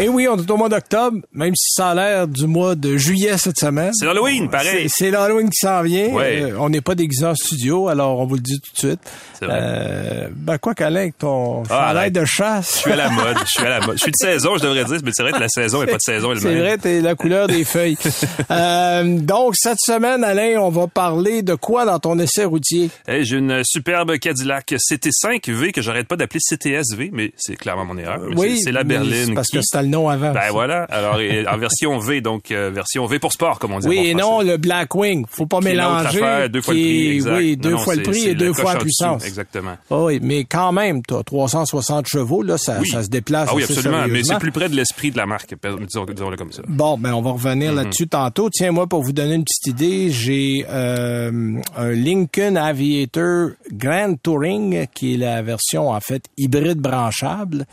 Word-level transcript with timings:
Et 0.00 0.08
oui, 0.08 0.26
on 0.28 0.36
est 0.36 0.50
au 0.50 0.56
mois 0.56 0.68
d'octobre, 0.68 1.18
même 1.32 1.54
si 1.56 1.72
ça 1.74 1.90
a 1.90 1.94
l'air 1.94 2.26
du 2.28 2.46
mois 2.46 2.74
de 2.74 2.96
juillet 2.96 3.36
cette 3.38 3.58
semaine. 3.58 3.92
C'est 3.94 4.06
l'Halloween, 4.06 4.48
pareil. 4.48 4.88
C'est 4.88 5.04
c'est 5.06 5.10
l'Halloween 5.10 5.48
qui 5.50 5.58
s'en 5.66 5.82
vient. 5.82 6.08
Ouais. 6.08 6.42
Euh, 6.42 6.56
on 6.58 6.68
n'est 6.70 6.80
pas 6.80 6.94
déguisé 6.94 7.24
en 7.26 7.34
studio, 7.34 7.88
alors 7.88 8.18
on 8.20 8.26
vous 8.26 8.34
le 8.36 8.40
dit 8.40 8.60
tout 8.60 8.72
de 8.72 8.78
suite. 8.78 9.00
C'est 9.38 9.46
vrai. 9.46 9.58
Euh, 9.60 10.28
ben 10.34 10.58
quoi 10.58 10.74
qu'Alain, 10.74 11.00
avec 11.00 11.18
ton 11.18 11.62
Ah, 11.70 11.90
arrête. 11.90 12.12
de 12.12 12.24
chasse? 12.24 12.74
Je 12.76 12.78
suis 12.80 12.92
à 12.92 12.96
la 12.96 13.10
mode. 13.10 13.36
Je 13.44 13.50
suis 13.50 13.66
à 13.66 13.68
la 13.68 13.80
mode. 13.80 13.96
Je 13.96 14.02
suis 14.02 14.10
de 14.12 14.16
saison, 14.16 14.56
je 14.56 14.62
devrais 14.62 14.84
dire, 14.84 14.96
mais 15.04 15.10
c'est 15.14 15.22
vrai 15.22 15.32
que 15.32 15.38
la 15.38 15.48
saison 15.48 15.80
n'est 15.80 15.86
pas 15.86 15.96
de 15.96 16.02
saison 16.02 16.32
C'est 16.36 16.48
elle-même. 16.48 16.62
vrai, 16.62 16.78
t'es 16.78 17.00
la 17.00 17.14
couleur 17.14 17.46
des 17.46 17.64
feuilles. 17.64 17.96
Euh, 18.50 19.18
donc, 19.20 19.54
cette 19.56 19.78
semaine, 19.80 20.24
Alain, 20.24 20.58
on 20.60 20.70
va 20.70 20.86
parler 20.86 21.42
de 21.42 21.54
quoi 21.54 21.84
dans 21.84 21.98
ton 21.98 22.18
essai 22.18 22.44
routier? 22.44 22.90
Hey, 23.06 23.24
J'ai 23.24 23.36
une 23.36 23.62
superbe 23.64 24.18
Cadillac 24.18 24.72
CT5V 24.72 25.72
que 25.72 25.82
j'arrête 25.82 26.08
pas 26.08 26.16
d'appeler 26.16 26.40
CTS-V, 26.40 27.10
mais 27.12 27.32
c'est 27.36 27.56
clairement 27.56 27.84
mon 27.84 27.96
erreur. 27.96 28.20
Mais 28.36 28.56
c'est- 28.56 28.64
c'est 28.64 28.72
la 28.72 28.82
berline. 28.84 29.26
c'est 29.28 29.34
Parce 29.34 29.48
qui- 29.48 29.56
que 29.58 29.62
c'était 29.62 29.78
le 29.90 29.96
nom 29.96 30.08
avant. 30.08 30.32
Ben 30.32 30.50
voilà. 30.52 30.84
Alors, 30.84 31.16
en 31.52 31.58
version 31.58 31.98
V, 31.98 32.20
donc 32.20 32.50
euh, 32.50 32.70
version 32.70 33.06
V 33.06 33.18
pour 33.18 33.32
sport, 33.32 33.58
comme 33.58 33.72
on 33.72 33.78
dit. 33.80 33.88
Oui 33.88 33.98
et 34.06 34.14
non, 34.14 34.40
le 34.42 34.56
Blackwing. 34.56 35.24
Faut 35.28 35.46
pas 35.46 35.60
mélanger. 35.60 36.22
affaire, 36.22 36.50
deux 36.50 36.62
fois 36.62 36.74
le 36.74 36.80
qui 36.80 36.86
prix, 36.86 37.08
exact. 37.16 37.36
Oui, 37.36 37.56
deux 37.56 37.70
non, 37.70 37.78
fois 37.78 37.94
le 37.96 38.02
prix 38.02 38.26
et 38.28 38.34
deux 38.34 38.52
fois 38.52 38.64
la 38.72 38.74
dessous, 38.74 38.84
puissance. 38.84 39.24
Exactement. 39.26 39.76
Ah 39.90 39.98
oui, 40.04 40.20
mais 40.22 40.44
quand 40.44 40.72
même, 40.72 41.02
t'as 41.02 41.22
360 41.22 42.06
chevaux, 42.06 42.42
là, 42.42 42.56
ça, 42.58 42.78
Oui. 42.80 42.88
ça 42.88 43.02
se 43.02 43.08
déplace. 43.08 43.48
Ah 43.50 43.54
oui, 43.54 43.62
assez 43.64 43.72
absolument. 43.76 44.04
Mais 44.08 44.22
c'est 44.22 44.38
plus 44.38 44.52
près 44.52 44.68
de 44.68 44.76
l'esprit 44.76 45.10
de 45.10 45.16
la 45.16 45.26
marque, 45.26 45.54
disons- 45.86 46.04
disons-le 46.06 46.36
comme 46.36 46.52
ça. 46.52 46.62
Bon, 46.68 46.96
ben 46.98 47.12
on 47.12 47.22
va 47.22 47.30
Mhm. 47.30 47.34
revenir 47.36 47.72
là-dessus 47.72 48.08
tantôt. 48.08 48.48
Tiens, 48.50 48.70
moi, 48.72 48.86
pour 48.86 49.02
vous 49.02 49.12
donner 49.12 49.34
une 49.34 49.44
petite 49.44 49.66
idée, 49.66 50.10
j'ai 50.10 50.64
euh, 50.68 51.58
un 51.76 51.90
Lincoln 51.90 52.56
Aviator 52.56 53.50
Grand 53.72 54.14
Touring, 54.22 54.86
qui 54.94 55.14
est 55.14 55.16
la 55.16 55.42
version, 55.42 55.90
en 55.90 56.00
fait, 56.00 56.24
hybride 56.36 56.78
branchable. 56.78 57.66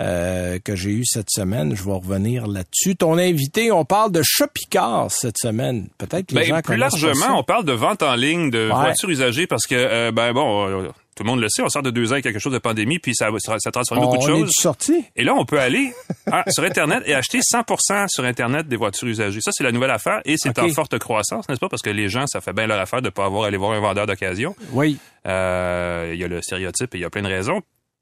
Euh, 0.00 0.58
que 0.64 0.74
j'ai 0.76 0.90
eu 0.90 1.04
cette 1.04 1.30
semaine. 1.30 1.76
Je 1.76 1.82
vais 1.84 1.92
revenir 1.92 2.46
là-dessus. 2.46 2.96
Ton 2.96 3.18
invité, 3.18 3.70
on 3.70 3.84
parle 3.84 4.12
de 4.12 4.22
Shopicars 4.24 5.10
cette 5.10 5.36
semaine. 5.38 5.88
Peut-être 5.98 6.26
que 6.26 6.34
les 6.34 6.40
Ben, 6.42 6.46
gens 6.56 6.60
plus 6.62 6.76
largement, 6.76 7.14
ça. 7.26 7.34
on 7.34 7.42
parle 7.44 7.64
de 7.64 7.72
vente 7.72 8.02
en 8.02 8.14
ligne 8.14 8.50
de 8.50 8.68
Ouais. 8.70 8.74
voitures 8.74 9.10
usagées 9.10 9.46
parce 9.46 9.66
que, 9.66 9.74
euh, 9.74 10.10
ben 10.12 10.32
bon, 10.32 10.66
euh, 10.68 10.88
tout 11.16 11.24
le 11.24 11.28
monde 11.28 11.40
le 11.40 11.48
sait, 11.50 11.60
on 11.62 11.68
sort 11.68 11.82
de 11.82 11.90
deux 11.90 12.12
ans 12.14 12.16
et 12.16 12.22
quelque 12.22 12.38
chose 12.38 12.52
de 12.54 12.58
pandémie, 12.58 12.98
puis 12.98 13.14
ça, 13.14 13.28
ça, 13.40 13.56
ça 13.58 13.70
transforme 13.70 14.00
beaucoup 14.00 14.16
de 14.16 14.22
on 14.32 14.36
est 14.36 14.40
choses. 14.40 14.52
sorti. 14.58 15.04
Et 15.16 15.24
là, 15.24 15.34
on 15.34 15.44
peut 15.44 15.60
aller 15.60 15.92
hein, 16.32 16.42
sur 16.48 16.64
Internet 16.64 17.02
et 17.04 17.12
acheter 17.14 17.40
100% 17.42 18.06
sur 18.08 18.24
Internet 18.24 18.68
des 18.68 18.76
voitures 18.76 19.08
usagées. 19.08 19.40
Ça, 19.42 19.50
c'est 19.52 19.64
la 19.64 19.72
nouvelle 19.72 19.90
affaire 19.90 20.22
et 20.24 20.36
c'est 20.38 20.58
en 20.58 20.68
forte 20.70 20.98
croissance, 20.98 21.46
n'est-ce 21.48 21.60
pas? 21.60 21.68
Parce 21.68 21.82
que 21.82 21.90
les 21.90 22.08
gens, 22.08 22.26
ça 22.26 22.40
fait 22.40 22.54
bien 22.54 22.66
leur 22.66 22.80
affaire 22.80 23.02
de 23.02 23.10
pas 23.10 23.26
avoir 23.26 23.44
à 23.44 23.46
aller 23.48 23.58
voir 23.58 23.72
un 23.72 23.80
vendeur 23.80 24.06
d'occasion. 24.06 24.56
Oui. 24.72 24.96
Euh, 25.26 26.10
Il 26.14 26.18
y 26.20 26.24
a 26.24 26.28
le 26.28 26.40
stéréotype 26.40 26.94
et 26.94 26.98
il 26.98 27.02
y 27.02 27.04
a 27.04 27.10
plein 27.10 27.22
de 27.22 27.28
raisons. 27.28 27.60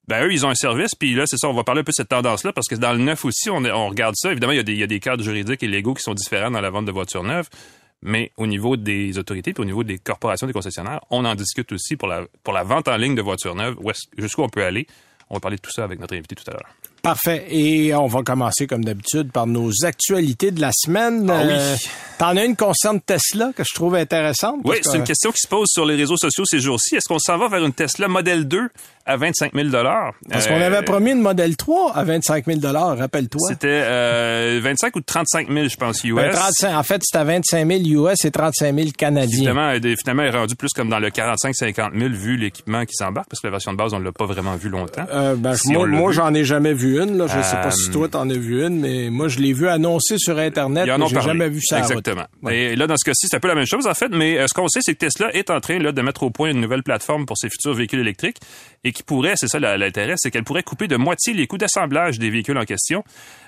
Ben 0.08 0.24
eux, 0.24 0.32
ils 0.32 0.44
ont 0.46 0.48
un 0.48 0.54
service, 0.54 0.94
puis 0.98 1.14
là, 1.14 1.24
c'est 1.26 1.36
ça, 1.36 1.48
on 1.48 1.52
va 1.54 1.64
parler 1.64 1.82
un 1.82 1.84
peu 1.84 1.90
de 1.90 1.96
cette 1.96 2.08
tendance-là, 2.08 2.52
parce 2.52 2.66
que 2.66 2.74
dans 2.74 2.92
le 2.92 2.98
neuf 2.98 3.24
aussi, 3.26 3.50
on, 3.50 3.60
regarde 3.88 4.14
ça. 4.16 4.30
Évidemment, 4.32 4.52
il 4.52 4.56
y, 4.56 4.60
a 4.60 4.62
des, 4.64 4.72
il 4.72 4.78
y 4.78 4.82
a 4.82 4.86
des 4.86 5.00
cadres 5.00 5.22
juridiques 5.22 5.62
et 5.62 5.68
légaux 5.68 5.94
qui 5.94 6.02
sont 6.02 6.14
différents 6.14 6.50
dans 6.50 6.60
la 6.62 6.70
vente 6.70 6.86
de 6.86 6.92
voitures 6.92 7.22
neuves, 7.22 7.48
mais 8.00 8.32
au 8.36 8.46
niveau 8.46 8.76
des 8.76 9.18
autorités, 9.18 9.52
puis 9.52 9.62
au 9.62 9.66
niveau 9.66 9.84
des 9.84 9.98
corporations, 9.98 10.46
des 10.46 10.52
concessionnaires, 10.52 11.00
on 11.10 11.24
en 11.24 11.34
discute 11.34 11.70
aussi 11.72 11.96
pour 11.96 12.08
la, 12.08 12.22
pour 12.42 12.54
la 12.54 12.62
vente 12.62 12.88
en 12.88 12.96
ligne 12.96 13.14
de 13.14 13.22
voitures 13.22 13.54
neuves, 13.54 13.76
jusqu'où 14.16 14.42
on 14.42 14.48
peut 14.48 14.64
aller. 14.64 14.86
On 15.30 15.34
va 15.34 15.40
parler 15.40 15.56
de 15.58 15.60
tout 15.62 15.70
ça 15.70 15.84
avec 15.84 16.00
notre 16.00 16.14
invité 16.14 16.34
tout 16.34 16.44
à 16.50 16.52
l'heure. 16.52 16.70
Parfait. 17.02 17.46
Et 17.50 17.94
on 17.94 18.06
va 18.06 18.22
commencer, 18.22 18.66
comme 18.66 18.82
d'habitude, 18.82 19.30
par 19.30 19.46
nos 19.46 19.70
actualités 19.84 20.50
de 20.52 20.60
la 20.60 20.70
semaine. 20.72 21.28
Ah 21.30 21.42
oui. 21.44 21.52
Euh, 21.52 21.76
T'en 22.18 22.36
as 22.36 22.44
une 22.44 22.56
concerne 22.56 23.00
Tesla 23.00 23.52
que 23.54 23.62
je 23.62 23.74
trouve 23.74 23.94
intéressante. 23.94 24.60
Oui, 24.64 24.80
que- 24.80 24.88
c'est 24.90 24.96
une 24.96 25.04
question 25.04 25.30
qui 25.30 25.38
se 25.40 25.46
pose 25.48 25.68
sur 25.68 25.84
les 25.84 25.96
réseaux 25.96 26.16
sociaux 26.16 26.44
ces 26.46 26.60
jours-ci. 26.60 26.96
Est-ce 26.96 27.06
qu'on 27.08 27.18
s'en 27.18 27.36
va 27.36 27.48
vers 27.48 27.62
une 27.64 27.74
Tesla 27.74 28.08
Model 28.08 28.48
2 28.48 28.68
à 29.08 29.16
25 29.16 29.52
000 29.54 29.68
Parce 29.70 30.46
qu'on 30.46 30.54
Euh, 30.54 30.66
avait 30.66 30.82
promis 30.82 31.12
une 31.12 31.20
Model 31.20 31.56
3 31.56 31.92
à 31.96 32.04
25 32.04 32.44
000 32.46 32.60
rappelle-toi. 32.62 33.40
C'était 33.48 33.82
euh, 33.84 34.60
25 34.62 34.94
ou 34.96 35.00
35 35.00 35.48
000, 35.50 35.68
je 35.68 35.76
pense, 35.76 36.04
US. 36.04 36.14
Ben, 36.14 36.30
35 36.30 36.76
en 36.76 36.82
fait, 36.82 37.00
c'était 37.02 37.18
à 37.18 37.24
25 37.24 37.66
000 37.66 38.06
US 38.10 38.24
et 38.24 38.30
35 38.30 38.74
000 38.74 38.88
Canadiens. 38.96 39.38
Finalement, 39.38 39.72
finalement, 39.98 40.22
elle 40.22 40.34
est 40.34 40.38
rendu 40.38 40.54
plus 40.56 40.70
comme 40.74 40.88
dans 40.90 40.98
le 40.98 41.08
45-50 41.08 41.98
000 41.98 42.10
vu 42.12 42.36
l'équipement 42.36 42.84
qui 42.84 42.94
s'embarque, 42.94 43.28
parce 43.30 43.40
que 43.40 43.46
la 43.46 43.52
version 43.52 43.72
de 43.72 43.78
base, 43.78 43.94
on 43.94 43.98
ne 43.98 44.04
l'a 44.04 44.12
pas 44.12 44.26
vraiment 44.26 44.56
vu 44.56 44.68
longtemps. 44.68 45.06
Euh, 45.10 45.34
ben, 45.36 45.54
Si 45.54 45.72
moi, 45.72 46.12
j'en 46.12 46.32
ai 46.34 46.44
jamais 46.44 46.74
vu 46.74 47.00
une. 47.02 47.16
Là. 47.18 47.26
Je 47.26 47.42
sais 47.42 47.56
pas 47.56 47.68
Euh, 47.68 47.70
si 47.70 47.90
toi, 47.90 48.08
t'en 48.08 48.28
as 48.28 48.34
vu 48.36 48.64
une, 48.64 48.80
mais 48.80 49.08
moi, 49.10 49.28
je 49.28 49.38
l'ai 49.38 49.52
vu 49.52 49.68
annoncé 49.68 50.16
sur 50.18 50.38
Internet. 50.38 50.86
Mais 50.86 51.06
J'ai 51.08 51.20
jamais 51.20 51.48
vu 51.48 51.60
ça. 51.62 51.78
Exactement. 51.78 52.24
Ouais. 52.42 52.56
Et 52.58 52.76
là, 52.76 52.86
dans 52.86 52.96
ce 52.96 53.04
cas-ci, 53.04 53.26
c'est 53.28 53.36
un 53.36 53.40
peu 53.40 53.48
la 53.48 53.54
même 53.54 53.66
chose, 53.66 53.86
en 53.86 53.94
fait, 53.94 54.08
mais 54.10 54.38
euh, 54.38 54.46
ce 54.46 54.54
qu'on 54.54 54.68
sait, 54.68 54.80
c'est 54.82 54.94
que 54.94 54.98
Tesla 54.98 55.34
est 55.34 55.50
en 55.50 55.60
train 55.60 55.78
là, 55.78 55.92
de 55.92 56.02
mettre 56.02 56.22
au 56.24 56.30
point 56.30 56.50
une 56.50 56.60
nouvelle 56.60 56.82
plateforme 56.82 57.24
pour 57.26 57.38
ses 57.38 57.48
futurs 57.48 57.74
véhicules 57.74 58.00
électriques 58.00 58.36
et 58.84 58.92
qui 58.98 59.04
pourrait, 59.04 59.34
c'est 59.36 59.48
ça 59.48 59.58
l'intérêt, 59.60 60.14
c'est 60.16 60.30
qu'elle 60.30 60.44
pourrait 60.44 60.64
couper 60.64 60.88
de 60.88 60.96
moitié 60.96 61.32
les 61.32 61.46
coûts 61.46 61.56
d'assemblage 61.56 62.18
des 62.18 62.30
véhicules 62.30 62.58
en 62.58 62.64
question. 62.64 63.04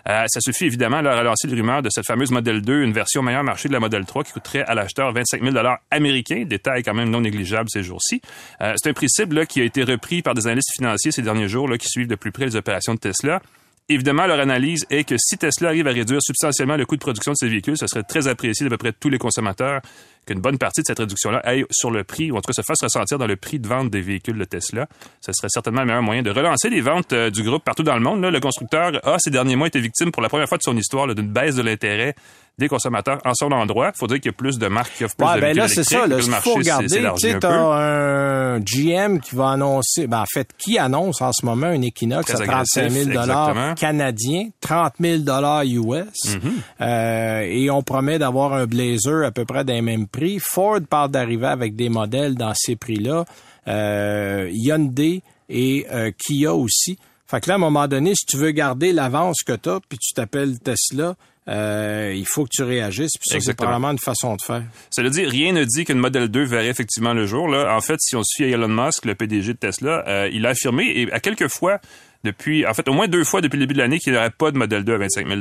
Euh, 0.09 0.25
ça 0.29 0.41
suffit 0.41 0.67
évidemment 0.67 1.01
là, 1.01 1.13
à 1.13 1.19
relancer 1.19 1.49
le 1.49 1.55
rumeur 1.55 1.83
de 1.83 1.91
cette 1.91 2.07
fameuse 2.07 2.31
Model 2.31 2.63
2, 2.63 2.83
une 2.83 2.93
version 2.93 3.23
meilleur 3.23 3.43
marché 3.43 3.69
de 3.69 3.73
la 3.73 3.81
Model 3.81 4.05
3 4.05 4.25
qui 4.25 4.33
coûterait 4.33 4.63
à 4.63 4.75
l'acheteur 4.75 5.13
25 5.13 5.43
000 5.43 5.57
américains, 5.91 6.45
détail 6.47 6.83
quand 6.85 6.95
même 6.95 7.11
non 7.11 7.21
négligeable 7.21 7.69
ces 7.69 7.83
jours-ci. 7.83 8.23
Euh, 8.61 8.75
c'est 8.77 8.91
un 8.91 9.35
là, 9.35 9.45
qui 9.45 9.61
a 9.61 9.65
été 9.65 9.83
repris 9.83 10.23
par 10.23 10.35
des 10.35 10.47
analystes 10.47 10.73
financiers 10.75 11.11
ces 11.11 11.23
derniers 11.23 11.49
jours 11.49 11.69
qui 11.79 11.89
suivent 11.89 12.09
de 12.09 12.15
plus 12.15 12.31
près 12.31 12.45
les 12.45 12.57
opérations 12.57 12.95
de 12.95 13.01
Tesla. 13.01 13.43
Évidemment, 13.89 14.27
leur 14.27 14.39
analyse 14.39 14.87
est 14.89 15.03
que 15.03 15.17
si 15.19 15.37
Tesla 15.37 15.71
arrive 15.71 15.89
à 15.89 15.91
réduire 15.91 16.23
substantiellement 16.23 16.77
le 16.77 16.87
coût 16.87 16.95
de 16.95 17.01
production 17.01 17.33
de 17.33 17.37
ses 17.37 17.49
véhicules, 17.49 17.77
ce 17.77 17.89
serait 17.89 18.05
très 18.05 18.29
apprécié 18.29 18.65
d'à 18.65 18.71
peu 18.71 18.79
près 18.79 18.93
tous 18.93 19.09
les 19.09 19.19
consommateurs 19.19 19.81
qu'une 20.27 20.41
bonne 20.41 20.59
partie 20.59 20.83
de 20.83 20.87
cette 20.87 20.99
réduction-là 20.99 21.39
aille 21.45 21.65
sur 21.71 21.91
le 21.91 22.05
prix, 22.05 22.31
ou 22.31 22.37
en 22.37 22.41
tout 22.41 22.49
cas 22.49 22.53
se 22.53 22.63
fasse 22.63 22.83
ressentir 22.83 23.19
dans 23.19 23.27
le 23.27 23.37
prix 23.37 23.59
de 23.59 23.67
vente 23.69 23.91
des 23.91 24.01
véhicules 24.01 24.39
de 24.39 24.45
Tesla. 24.45 24.87
Ce 25.21 25.33
serait 25.33 25.49
certainement 25.51 25.81
le 25.81 25.87
meilleur 25.87 26.03
moyen 26.03 26.23
de 26.23 26.31
relancer 26.31 26.69
les 26.71 26.81
ventes 26.81 27.13
euh, 27.13 27.31
du 27.31 27.43
groupe 27.43 27.65
partout 27.65 27.83
dans 27.83 27.95
le 27.95 28.01
monde. 28.01 28.21
Là, 28.23 28.31
le 28.31 28.41
constructeur 28.41 28.93
a, 29.07 29.17
ces 29.19 29.31
derniers 29.31 29.57
mois, 29.57 29.67
été 29.69 29.81
victime 29.81 30.13
pour 30.13 30.23
la 30.23 30.29
première 30.29 30.49
fois 30.49 30.59
de 30.59 30.63
son 30.63 30.77
histoire 30.77 31.13
d'une 31.15 31.29
baisse 31.29 31.55
de 31.57 31.63
l'intérêt 31.63 32.15
des 32.59 32.69
consommateurs 32.69 33.19
en 33.25 33.33
son 33.33 33.51
endroit. 33.53 33.91
Il 33.95 33.99
faudrait 33.99 34.21
qu'il 34.21 34.29
y 34.29 34.35
ait 34.35 34.37
plus 34.37 34.59
de 34.59 34.67
marques 34.67 34.93
qui 34.99 35.05
offrent 35.05 35.17
plus 35.17 35.27
Ouais, 35.27 35.37
de 35.37 35.41
ben 35.41 35.57
là, 35.57 35.67
c'est 35.69 35.83
ça. 35.85 36.07
Là, 36.07 36.17
que 36.17 36.21
ce 36.23 36.27
faut 36.27 36.31
marché 36.31 36.51
s'est- 36.53 36.59
regarder, 36.59 36.87
tu 36.89 37.21
sais, 37.31 37.47
un 37.47 37.71
un 37.71 38.61
GM 38.61 39.19
qui 39.21 39.35
va 39.35 39.51
annoncer, 39.51 40.07
ben, 40.07 40.21
en 40.21 40.25
fait, 40.31 40.51
qui 40.59 40.77
annonce 40.79 41.23
en 41.23 41.33
ce 41.33 41.47
moment 41.47 41.69
un 41.69 41.81
Equinox 41.81 42.27
Très 42.33 42.43
à 42.43 42.47
35 42.47 42.91
000 42.91 43.09
agressif, 43.11 43.21
exactement. 43.23 43.75
canadiens, 43.77 44.49
30 44.61 44.95
000 45.01 45.23
US, 45.65 46.05
Mm-hmm. 46.27 46.41
euh, 46.83 47.41
et 47.49 47.71
on 47.71 47.83
promet 47.83 48.19
d'avoir 48.19 48.53
un 48.53 48.67
Blazer 48.67 49.25
à 49.25 49.31
peu 49.31 49.45
près 49.47 49.65
des 49.65 49.81
mêmes 49.81 50.07
prix. 50.11 50.39
Ford 50.41 50.81
parle 50.89 51.11
d'arriver 51.11 51.47
avec 51.47 51.77
des 51.77 51.89
modèles 51.89 52.35
dans 52.35 52.53
ces 52.55 52.77
prix-là. 52.77 53.25
Euh, 53.69 54.49
Hyundai 54.53 55.23
et 55.49 55.87
euh, 55.93 56.11
Kia 56.17 56.55
aussi. 56.55 56.99
Fait 57.27 57.41
que 57.41 57.49
là, 57.49 57.55
à 57.55 57.57
un 57.57 57.61
moment 57.61 57.87
donné, 57.87 58.15
si 58.15 58.27
tu 58.27 58.37
veux 58.37 58.51
garder 58.51 58.93
l'avance 58.93 59.43
que 59.47 59.53
tu 59.53 59.69
as, 59.69 59.81
puis 59.89 59.99
tu 59.99 60.15
t'appelles 60.15 60.59
Tesla, 60.59 61.15
euh, 61.49 62.13
il 62.15 62.27
faut 62.27 62.45
que 62.45 62.51
tu 62.53 62.63
réagisses. 62.63 63.17
Puis 63.19 63.31
ça, 63.31 63.41
c'est 63.41 63.55
probablement 63.55 63.91
une 63.91 63.99
façon 63.99 64.37
de 64.37 64.43
faire. 64.43 64.63
Cela 64.91 65.11
dit, 65.11 65.25
rien 65.25 65.53
ne 65.53 65.65
dit 65.65 65.85
qu'une 65.85 65.99
Model 65.99 66.29
2 66.29 66.45
verrait 66.45 66.69
effectivement 66.69 67.15
le 67.15 67.27
jour. 67.27 67.49
Là. 67.49 67.75
En 67.75 67.81
fait, 67.81 67.97
si 68.01 68.15
on 68.17 68.23
suit 68.23 68.45
Elon 68.45 68.69
Musk, 68.69 69.05
le 69.05 69.15
PDG 69.15 69.55
de 69.55 69.59
Tesla, 69.59 70.05
euh, 70.07 70.31
il 70.33 70.47
a 70.47 70.51
affirmé, 70.51 70.85
et 70.95 71.13
à 71.13 71.21
quelques 71.21 71.49
fois, 71.49 71.81
depuis, 72.25 72.67
en 72.67 72.75
fait, 72.75 72.87
au 72.89 72.93
moins 72.93 73.09
deux 73.09 73.25
fois 73.25 73.41
depuis 73.41 73.57
le 73.57 73.65
début 73.65 73.75
de 73.75 73.79
l'année, 73.79 73.99
qu'il 73.99 74.13
n'y 74.13 74.19
aurait 74.19 74.31
pas 74.31 74.51
de 74.51 74.59
Model 74.59 74.85
2 74.85 74.95
à 74.95 74.99
25 74.99 75.27
000 75.27 75.41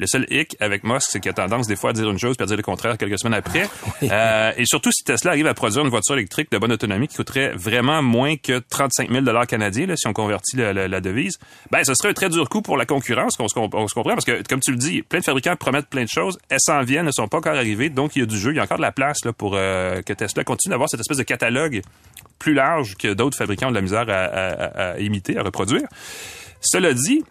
Le 0.00 0.06
seul 0.06 0.26
hic 0.30 0.56
avec 0.60 0.84
Musk, 0.84 1.08
c'est 1.10 1.18
qu'il 1.18 1.28
a 1.30 1.34
tendance 1.34 1.66
des 1.66 1.74
fois 1.74 1.90
à 1.90 1.92
dire 1.92 2.08
une 2.08 2.18
chose 2.20 2.36
puis 2.36 2.44
à 2.44 2.46
dire 2.46 2.56
le 2.56 2.62
contraire 2.62 2.96
quelques 2.96 3.18
semaines 3.18 3.34
après. 3.34 3.68
Euh, 4.10 4.52
et 4.56 4.64
surtout, 4.64 4.92
si 4.92 5.02
Tesla 5.02 5.32
arrive 5.32 5.46
à 5.48 5.54
produire 5.54 5.82
une 5.84 5.90
voiture 5.90 6.14
électrique 6.14 6.52
de 6.52 6.58
bonne 6.58 6.70
autonomie 6.70 7.08
qui 7.08 7.16
coûterait 7.16 7.50
vraiment 7.56 8.00
moins 8.00 8.36
que 8.36 8.60
35 8.60 9.10
000 9.10 9.24
canadiens, 9.46 9.86
là, 9.86 9.96
si 9.96 10.06
on 10.06 10.12
convertit 10.12 10.56
la, 10.56 10.72
la- 10.72 10.86
la 10.86 11.00
devise, 11.00 11.36
ben, 11.72 11.82
ce 11.84 11.94
serait 11.94 12.10
un 12.10 12.12
très 12.12 12.28
dur 12.28 12.48
coup 12.48 12.62
pour 12.62 12.76
la 12.76 12.86
concurrence, 12.86 13.36
qu'on 13.36 13.48
se, 13.48 13.58
on 13.58 13.88
se 13.88 13.94
comprend, 13.94 14.14
parce 14.14 14.24
que, 14.24 14.40
comme 14.48 14.60
tu 14.60 14.70
le 14.70 14.76
dis, 14.76 15.02
plein 15.02 15.18
de 15.18 15.24
fabricants 15.24 15.56
promettent 15.56 15.88
plein 15.88 16.04
de 16.04 16.08
choses, 16.08 16.38
elles 16.48 16.60
s'en 16.60 16.82
viennent, 16.82 17.06
ne 17.06 17.10
sont 17.10 17.26
pas 17.26 17.38
encore 17.38 17.56
arrivées, 17.56 17.90
donc 17.90 18.14
il 18.14 18.20
y 18.20 18.22
a 18.22 18.26
du 18.26 18.38
jeu, 18.38 18.52
il 18.52 18.56
y 18.56 18.60
a 18.60 18.62
encore 18.62 18.76
de 18.78 18.82
la 18.82 18.92
place 18.92 19.24
là, 19.24 19.32
pour 19.32 19.54
euh, 19.56 20.00
que 20.02 20.12
Tesla 20.12 20.44
continue 20.44 20.70
d'avoir 20.70 20.88
cette 20.88 21.00
espèce 21.00 21.18
de 21.18 21.24
catalogue 21.24 21.82
plus 22.38 22.54
large 22.54 22.94
que 22.96 23.12
d'autres 23.12 23.36
fabricants 23.36 23.66
ont 23.66 23.70
de 23.70 23.76
la 23.76 23.82
misère 23.82 24.08
à, 24.08 24.12
à- 24.12 24.90
à 24.92 24.98
imiter, 25.00 25.36
à 25.36 25.42
reproduire. 25.42 25.82
Cela 26.60 26.94
dit, 26.94 27.24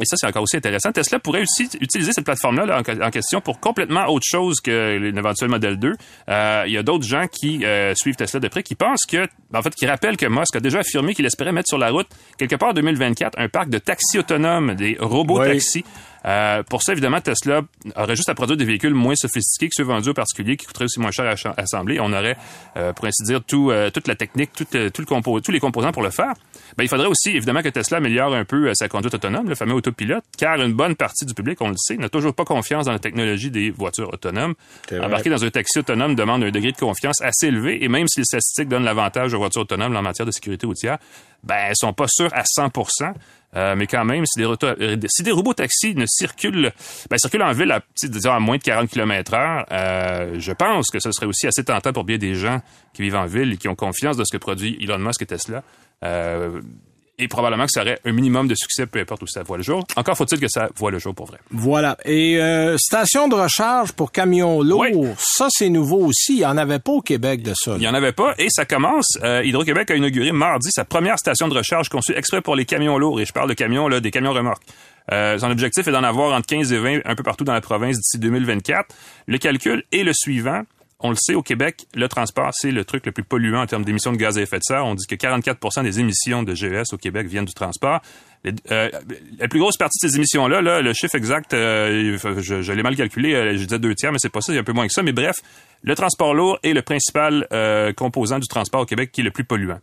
et 0.00 0.04
ça, 0.04 0.16
c'est 0.16 0.26
encore 0.26 0.42
aussi 0.42 0.56
intéressant. 0.56 0.92
Tesla 0.92 1.18
pourrait 1.18 1.42
aussi 1.42 1.68
utiliser 1.80 2.12
cette 2.12 2.24
plateforme-là 2.24 2.66
là, 2.66 2.82
en, 2.86 3.02
en 3.02 3.10
question 3.10 3.40
pour 3.40 3.60
complètement 3.60 4.06
autre 4.06 4.26
chose 4.28 4.60
que 4.60 4.96
l'éventuel 4.98 5.50
modèle 5.50 5.78
2. 5.78 5.92
Euh, 6.28 6.64
il 6.66 6.72
y 6.72 6.76
a 6.76 6.82
d'autres 6.82 7.06
gens 7.06 7.26
qui 7.30 7.64
euh, 7.64 7.94
suivent 7.94 8.16
Tesla 8.16 8.40
de 8.40 8.48
près 8.48 8.62
qui 8.62 8.74
pensent 8.74 9.06
que, 9.06 9.26
en 9.54 9.62
fait, 9.62 9.74
qui 9.74 9.86
rappellent 9.86 10.16
que 10.16 10.26
Musk 10.26 10.56
a 10.56 10.60
déjà 10.60 10.80
affirmé 10.80 11.14
qu'il 11.14 11.24
espérait 11.24 11.52
mettre 11.52 11.68
sur 11.68 11.78
la 11.78 11.90
route, 11.90 12.08
quelque 12.38 12.56
part 12.56 12.70
en 12.70 12.74
2024, 12.74 13.38
un 13.38 13.48
parc 13.48 13.70
de 13.70 13.78
taxis 13.78 14.18
autonomes, 14.18 14.74
des 14.74 14.96
robots 15.00 15.40
Oui. 15.40 15.60
Euh, 16.26 16.62
pour 16.64 16.82
ça, 16.82 16.92
évidemment, 16.92 17.20
Tesla 17.20 17.62
aurait 17.94 18.16
juste 18.16 18.28
à 18.28 18.34
produire 18.34 18.56
des 18.56 18.64
véhicules 18.64 18.94
moins 18.94 19.14
sophistiqués 19.14 19.68
que 19.68 19.74
ceux 19.76 19.84
vendus 19.84 20.10
aux 20.10 20.14
particuliers, 20.14 20.56
qui 20.56 20.66
coûteraient 20.66 20.86
aussi 20.86 20.98
moins 20.98 21.10
cher 21.10 21.26
à 21.26 21.60
assembler. 21.60 22.00
On 22.00 22.12
aurait, 22.12 22.36
euh, 22.76 22.92
pour 22.92 23.06
ainsi 23.06 23.22
dire, 23.24 23.42
tout, 23.44 23.70
euh, 23.70 23.90
toute 23.90 24.08
la 24.08 24.16
technique, 24.16 24.50
tout, 24.52 24.64
tout 24.64 25.02
le 25.02 25.40
tous 25.40 25.52
les 25.52 25.60
composants 25.60 25.92
pour 25.92 26.02
le 26.02 26.10
faire. 26.10 26.32
Ben, 26.76 26.84
il 26.84 26.88
faudrait 26.88 27.06
aussi, 27.06 27.30
évidemment, 27.30 27.62
que 27.62 27.68
Tesla 27.68 27.98
améliore 27.98 28.34
un 28.34 28.44
peu 28.44 28.72
sa 28.74 28.88
conduite 28.88 29.14
autonome, 29.14 29.48
le 29.48 29.54
fameux 29.54 29.74
autopilote, 29.74 30.24
car 30.36 30.60
une 30.60 30.72
bonne 30.72 30.96
partie 30.96 31.26
du 31.26 31.34
public, 31.34 31.60
on 31.60 31.68
le 31.68 31.76
sait, 31.76 31.96
n'a 31.96 32.08
toujours 32.08 32.34
pas 32.34 32.44
confiance 32.44 32.86
dans 32.86 32.92
la 32.92 32.98
technologie 32.98 33.50
des 33.50 33.70
voitures 33.70 34.12
autonomes. 34.12 34.54
Embarquer 34.92 35.30
dans 35.30 35.44
un 35.44 35.50
taxi 35.50 35.78
autonome 35.78 36.14
demande 36.14 36.42
un 36.42 36.50
degré 36.50 36.72
de 36.72 36.76
confiance 36.76 37.20
assez 37.20 37.46
élevé, 37.46 37.84
et 37.84 37.88
même 37.88 38.08
si 38.08 38.20
les 38.20 38.24
statistiques 38.24 38.68
donnent 38.68 38.84
l'avantage 38.84 39.32
aux 39.34 39.38
voitures 39.38 39.62
autonomes 39.62 39.96
en 39.96 40.02
matière 40.02 40.26
de 40.26 40.32
sécurité 40.32 40.66
routière, 40.66 40.98
ben, 41.44 41.56
elles 41.68 41.76
sont 41.76 41.92
pas 41.92 42.06
sûres 42.08 42.32
à 42.32 42.42
100 42.44 42.70
euh, 43.56 43.74
mais 43.76 43.86
quand 43.86 44.04
même, 44.04 44.24
si 44.26 44.38
des, 44.38 44.44
euh, 44.44 45.34
robots 45.34 45.54
taxis 45.54 45.94
ne 45.94 46.04
circulent, 46.06 46.72
ben, 47.10 47.18
circulent 47.18 47.42
en 47.42 47.52
ville 47.52 47.72
à, 47.72 47.80
disons, 48.02 48.32
à 48.32 48.40
moins 48.40 48.58
de 48.58 48.62
40 48.62 48.90
km 48.90 49.34
heure, 49.34 49.66
euh, 49.72 50.36
je 50.38 50.52
pense 50.52 50.90
que 50.90 51.00
ce 51.00 51.10
serait 51.10 51.26
aussi 51.26 51.46
assez 51.46 51.64
tentant 51.64 51.92
pour 51.92 52.04
bien 52.04 52.18
des 52.18 52.34
gens 52.34 52.60
qui 52.92 53.02
vivent 53.02 53.16
en 53.16 53.26
ville 53.26 53.54
et 53.54 53.56
qui 53.56 53.68
ont 53.68 53.74
confiance 53.74 54.16
de 54.16 54.24
ce 54.24 54.36
que 54.36 54.40
produit 54.40 54.76
Elon 54.80 54.98
Musk 54.98 55.22
et 55.22 55.26
Tesla. 55.26 55.62
Et 57.18 57.28
probablement 57.28 57.64
que 57.64 57.72
ça 57.72 57.82
aurait 57.82 57.98
un 58.04 58.12
minimum 58.12 58.46
de 58.48 58.54
succès, 58.54 58.86
peu 58.86 58.98
importe 58.98 59.22
où 59.22 59.26
ça 59.26 59.42
voit 59.42 59.56
le 59.56 59.62
jour. 59.62 59.86
Encore 59.96 60.16
faut-il 60.16 60.38
que 60.38 60.48
ça 60.48 60.68
voit 60.76 60.90
le 60.90 60.98
jour 60.98 61.14
pour 61.14 61.26
vrai. 61.26 61.38
Voilà. 61.50 61.96
Et 62.04 62.40
euh, 62.40 62.76
station 62.78 63.28
de 63.28 63.34
recharge 63.34 63.92
pour 63.92 64.12
camions 64.12 64.62
lourds, 64.62 65.14
ça 65.18 65.48
c'est 65.50 65.68
nouveau 65.68 66.04
aussi. 66.06 66.34
Il 66.34 66.38
n'y 66.38 66.46
en 66.46 66.58
avait 66.58 66.78
pas 66.78 66.92
au 66.92 67.00
Québec 67.00 67.42
de 67.42 67.54
ça. 67.54 67.72
Il 67.76 67.80
n'y 67.80 67.88
en 67.88 67.94
avait 67.94 68.12
pas 68.12 68.34
et 68.38 68.48
ça 68.50 68.64
commence. 68.64 69.18
Euh, 69.22 69.42
Hydro-Québec 69.44 69.90
a 69.90 69.96
inauguré 69.96 70.32
mardi 70.32 70.68
sa 70.70 70.84
première 70.84 71.18
station 71.18 71.48
de 71.48 71.54
recharge 71.54 71.88
conçue 71.88 72.12
exprès 72.16 72.42
pour 72.42 72.56
les 72.56 72.64
camions 72.64 72.98
lourds. 72.98 73.20
Et 73.20 73.24
je 73.24 73.32
parle 73.32 73.48
de 73.48 73.54
camions, 73.54 73.88
là, 73.88 74.00
des 74.00 74.10
camions 74.10 74.32
remorques. 74.32 74.62
Euh, 75.12 75.38
son 75.38 75.50
objectif 75.50 75.86
est 75.86 75.92
d'en 75.92 76.02
avoir 76.02 76.34
entre 76.34 76.46
15 76.46 76.72
et 76.72 76.78
20 76.78 77.00
un 77.04 77.14
peu 77.14 77.22
partout 77.22 77.44
dans 77.44 77.52
la 77.52 77.60
province 77.60 77.96
d'ici 77.96 78.18
2024. 78.18 78.94
Le 79.26 79.38
calcul 79.38 79.84
est 79.92 80.02
le 80.02 80.12
suivant. 80.12 80.62
On 81.00 81.10
le 81.10 81.16
sait, 81.16 81.34
au 81.34 81.42
Québec, 81.42 81.86
le 81.94 82.08
transport, 82.08 82.50
c'est 82.54 82.70
le 82.70 82.84
truc 82.84 83.04
le 83.04 83.12
plus 83.12 83.22
polluant 83.22 83.60
en 83.60 83.66
termes 83.66 83.84
d'émissions 83.84 84.12
de 84.12 84.16
gaz 84.16 84.38
à 84.38 84.42
effet 84.42 84.58
de 84.58 84.62
serre. 84.62 84.86
On 84.86 84.94
dit 84.94 85.06
que 85.06 85.14
44% 85.14 85.82
des 85.82 86.00
émissions 86.00 86.42
de 86.42 86.54
GES 86.54 86.94
au 86.94 86.96
Québec 86.96 87.26
viennent 87.26 87.44
du 87.44 87.52
transport. 87.52 88.00
Euh, 88.70 88.90
la 89.38 89.48
plus 89.48 89.58
grosse 89.58 89.76
partie 89.76 89.98
de 90.02 90.08
ces 90.08 90.16
émissions-là, 90.16 90.62
là, 90.62 90.80
le 90.80 90.92
chiffre 90.94 91.14
exact, 91.16 91.52
euh, 91.52 92.16
je, 92.38 92.72
l'ai 92.72 92.82
mal 92.82 92.96
calculé, 92.96 93.34
euh, 93.34 93.56
je 93.56 93.64
disais 93.64 93.78
deux 93.78 93.94
tiers, 93.94 94.12
mais 94.12 94.18
c'est 94.20 94.30
pas 94.30 94.40
ça, 94.40 94.52
a 94.52 94.56
un 94.56 94.62
peu 94.62 94.72
moins 94.72 94.86
que 94.86 94.92
ça. 94.92 95.02
Mais 95.02 95.12
bref, 95.12 95.36
le 95.82 95.94
transport 95.94 96.32
lourd 96.32 96.58
est 96.62 96.72
le 96.72 96.82
principal 96.82 97.46
composant 97.96 98.38
du 98.38 98.48
transport 98.48 98.82
au 98.82 98.86
Québec 98.86 99.10
qui 99.12 99.20
est 99.20 99.24
le 99.24 99.30
plus 99.30 99.44
polluant. 99.44 99.80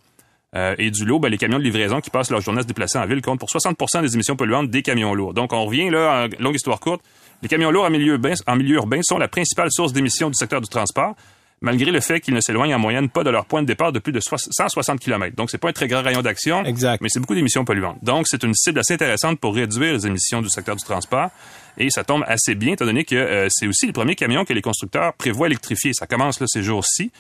et 0.56 0.89
du 0.89 1.06
lot, 1.06 1.19
ben, 1.19 1.30
les 1.30 1.38
camions 1.38 1.60
de 1.60 1.63
livraison 1.63 2.01
qui 2.01 2.10
passent 2.10 2.31
leur 2.31 2.42
journée 2.42 2.60
à 2.60 2.63
se 2.63 2.68
déplacer 2.68 2.98
en 2.98 3.06
ville 3.06 3.21
comptent 3.21 3.39
pour 3.39 3.50
60% 3.50 4.01
des 4.01 4.13
émissions 4.15 4.36
polluantes 4.36 4.69
des 4.69 4.81
camions 4.81 5.13
lourds. 5.13 5.33
Donc, 5.33 5.54
on 5.54 5.65
revient 5.65 5.89
là, 5.89 6.25
en 6.25 6.44
longue 6.44 6.56
histoire 6.56 6.80
courte, 6.80 7.01
les 7.44 7.50
camions 7.50 7.72
lourds 7.72 7.84
en 7.84 7.90
milieu, 7.90 8.13
urbain, 8.13 8.34
en 8.48 8.56
milieu 8.56 8.75
urbain 8.78 9.01
sont 9.04 9.18
la 9.18 9.28
principale 9.28 9.68
source 9.69 9.92
d'émissions 9.92 10.30
du 10.30 10.36
secteur 10.36 10.62
du 10.62 10.69
transport, 10.69 11.13
malgré 11.60 11.92
le 11.92 12.00
fait 12.00 12.22
qu'ils 12.22 12.34
ne 12.34 12.40
s'éloignent 12.40 12.74
en 12.74 12.80
moyenne 12.80 13.10
pas 13.10 13.25
de 13.25 13.30
leur 13.30 13.45
point 13.45 13.62
de 13.62 13.68
départ 13.68 13.92
de 13.92 14.00
plus 14.00 14.13
de 14.13 14.22
160 14.22 14.98
km. 15.01 15.36
Donc, 15.36 15.51
c'est 15.51 15.57
pas 15.57 15.68
un 15.68 15.74
très 15.74 15.90
grand 15.90 16.01
rayon 16.01 16.22
d'action, 16.22 16.63
mais 16.63 17.10
c'est 17.10 17.19
beaucoup 17.19 17.36
d'émissions 17.36 17.66
polluantes. 17.66 17.98
Donc, 18.01 18.28
c'est 18.30 18.44
une 18.44 18.54
cible 18.54 18.80
assez 18.80 18.94
intéressante 18.94 19.42
pour 19.42 19.56
réduire 19.56 19.92
les 19.92 20.07
émissions 20.07 20.42
du 20.42 20.48
secteur 20.48 20.78
du 20.78 20.86
transport. 20.86 21.31
Et 21.78 21.90
ça 21.90 22.06
tombe 22.06 22.24
assez 22.28 22.56
bien, 22.56 22.74
étant 22.74 22.86
donné 22.86 23.04
que 23.04 23.16
euh, 23.16 23.48
c'est 23.50 23.68
aussi 23.68 23.88
le 23.88 23.94
premier 23.94 24.16
camion 24.16 24.46
que 24.46 24.54
les 24.54 24.62
constructeurs 24.62 25.13
prévoient 25.13 25.48
électrifier. 25.48 25.92
Ça 25.94 26.07
commence 26.07 26.39
là, 26.39 26.46
ces 26.48 26.63
jours-ci. 26.63 27.12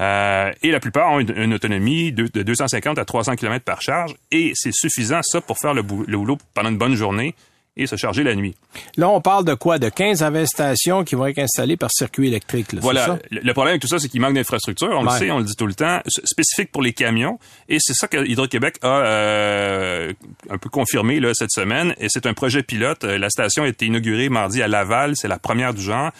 Euh, 0.00 0.52
et 0.62 0.72
la 0.72 0.80
plupart 0.80 1.10
ont 1.10 1.20
une, 1.20 1.54
autonomie 1.54 2.12
de, 2.12 2.26
250 2.42 2.98
à 2.98 3.06
300 3.06 3.36
km 3.36 3.64
par 3.64 3.80
charge. 3.80 4.14
Et 4.30 4.52
c'est 4.54 4.74
suffisant, 4.74 5.20
ça, 5.22 5.40
pour 5.40 5.56
faire 5.56 5.72
le, 5.72 5.82
le 6.06 6.18
boulot 6.18 6.36
pendant 6.52 6.68
une 6.68 6.78
bonne 6.78 6.96
journée 6.96 7.34
et 7.76 7.86
se 7.86 7.96
charger 7.96 8.22
la 8.22 8.34
nuit. 8.34 8.54
Là, 8.96 9.08
on 9.08 9.20
parle 9.20 9.44
de 9.44 9.54
quoi? 9.54 9.78
De 9.78 9.88
15 9.88 10.24
stations 10.44 11.04
qui 11.04 11.14
vont 11.14 11.26
être 11.26 11.38
installées 11.38 11.76
par 11.76 11.90
circuit 11.90 12.28
électrique. 12.28 12.72
Là, 12.72 12.80
voilà. 12.82 13.18
Le 13.30 13.52
problème 13.52 13.72
avec 13.72 13.82
tout 13.82 13.88
ça, 13.88 13.98
c'est 13.98 14.08
qu'il 14.08 14.20
manque 14.20 14.34
d'infrastructure. 14.34 14.90
On 14.92 15.02
le 15.02 15.10
sait, 15.10 15.30
on 15.30 15.38
le 15.38 15.44
dit 15.44 15.56
tout 15.56 15.66
le 15.66 15.74
temps, 15.74 16.00
spécifique 16.06 16.72
pour 16.72 16.82
les 16.82 16.92
camions. 16.92 17.38
Et 17.68 17.78
c'est 17.80 17.94
ça 17.94 18.08
que 18.08 18.26
Hydro-Québec 18.26 18.76
a 18.82 18.86
euh, 18.86 20.12
un 20.50 20.58
peu 20.58 20.68
confirmé 20.68 21.20
là, 21.20 21.30
cette 21.34 21.52
semaine. 21.52 21.94
Et 21.98 22.08
c'est 22.08 22.26
un 22.26 22.34
projet 22.34 22.62
pilote. 22.62 23.04
La 23.04 23.30
station 23.30 23.62
a 23.64 23.68
été 23.68 23.86
inaugurée 23.86 24.28
mardi 24.28 24.62
à 24.62 24.68
Laval. 24.68 25.12
C'est 25.16 25.28
la 25.28 25.38
première 25.38 25.74
du 25.74 25.82
genre 25.82 26.10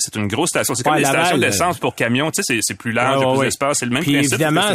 c'est 0.00 0.16
une 0.16 0.26
grosse 0.26 0.50
station. 0.50 0.74
C'est 0.74 0.82
comme 0.82 0.96
les 0.96 1.04
stations 1.04 1.38
d'essence 1.38 1.78
pour 1.78 1.94
camions. 1.94 2.30
Tu 2.30 2.42
sais, 2.42 2.58
c'est 2.60 2.76
plus 2.76 2.92
large, 2.92 3.24
plus 3.36 3.46
d'espace. 3.46 3.78
C'est 3.78 3.86
le 3.86 3.92
même 3.92 4.02
Puis 4.02 4.14
principe. 4.14 4.32
évidemment, 4.34 4.72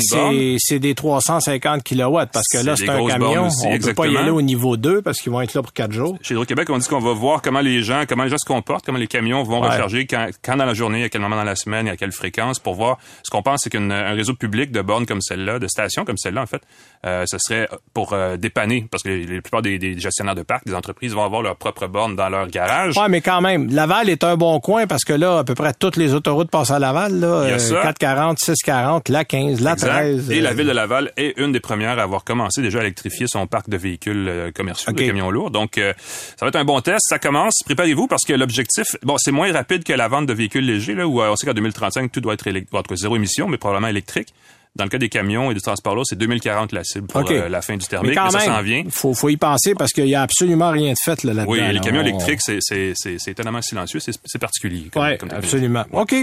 c'est 0.57 0.79
des 0.79 0.95
350 0.95 1.83
kilowatts 1.83 2.31
parce 2.31 2.47
que 2.51 2.59
là, 2.59 2.75
c'est 2.75 2.89
un 2.89 3.05
camion. 3.05 3.47
Aussi, 3.47 3.67
on 3.67 3.77
peut 3.77 3.93
pas 3.93 4.07
y 4.07 4.17
aller 4.17 4.29
au 4.29 4.41
niveau 4.41 4.77
2 4.77 5.01
parce 5.01 5.19
qu'ils 5.19 5.31
vont 5.31 5.41
être 5.41 5.53
là 5.53 5.61
pour 5.61 5.73
4 5.73 5.91
jours. 5.91 6.17
Chez 6.21 6.33
Hydro-Québec, 6.33 6.69
on 6.69 6.77
dit 6.77 6.87
qu'on 6.87 6.99
va 6.99 7.13
voir 7.13 7.41
comment 7.41 7.61
les 7.61 7.83
gens, 7.83 8.03
comment 8.07 8.23
les 8.23 8.29
gens 8.29 8.37
se 8.37 8.45
comportent, 8.45 8.85
comment 8.85 8.97
les 8.97 9.07
camions 9.07 9.43
vont 9.43 9.61
recharger, 9.61 10.05
quand, 10.05 10.27
quand, 10.43 10.57
dans 10.57 10.65
la 10.65 10.73
journée, 10.73 11.03
à 11.03 11.09
quel 11.09 11.21
moment 11.21 11.35
dans 11.35 11.43
la 11.43 11.55
semaine 11.55 11.87
et 11.87 11.91
à 11.91 11.97
quelle 11.97 12.11
fréquence 12.11 12.59
pour 12.59 12.75
voir. 12.75 12.97
Ce 13.23 13.29
qu'on 13.29 13.41
pense, 13.41 13.61
c'est 13.63 13.69
qu'un 13.69 14.13
réseau 14.13 14.33
public 14.33 14.71
de 14.71 14.81
bornes 14.81 15.05
comme 15.05 15.21
celle-là, 15.21 15.59
de 15.59 15.67
stations 15.67 16.05
comme 16.05 16.17
celle-là, 16.17 16.43
en 16.43 16.45
fait, 16.45 16.61
euh, 17.05 17.25
ce 17.27 17.37
serait 17.37 17.67
pour 17.93 18.13
euh, 18.13 18.37
dépanner 18.37 18.87
parce 18.89 19.03
que 19.03 19.09
la 19.09 19.41
plupart 19.41 19.61
des, 19.61 19.77
des, 19.79 19.97
gestionnaires 19.99 20.35
de 20.35 20.43
parcs, 20.43 20.65
des 20.65 20.73
entreprises 20.73 21.13
vont 21.13 21.23
avoir 21.23 21.41
leur 21.41 21.55
propre 21.55 21.87
borne 21.87 22.15
dans 22.15 22.29
leur 22.29 22.47
garage. 22.47 22.97
Ouais, 22.97 23.09
mais 23.09 23.21
quand 23.21 23.41
même, 23.41 23.69
Laval 23.69 24.09
est 24.09 24.23
un 24.23 24.35
bon 24.35 24.59
coin 24.59 24.87
parce 24.87 25.03
que 25.03 25.13
là, 25.17 25.39
à 25.39 25.43
peu 25.43 25.55
près 25.55 25.73
toutes 25.73 25.97
les 25.97 26.13
autoroutes 26.13 26.49
passent 26.49 26.71
à 26.71 26.79
Laval, 26.79 27.19
là. 27.19 27.47
440, 27.47 28.39
640, 28.39 29.09
la 29.09 29.25
15, 29.25 29.61
la 29.61 29.75
13. 29.75 30.31
Et 30.31 30.41
la 30.41 30.51
euh, 30.51 30.53
ville 30.53 30.67
de 30.67 30.71
Laval 30.71 31.11
est 31.17 31.37
une 31.37 31.51
des 31.51 31.59
premières 31.59 31.99
à 31.99 32.03
avoir 32.03 32.23
commencé 32.23 32.61
déjà 32.61 32.79
à 32.79 32.81
électrifier 32.81 33.27
son 33.27 33.47
parc 33.47 33.69
de 33.69 33.77
véhicules 33.77 34.27
euh, 34.27 34.51
commerciaux, 34.51 34.93
de 34.93 35.01
camions 35.01 35.31
lourds. 35.31 35.51
Donc, 35.51 35.77
euh, 35.77 35.93
ça 36.37 36.45
va 36.45 36.47
être 36.49 36.55
un 36.55 36.65
bon 36.65 36.81
test. 36.81 37.01
Ça 37.09 37.19
commence. 37.19 37.61
Préparez-vous 37.65 38.07
parce 38.07 38.23
que 38.23 38.33
l'objectif, 38.33 38.95
bon, 39.03 39.15
c'est 39.17 39.31
moins 39.31 39.51
rapide 39.51 39.83
que 39.83 39.93
la 39.93 40.07
vente 40.07 40.25
de 40.25 40.33
véhicules 40.33 40.65
légers, 40.65 40.95
là, 40.95 41.07
où 41.07 41.21
on 41.21 41.35
sait 41.35 41.45
qu'en 41.45 41.53
2035, 41.53 42.11
tout 42.11 42.21
doit 42.21 42.33
être, 42.33 42.49
doit 42.71 42.81
être 42.81 42.95
zéro 42.95 43.15
émission, 43.15 43.47
mais 43.47 43.57
probablement 43.57 43.87
électrique. 43.87 44.33
Dans 44.75 44.83
le 44.83 44.89
cas 44.89 44.97
des 44.97 45.07
camions 45.07 45.51
et 45.51 45.53
du 45.53 45.61
transport 45.61 45.95
lourd, 45.95 46.05
c'est 46.05 46.17
2040 46.17 46.73
la 46.73 46.83
cible 46.83 47.07
pour 47.07 47.31
euh, 47.31 47.47
la 47.47 47.61
fin 47.61 47.77
du 47.77 47.85
thermique. 47.85 48.09
Mais, 48.09 48.15
quand 48.15 48.29
ça 48.29 48.41
s'en 48.41 48.61
vient. 48.61 48.83
Faut, 48.89 49.13
faut 49.13 49.29
y 49.29 49.37
penser 49.37 49.73
parce 49.73 49.93
qu'il 49.93 50.07
y 50.07 50.15
a 50.15 50.21
absolument 50.21 50.69
rien 50.69 50.91
de 50.91 50.97
fait 51.01 51.23
là-dedans. 51.23 51.45
oui, 51.47 51.61
les 51.71 51.79
camions 51.79 52.01
électriques, 52.01 52.41
c'est, 52.41 52.59
c'est, 52.61 53.27
étonnamment 53.27 53.61
silencieux, 53.61 53.99
c'est, 54.01 54.39
particulier. 54.39 54.89
Oui, 54.95 55.17
absolument. 55.31 55.85
OK. 55.93 56.13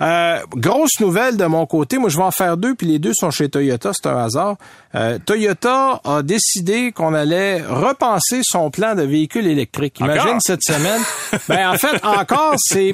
Euh, 0.00 0.40
grosse 0.56 0.98
nouvelle 0.98 1.36
de 1.36 1.44
mon 1.44 1.66
côté. 1.66 1.98
Moi, 1.98 2.10
je 2.10 2.16
vais 2.16 2.24
en 2.24 2.32
faire 2.32 2.56
deux, 2.56 2.74
puis 2.74 2.88
les 2.88 2.98
deux 2.98 3.12
sont 3.14 3.30
chez 3.30 3.48
Toyota. 3.48 3.92
C'est 3.94 4.08
un 4.08 4.16
hasard. 4.16 4.56
Euh, 4.96 5.18
Toyota 5.24 6.00
a 6.02 6.22
décidé 6.22 6.90
qu'on 6.90 7.14
allait 7.14 7.62
repenser 7.62 8.40
son 8.42 8.72
plan 8.72 8.96
de 8.96 9.02
véhicule 9.02 9.46
électrique. 9.46 10.00
Imagine 10.00 10.40
cette 10.40 10.64
semaine. 10.64 11.00
ben, 11.48 11.70
en 11.70 11.78
fait, 11.78 12.04
encore, 12.04 12.54
c'est 12.58 12.92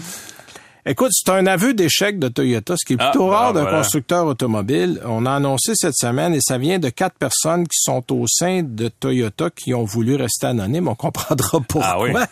Écoute, 0.89 1.11
c'est 1.13 1.33
un 1.33 1.49
aveu 1.49 1.75
d'échec 1.75 2.21
de 2.21 2.29
Toyota, 2.29 2.77
ce 2.79 2.85
qui 2.87 2.93
est 2.93 2.97
plutôt 2.97 3.33
ah, 3.33 3.37
rare 3.37 3.53
d'un 3.53 3.67
constructeur 3.67 4.25
automobile. 4.25 5.01
On 5.05 5.27
a 5.27 5.33
annoncé 5.33 5.73
cette 5.75 5.97
semaine 5.97 6.33
et 6.33 6.39
ça 6.41 6.59
vient 6.59 6.79
de 6.79 6.91
quatre 6.91 7.19
personnes 7.19 7.67
qui 7.67 7.81
sont 7.81 8.05
au 8.13 8.27
sein 8.29 8.63
de 8.63 8.87
Toyota 8.87 9.51
qui 9.51 9.75
ont 9.75 9.83
voulu 9.83 10.15
rester 10.15 10.47
anonymes. 10.47 10.87
On 10.87 10.95
comprendra 10.95 11.59
pourquoi. 11.67 12.13
Ah 12.15 12.29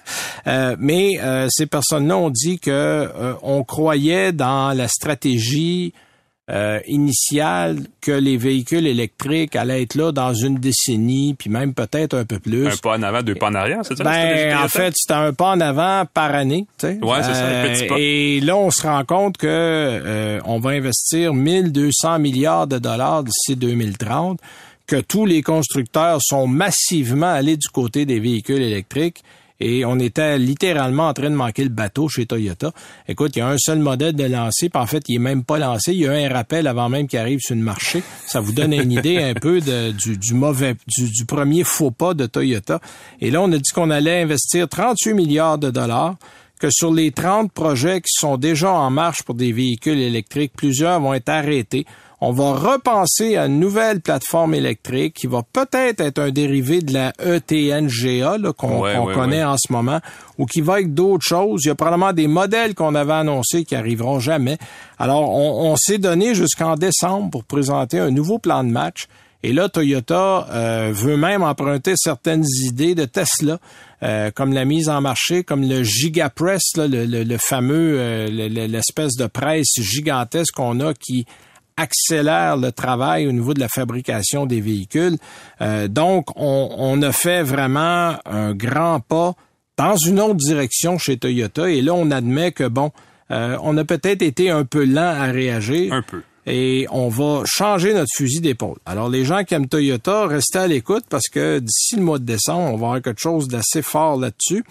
euh, 0.47 0.77
mais 0.79 1.19
euh, 1.21 1.49
ces 1.51 1.67
personnes-là 1.67 2.17
ont 2.17 2.31
dit 2.31 2.61
que 2.61 2.71
euh, 2.71 3.35
on 3.43 3.65
croyait 3.65 4.31
dans 4.31 4.73
la 4.73 4.87
stratégie 4.87 5.93
euh, 6.51 6.79
initial 6.87 7.79
que 8.03 8.13
les 8.13 8.37
véhicules 8.37 8.87
électriques 8.87 9.57
allaient 9.57 9.81
être 9.81 9.95
là 9.95 10.13
dans 10.13 10.35
une 10.35 10.57
décennie, 10.57 11.33
puis 11.33 11.49
même 11.49 11.73
peut-être 11.73 12.15
un 12.15 12.27
peu 12.27 12.39
plus. 12.39 12.67
Un 12.67 12.77
pas 12.77 12.99
en 12.99 13.03
avant, 13.03 13.23
deux 13.23 13.35
pas 13.35 13.49
en 13.49 13.55
arrière, 13.55 13.81
c'est 13.83 13.97
ça? 13.97 14.05
Ben, 14.05 14.55
en 14.59 14.69
fait, 14.69 14.93
c'était 14.95 15.15
un 15.15 15.33
pas 15.33 15.53
en 15.53 15.61
avant 15.61 16.05
par 16.13 16.35
année. 16.35 16.67
Tu 16.79 16.87
sais. 16.87 16.99
Ouais, 17.03 17.23
c'est 17.23 17.33
ça, 17.33 17.47
un 17.47 17.69
petit 17.69 17.87
pas. 17.87 17.95
Et 17.99 18.41
là, 18.41 18.59
on 18.59 18.71
se 18.71 18.83
rend 18.83 19.05
compte 19.05 19.39
que 19.39 19.47
euh, 19.49 20.39
on 20.45 20.59
va 20.61 20.71
investir 20.73 21.33
1200 21.33 22.19
milliards 22.19 22.67
de 22.67 22.79
dollars 22.79 23.25
d'ici 23.25 23.57
2030, 23.57 24.39
que 24.87 24.97
tous 24.97 25.25
les 25.25 25.43
constructeurs 25.43 26.19
sont 26.21 26.47
massivement 26.47 27.33
allés 27.33 27.57
du 27.57 27.69
côté 27.69 28.05
des 28.05 28.21
véhicules 28.21 28.61
électriques 28.61 29.23
et 29.65 29.87
on 29.87 29.99
était 29.99 30.39
littéralement 30.39 31.09
en 31.09 31.15
train 31.15 31.31
de 31.31 31.35
manquer 31.35 31.65
le 31.65 31.71
bateau 31.71 32.07
chez 32.07 32.27
Toyota. 32.27 32.71
Écoute, 33.09 33.35
il 33.35 33.39
y 33.39 33.43
a 33.43 33.49
un 33.49 33.57
seul 33.57 33.79
modèle 33.79 34.15
de 34.15 34.25
lancer, 34.25 34.69
puis 34.69 34.81
en 34.81 34.87
fait, 34.87 35.03
il 35.09 35.17
est 35.17 35.19
même 35.19 35.43
pas 35.43 35.59
lancé. 35.59 35.93
Il 35.95 36.01
y 36.01 36.07
a 36.07 36.13
un 36.13 36.29
rappel 36.29 36.67
avant 36.67 36.91
même 36.91 37.09
qu'il 37.09 37.19
arrive 37.19 37.41
sur 37.41 37.55
le 37.55 37.63
marché. 37.63 38.03
Ça 38.27 38.41
vous 38.41 38.53
donne 38.53 38.75
une 38.75 38.93
idée 38.93 39.17
un 39.17 39.33
peu 39.33 39.63
du, 39.63 40.35
mauvais, 40.35 40.77
du, 40.87 41.25
premier 41.25 41.65
faux 41.65 41.91
pas 41.91 42.13
de 42.13 42.27
Toyota. 42.27 42.79
Et 43.23 43.31
là, 43.31 43.41
on 43.41 43.51
a 43.53 43.57
dit 43.57 43.71
qu'on 43.75 43.89
allait 43.89 44.21
investir 44.21 44.69
38 44.69 45.15
milliards 45.15 45.57
de 45.57 45.71
dollars 45.71 46.17
que 46.61 46.69
sur 46.71 46.93
les 46.93 47.11
30 47.11 47.51
projets 47.51 48.03
qui 48.03 48.13
sont 48.13 48.37
déjà 48.37 48.71
en 48.71 48.91
marche 48.91 49.23
pour 49.23 49.35
des 49.35 49.53
véhicules 49.53 49.99
électriques, 49.99 50.53
plusieurs 50.55 51.01
vont 51.01 51.15
être 51.15 51.31
arrêtés 51.31 51.87
on 52.21 52.33
va 52.33 52.53
repenser 52.53 53.37
à 53.37 53.47
une 53.47 53.61
nouvelle 53.61 54.01
plateforme 54.01 54.55
électrique 54.55 55.15
qui 55.15 55.27
va 55.27 55.43
peut-être 55.43 56.01
être 56.01 56.19
un 56.19 56.31
dérivé 56.31 56.81
de 56.81 56.93
la 56.93 57.13
ETNGA 57.19 58.39
qu'on 58.57 58.81
connaît 59.13 59.45
en 59.45 59.57
ce 59.59 59.73
moment 59.73 60.01
ou 60.39 60.47
qui 60.47 60.61
va 60.61 60.81
être 60.81 60.95
d'autres 60.95 61.27
choses. 61.27 61.63
Il 61.65 61.69
y 61.69 61.71
a 61.71 61.75
probablement 61.75 62.13
des 62.13 62.29
modèles 62.29 62.75
qu'on 62.75 62.95
avait 62.95 63.13
annoncés 63.13 63.65
qui 63.65 63.75
arriveront 63.75 64.21
jamais. 64.21 64.59
Alors, 64.99 65.31
on, 65.31 65.73
on 65.73 65.77
s'est 65.77 65.99
donné 65.99 66.35
jusqu'en 66.35 66.77
décembre 66.77 67.31
pour 67.31 67.45
présenter 67.45 67.99
un 67.99 68.11
nouveau 68.11 68.39
plan 68.39 68.65
de 68.65 68.71
match 68.71 69.07
Et 69.45 69.53
là, 69.53 69.69
Toyota 69.69 70.47
euh, 70.51 70.91
veut 70.95 71.19
même 71.19 71.43
emprunter 71.43 71.93
certaines 71.97 72.47
idées 72.63 72.95
de 72.95 73.05
Tesla, 73.05 73.59
euh, 74.03 74.31
comme 74.31 74.55
la 74.55 74.65
mise 74.65 74.89
en 74.89 75.03
marché, 75.03 75.45
comme 75.45 75.69
le 75.69 75.83
Gigapress, 75.83 76.63
là, 76.77 76.89
le, 76.89 77.05
le, 77.05 77.37
fameux, 77.39 77.97
euh, 77.99 78.27
l'espèce 78.29 79.17
de 79.17 79.27
presse 79.27 79.75
gigantesque 79.79 80.55
qu'on 80.55 80.81
a 80.81 80.95
qui 80.95 81.27
accélère 81.77 82.57
le 82.57 82.73
travail 82.73 83.27
au 83.27 83.33
niveau 83.33 83.55
de 83.55 83.61
la 83.61 83.69
fabrication 83.69 84.47
des 84.47 84.61
véhicules. 84.61 85.17
donc, 85.89 86.27
on, 86.37 86.75
on 86.79 87.03
a 87.03 87.13
fait 87.13 87.43
vraiment 87.43 88.17
un 88.25 88.55
grand 88.55 89.01
pas 89.01 89.35
dans 89.77 89.97
une 89.97 90.21
autre 90.21 90.37
direction 90.37 90.99
chez 90.99 91.17
Toyota. 91.17 91.69
Et 91.69 91.83
là, 91.83 91.95
on 91.95 92.11
admet 92.11 92.53
que, 92.53 92.69
bon, 92.69 92.93
on 93.31 93.77
a 93.77 93.85
peut-être 93.85 94.23
été 94.23 94.51
un 94.51 94.65
peu 94.65 94.85
lent 94.85 95.15
à 95.21 95.25
réagir. 95.25 95.93
Un 95.93 96.03
peu 96.03 96.23
et 96.47 96.87
on 96.91 97.09
va 97.09 97.43
changer 97.47 97.95
notre 97.95 98.11
fusil 98.15 98.41
d'épaule. 98.41 98.77
Alors, 98.85 99.09
les 99.09 99.25
gens 99.25 99.45
qui 99.45 99.55
aiment 99.55 99.69
Toyota, 99.69 100.27
restez 100.27 100.59
à 100.59 100.67
l'écoute 100.67 101.05
parce 101.09 101.29
que 101.29 101.59
d'ici 101.59 101.97
le 101.97 102.03
mois 102.03 102.19
de 102.19 102.25
décembre, 102.25 102.73
on 102.73 102.77
va 102.77 102.87
avoir 102.89 103.03
quelque 103.03 103.21
chose 103.21 103.49
d'assez 103.49 103.83
fort 103.83 104.19
là-dessus. 104.19 104.65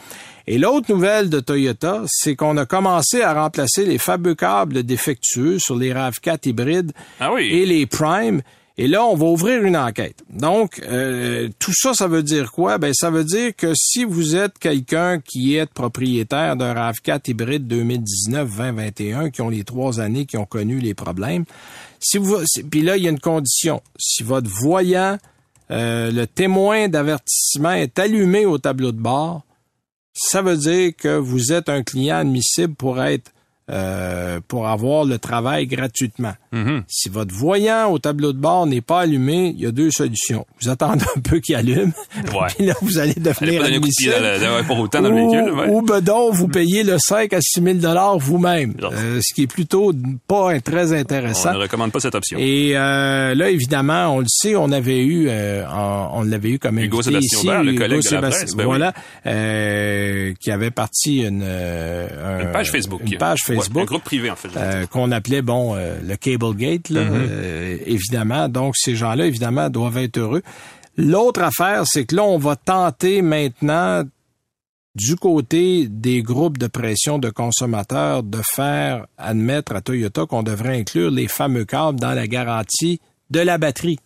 Et 0.45 0.57
l'autre 0.57 0.91
nouvelle 0.91 1.29
de 1.29 1.39
Toyota, 1.39 2.03
c'est 2.07 2.35
qu'on 2.35 2.57
a 2.57 2.65
commencé 2.65 3.21
à 3.21 3.33
remplacer 3.33 3.85
les 3.85 3.97
fameux 3.97 4.35
câbles 4.35 4.83
défectueux 4.83 5.57
sur 5.57 5.75
les 5.75 5.93
RAV4 5.93 6.49
hybrides 6.49 6.91
ah 7.19 7.31
et 7.39 7.65
les 7.65 7.85
Prime 7.85 8.41
et 8.77 8.87
là, 8.87 9.05
on 9.05 9.15
va 9.15 9.27
ouvrir 9.27 9.63
une 9.63 9.77
enquête. 9.77 10.23
Donc, 10.29 10.81
euh, 10.87 11.47
tout 11.59 11.73
ça, 11.75 11.93
ça 11.93 12.07
veut 12.07 12.23
dire 12.23 12.51
quoi? 12.51 12.79
Ben, 12.79 12.91
ça 12.93 13.11
veut 13.11 13.23
dire 13.23 13.55
que 13.55 13.73
si 13.75 14.03
vous 14.03 14.35
êtes 14.35 14.57
quelqu'un 14.57 15.19
qui 15.19 15.55
est 15.55 15.71
propriétaire 15.71 16.55
d'un 16.55 16.73
RAV4 16.73 17.29
hybride 17.29 17.71
2019-2021, 17.71 19.29
qui 19.29 19.41
ont 19.41 19.49
les 19.49 19.63
trois 19.63 19.99
années 19.99 20.25
qui 20.25 20.37
ont 20.37 20.45
connu 20.45 20.79
les 20.79 20.95
problèmes, 20.95 21.45
si 21.99 22.17
vous, 22.17 22.37
puis 22.71 22.81
là, 22.81 22.97
il 22.97 23.03
y 23.03 23.07
a 23.07 23.11
une 23.11 23.19
condition. 23.19 23.81
Si 23.99 24.23
votre 24.23 24.49
voyant, 24.49 25.19
euh, 25.69 26.11
le 26.11 26.25
témoin 26.25 26.87
d'avertissement 26.87 27.73
est 27.73 27.99
allumé 27.99 28.47
au 28.47 28.57
tableau 28.57 28.91
de 28.91 28.99
bord, 28.99 29.43
ça 30.13 30.41
veut 30.41 30.57
dire 30.57 30.93
que 30.95 31.15
vous 31.15 31.53
êtes 31.53 31.69
un 31.69 31.83
client 31.83 32.17
admissible 32.17 32.73
pour 32.73 33.01
être 33.03 33.31
euh, 33.71 34.41
pour 34.47 34.67
avoir 34.67 35.05
le 35.05 35.17
travail 35.19 35.67
gratuitement. 35.67 36.33
Mm-hmm. 36.53 36.83
Si 36.87 37.07
votre 37.07 37.33
voyant 37.33 37.91
au 37.91 37.97
tableau 37.97 38.33
de 38.33 38.37
bord 38.37 38.67
n'est 38.67 38.81
pas 38.81 39.01
allumé, 39.01 39.53
il 39.55 39.61
y 39.61 39.65
a 39.65 39.71
deux 39.71 39.89
solutions. 39.89 40.45
Vous 40.61 40.69
attendez 40.69 41.05
un 41.15 41.19
peu 41.21 41.39
qu'il 41.39 41.55
allume, 41.55 41.93
ouais. 42.15 42.47
puis 42.55 42.65
là, 42.65 42.73
vous 42.81 42.99
allez 42.99 43.13
devenir. 43.13 43.61
Ou 45.69 45.81
bedon, 45.81 46.31
vous 46.31 46.49
payez 46.49 46.83
le 46.83 46.97
5 46.99 47.31
à 47.31 47.39
6 47.39 47.61
000 47.61 47.75
dollars 47.75 48.17
vous-même, 48.17 48.73
euh, 48.83 49.19
ce 49.21 49.33
qui 49.33 49.43
est 49.43 49.47
plutôt 49.47 49.93
pas 50.27 50.59
très 50.59 50.91
intéressant. 50.93 51.51
On 51.51 51.53
ne 51.53 51.59
recommande 51.59 51.91
pas 51.91 52.01
cette 52.01 52.15
option. 52.15 52.37
Et 52.39 52.75
euh, 52.75 53.33
là, 53.33 53.49
évidemment, 53.49 54.15
on 54.15 54.19
le 54.19 54.25
sait, 54.27 54.55
on 54.55 54.71
avait 54.71 55.03
eu, 55.03 55.27
euh, 55.29 55.63
on, 55.69 56.23
l'avait 56.23 56.51
eu 56.51 56.59
comme 56.59 56.79
Hugo 56.79 57.01
Sébastien 57.01 57.37
ici, 57.39 57.47
Aubert, 57.47 57.63
le 57.63 57.73
collègue 57.73 57.99
Hugo 57.99 58.09
de 58.09 58.15
la 58.15 58.29
presse, 58.29 58.55
ben 58.55 58.65
voilà, 58.65 58.93
oui. 59.25 60.33
qui 60.39 60.51
avait 60.51 60.71
parti 60.71 61.21
une, 61.21 61.43
une 61.43 62.51
page 62.51 62.71
Facebook. 62.71 63.01
Une 63.05 63.17
page 63.17 63.41
Facebook 63.43 63.52
Facebook. 63.55 63.81
un 63.81 63.85
groupe 63.85 64.03
privé, 64.03 64.29
en 64.31 64.35
fait. 64.35 64.49
Euh, 64.55 64.85
qu'on 64.87 65.11
appelait, 65.11 65.41
bon, 65.41 65.75
euh, 65.75 65.97
le 66.01 66.15
Cablegate, 66.15 66.89
là, 66.89 67.01
Mm-hmm. 67.03 67.09
euh, 67.13 67.77
évidemment. 67.85 68.49
Donc, 68.49 68.75
ces 68.77 68.95
gens-là, 68.95 69.25
évidemment, 69.25 69.69
doivent 69.69 69.97
être 69.97 70.17
heureux. 70.17 70.41
L'autre 70.97 71.41
affaire, 71.41 71.83
c'est 71.85 72.05
que 72.05 72.15
là, 72.15 72.23
on 72.23 72.37
va 72.37 72.55
tenter 72.55 73.21
maintenant, 73.21 74.03
du 74.95 75.15
côté 75.15 75.87
des 75.89 76.21
groupes 76.21 76.57
de 76.59 76.67
pression 76.67 77.17
de 77.17 77.29
consommateurs, 77.31 78.21
de 78.21 78.39
faire 78.43 79.07
admettre 79.17 79.75
à 79.75 79.81
Toyota 79.81 80.25
qu'on 80.27 80.43
devrait 80.43 80.77
inclure 80.77 81.09
les 81.09 81.27
fameux 81.27 81.65
câbles 81.65 81.99
dans 81.99 82.13
la 82.13 82.27
garantie 82.27 82.99
de 83.31 83.39
la 83.39 83.57
batterie 83.57 83.97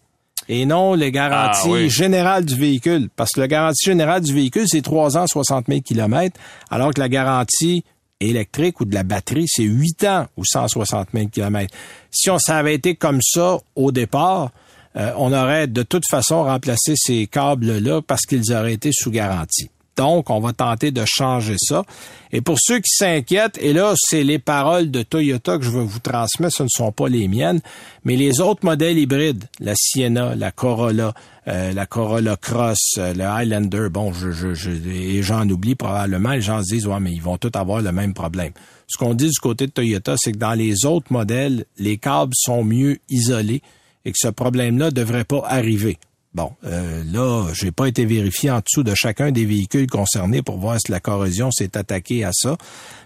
et 0.47 0.65
non 0.65 0.93
les 0.93 1.11
garanties 1.11 1.59
Ah, 1.65 1.69
oui. 1.71 1.89
générales 1.89 2.45
du 2.45 2.55
véhicule. 2.55 3.09
Parce 3.17 3.31
que 3.33 3.41
la 3.41 3.49
garantie 3.49 3.85
générale 3.89 4.21
du 4.21 4.33
véhicule, 4.33 4.63
c'est 4.65 4.81
3 4.81 5.17
ans, 5.17 5.27
60 5.27 5.65
000 5.67 5.81
kilomètres, 5.81 6.39
alors 6.69 6.93
que 6.93 7.01
la 7.01 7.09
garantie 7.09 7.83
électrique 8.19 8.79
ou 8.81 8.85
de 8.85 8.93
la 8.93 9.03
batterie, 9.03 9.45
c'est 9.47 9.63
8 9.63 10.03
ans 10.05 10.27
ou 10.37 10.43
160 10.45 11.09
000 11.13 11.27
kilomètres. 11.27 11.73
Si 12.11 12.29
on 12.29 12.39
ça 12.39 12.57
avait 12.57 12.75
été 12.75 12.95
comme 12.95 13.19
ça 13.21 13.57
au 13.75 13.91
départ, 13.91 14.51
euh, 14.95 15.11
on 15.17 15.31
aurait 15.33 15.67
de 15.67 15.83
toute 15.83 16.05
façon 16.09 16.43
remplacé 16.43 16.93
ces 16.95 17.27
câbles-là 17.27 18.01
parce 18.01 18.25
qu'ils 18.25 18.53
auraient 18.53 18.73
été 18.73 18.91
sous 18.91 19.11
garantie. 19.11 19.69
Donc, 19.97 20.29
on 20.29 20.39
va 20.39 20.53
tenter 20.53 20.91
de 20.91 21.03
changer 21.05 21.55
ça. 21.57 21.83
Et 22.31 22.41
pour 22.41 22.57
ceux 22.61 22.77
qui 22.77 22.89
s'inquiètent, 22.89 23.57
et 23.59 23.73
là, 23.73 23.93
c'est 23.97 24.23
les 24.23 24.37
paroles 24.39 24.91
de 24.91 25.01
Toyota 25.01 25.57
que 25.57 25.63
je 25.63 25.71
veux 25.71 25.81
vous 25.81 25.99
transmettre, 25.99 26.55
ce 26.55 26.63
ne 26.63 26.69
sont 26.69 26.91
pas 26.91 27.09
les 27.09 27.27
miennes, 27.27 27.61
mais 28.03 28.15
les 28.15 28.39
autres 28.39 28.63
modèles 28.63 28.97
hybrides, 28.97 29.45
la 29.59 29.73
Sienna, 29.75 30.35
la 30.35 30.51
Corolla, 30.51 31.13
euh, 31.47 31.73
la 31.73 31.85
Corolla 31.85 32.35
Cross, 32.35 32.79
euh, 32.97 33.13
le 33.13 33.23
Highlander, 33.23 33.87
bon, 33.89 34.13
je, 34.13 34.31
je, 34.31 34.53
je, 34.53 34.69
et 34.69 35.23
j'en 35.23 35.49
oublie 35.49 35.75
probablement, 35.75 36.33
les 36.33 36.41
gens 36.41 36.61
se 36.61 36.73
disent, 36.73 36.87
ouais, 36.87 36.99
mais 36.99 37.13
ils 37.13 37.21
vont 37.21 37.37
tous 37.37 37.57
avoir 37.57 37.81
le 37.81 37.91
même 37.91 38.13
problème. 38.13 38.51
Ce 38.87 38.97
qu'on 38.97 39.13
dit 39.13 39.29
du 39.29 39.39
côté 39.39 39.65
de 39.67 39.71
Toyota, 39.71 40.15
c'est 40.17 40.33
que 40.33 40.37
dans 40.37 40.53
les 40.53 40.85
autres 40.85 41.11
modèles, 41.11 41.65
les 41.77 41.97
câbles 41.97 42.33
sont 42.35 42.63
mieux 42.63 42.99
isolés 43.09 43.61
et 44.05 44.11
que 44.11 44.17
ce 44.17 44.27
problème-là 44.27 44.91
devrait 44.91 45.25
pas 45.25 45.43
arriver. 45.47 45.97
Bon, 46.37 46.51
euh, 46.65 47.01
là, 47.11 47.51
j'ai 47.51 47.71
pas 47.71 47.87
été 47.87 48.05
vérifié 48.05 48.51
en 48.51 48.59
dessous 48.59 48.83
de 48.83 48.93
chacun 48.93 49.31
des 49.31 49.43
véhicules 49.43 49.87
concernés 49.87 50.43
pour 50.43 50.59
voir 50.59 50.77
si 50.79 50.91
la 50.91 50.99
corrosion 50.99 51.49
s'est 51.49 51.75
attaquée 51.75 52.23
à 52.23 52.29
ça. 52.31 52.57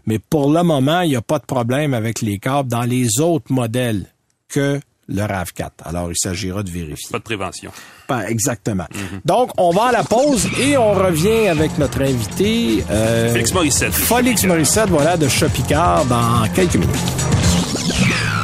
Mais 0.06 0.20
pour 0.20 0.52
le 0.52 0.62
moment, 0.64 1.00
il 1.00 1.12
n'y 1.12 1.16
a 1.16 1.22
pas 1.22 1.40
de 1.40 1.46
problème 1.46 1.94
avec 1.94 2.22
les 2.22 2.40
câbles 2.40 2.68
dans 2.68 2.82
les 2.82 3.22
autres 3.22 3.50
modèles 3.50 4.08
que 4.50 4.82
le 5.08 5.22
RAV4. 5.22 5.70
Alors, 5.86 6.12
il 6.12 6.18
s'agira 6.18 6.62
de 6.62 6.70
vérifier. 6.70 7.08
Pas 7.10 7.20
de 7.20 7.24
prévention. 7.24 7.72
Pas 8.06 8.30
exactement. 8.30 8.88
Donc, 9.24 9.52
on 9.58 9.72
va 9.72 9.84
à 9.86 9.92
la 9.94 10.04
pause 10.04 10.50
et 10.60 10.76
on 10.76 10.92
revient 10.92 11.48
avec 11.48 11.78
notre 11.78 12.02
invité. 12.02 12.84
Euh, 12.92 13.32
Félix 13.32 13.54
Morissette. 13.54 13.94
Félix 13.94 14.44
Morissette, 14.44 14.90
voilà, 14.90 15.16
de 15.16 15.30
Chopicard 15.30 16.04
dans 16.04 16.50
quelques 16.54 16.76
minutes. 16.76 18.41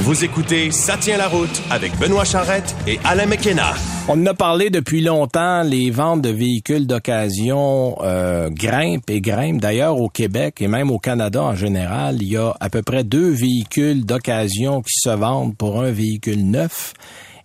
Vous 0.00 0.24
écoutez 0.24 0.70
Ça 0.70 0.96
tient 0.96 1.18
la 1.18 1.26
route 1.26 1.60
avec 1.70 1.98
Benoît 1.98 2.24
Charrette 2.24 2.74
et 2.86 3.00
Alain 3.04 3.26
McKenna. 3.26 3.74
On 4.06 4.12
en 4.12 4.26
a 4.26 4.34
parlé 4.34 4.70
depuis 4.70 5.02
longtemps, 5.02 5.62
les 5.62 5.90
ventes 5.90 6.22
de 6.22 6.28
véhicules 6.28 6.86
d'occasion 6.86 7.96
euh, 8.02 8.48
grimpent 8.48 9.10
et 9.10 9.20
grimpent. 9.20 9.60
D'ailleurs, 9.60 10.00
au 10.00 10.08
Québec 10.08 10.58
et 10.60 10.68
même 10.68 10.92
au 10.92 10.98
Canada 10.98 11.42
en 11.42 11.54
général, 11.56 12.22
il 12.22 12.28
y 12.28 12.36
a 12.36 12.54
à 12.60 12.70
peu 12.70 12.82
près 12.82 13.02
deux 13.02 13.30
véhicules 13.30 14.06
d'occasion 14.06 14.82
qui 14.82 14.94
se 14.98 15.10
vendent 15.10 15.56
pour 15.56 15.82
un 15.82 15.90
véhicule 15.90 16.48
neuf. 16.48 16.94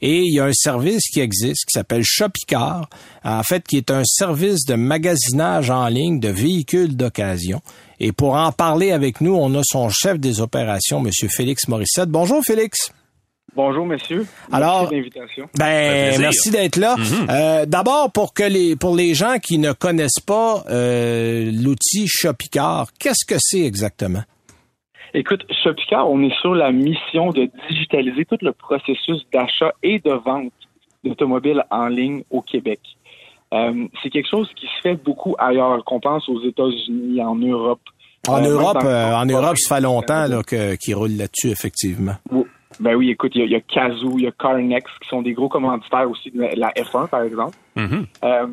Et 0.05 0.19
il 0.19 0.33
y 0.33 0.39
a 0.39 0.45
un 0.45 0.53
service 0.53 1.10
qui 1.10 1.22
existe 1.22 1.65
qui 1.65 1.72
s'appelle 1.72 2.03
Shopicar, 2.03 2.89
en 3.24 3.41
fait, 3.41 3.65
qui 3.65 3.77
est 3.77 3.89
un 3.89 4.03
service 4.03 4.65
de 4.65 4.75
magasinage 4.75 5.69
en 5.69 5.88
ligne 5.88 6.19
de 6.19 6.27
véhicules 6.27 6.95
d'occasion. 6.95 7.62
Et 8.05 8.12
pour 8.12 8.36
en 8.36 8.51
parler 8.51 8.91
avec 8.91 9.22
nous, 9.22 9.33
on 9.33 9.55
a 9.55 9.62
son 9.63 9.88
chef 9.88 10.19
des 10.19 10.41
opérations, 10.41 11.00
Monsieur 11.00 11.29
Félix 11.29 11.69
Morissette. 11.69 12.10
Bonjour, 12.10 12.43
Félix. 12.43 12.91
Bonjour, 13.55 13.86
monsieur. 13.86 14.27
Alors, 14.51 14.81
merci 14.81 14.95
l'invitation. 14.95 15.50
Ben, 15.57 16.19
merci 16.19 16.51
d'être 16.51 16.75
là. 16.75 16.98
euh, 17.29 17.65
D'abord, 17.65 18.12
pour 18.12 18.33
que 18.33 18.43
les 18.43 18.75
pour 18.75 18.93
les 18.98 19.13
gens 19.13 19.38
qui 19.41 19.57
ne 19.57 19.72
connaissent 19.72 20.19
pas 20.19 20.65
euh, 20.69 21.50
l'outil 21.53 22.07
Shopicar, 22.10 22.88
qu'est-ce 23.00 23.25
que 23.25 23.36
c'est 23.39 23.62
exactement? 23.62 24.24
Écoute, 25.13 25.45
Shopicar, 25.63 26.10
on 26.10 26.22
est 26.24 26.36
sur 26.41 26.53
la 26.55 26.74
mission 26.74 27.29
de 27.29 27.50
digitaliser 27.69 28.25
tout 28.25 28.38
le 28.41 28.51
processus 28.51 29.22
d'achat 29.31 29.72
et 29.81 30.00
de 30.00 30.12
vente 30.12 30.51
d'automobiles 31.05 31.63
en 31.72 31.88
ligne 31.88 32.24
au 32.31 32.41
Québec. 32.41 32.81
Euh, 33.53 33.86
c'est 34.01 34.10
quelque 34.10 34.29
chose 34.29 34.50
qui 34.55 34.65
se 34.65 34.81
fait 34.81 34.95
beaucoup 34.95 35.36
ailleurs, 35.38 35.83
qu'on 35.86 36.00
pense 36.00 36.27
aux 36.27 36.41
États-Unis, 36.43 37.22
en 37.22 37.36
Europe. 37.36 37.79
En 38.27 38.43
Euh, 38.43 38.50
Europe, 38.50 38.79
dans- 38.81 38.88
euh, 38.88 39.13
en 39.15 39.25
Europe, 39.25 39.57
ça 39.57 39.75
fait 39.75 39.81
longtemps 39.81 40.27
là, 40.27 40.41
que 40.43 40.75
qu'ils 40.75 40.95
roulent 40.95 41.17
là-dessus, 41.17 41.50
effectivement. 41.50 42.15
Ben 42.79 42.95
oui, 42.95 43.12
écoute, 43.12 43.33
il 43.36 43.39
y, 43.39 43.43
a- 43.43 43.45
il 43.45 43.51
y 43.51 43.55
a 43.55 43.60
Kazoo, 43.62 44.17
il 44.17 44.24
y 44.24 44.27
a 44.27 44.31
Carnex, 44.31 44.89
qui 45.01 45.07
sont 45.10 45.22
des 45.22 45.33
gros 45.33 45.50
commanditaires 45.50 46.10
aussi 46.10 46.31
de 46.31 46.41
la 46.57 46.72
F1, 46.75 47.07
par 47.07 47.22
exemple. 47.22 47.55
Euh, 47.77 48.48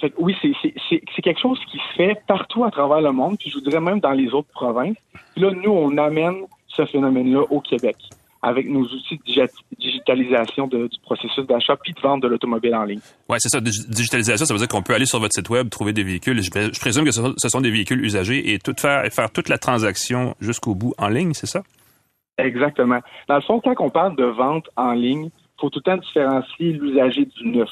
fait 0.00 0.10
que 0.10 0.14
oui, 0.18 0.34
c'est- 0.42 0.52
c'est 0.60 0.74
c'est- 0.88 1.02
c'est 1.14 1.22
quelque 1.22 1.40
chose 1.40 1.60
qui 1.70 1.76
se 1.78 1.94
fait 1.96 2.20
partout 2.26 2.64
à 2.64 2.70
travers 2.72 3.00
le 3.00 3.12
monde, 3.12 3.36
puis 3.38 3.50
je 3.50 3.54
vous 3.58 3.60
dirais 3.64 3.80
même 3.80 4.00
dans 4.00 4.10
les 4.12 4.32
autres 4.34 4.48
provinces. 4.52 4.96
Puis 5.34 5.42
là, 5.44 5.50
nous, 5.52 5.70
on 5.70 5.96
amène 5.98 6.38
ce 6.66 6.84
phénomène-là 6.86 7.42
au 7.50 7.60
Québec 7.60 7.96
avec 8.46 8.68
nos 8.68 8.82
outils 8.82 9.16
de 9.18 9.22
digi- 9.32 9.48
digitalisation 9.80 10.66
de- 10.66 10.86
du 10.88 10.98
processus 11.02 11.46
d'achat 11.46 11.76
puis 11.76 11.92
de 11.94 12.00
vente 12.00 12.22
de 12.22 12.28
l'automobile 12.28 12.74
en 12.74 12.84
ligne. 12.84 13.00
Ouais, 13.28 13.38
c'est 13.40 13.48
ça. 13.48 13.60
Dig- 13.60 13.88
Digitalisation, 13.88 14.44
ça 14.44 14.52
veut 14.52 14.58
dire 14.58 14.68
qu'on 14.68 14.82
peut 14.82 14.94
aller 14.94 15.06
sur 15.06 15.18
votre 15.18 15.32
site 15.34 15.48
web, 15.50 15.70
trouver 15.70 15.92
des 15.92 16.02
véhicules. 16.04 16.42
Je, 16.42 16.50
je 16.50 16.80
présume 16.80 17.04
que 17.04 17.10
ce 17.10 17.22
sont, 17.22 17.34
ce 17.36 17.48
sont 17.48 17.60
des 17.62 17.70
véhicules 17.70 18.04
usagés 18.04 18.52
et 18.52 18.58
tout 18.58 18.74
faire, 18.78 19.02
faire 19.12 19.30
toute 19.30 19.48
la 19.48 19.58
transaction 19.58 20.34
jusqu'au 20.40 20.74
bout 20.74 20.92
en 20.98 21.08
ligne, 21.08 21.32
c'est 21.32 21.46
ça? 21.46 21.62
Exactement. 22.38 23.00
Dans 23.28 23.36
le 23.36 23.40
fond, 23.42 23.60
quand 23.60 23.74
on 23.78 23.90
parle 23.90 24.16
de 24.16 24.24
vente 24.24 24.68
en 24.76 24.92
ligne, 24.92 25.30
faut 25.60 25.70
tout 25.70 25.80
le 25.84 25.92
temps 25.92 25.96
différencier 25.96 26.72
l'usager 26.72 27.26
du 27.26 27.48
neuf. 27.48 27.70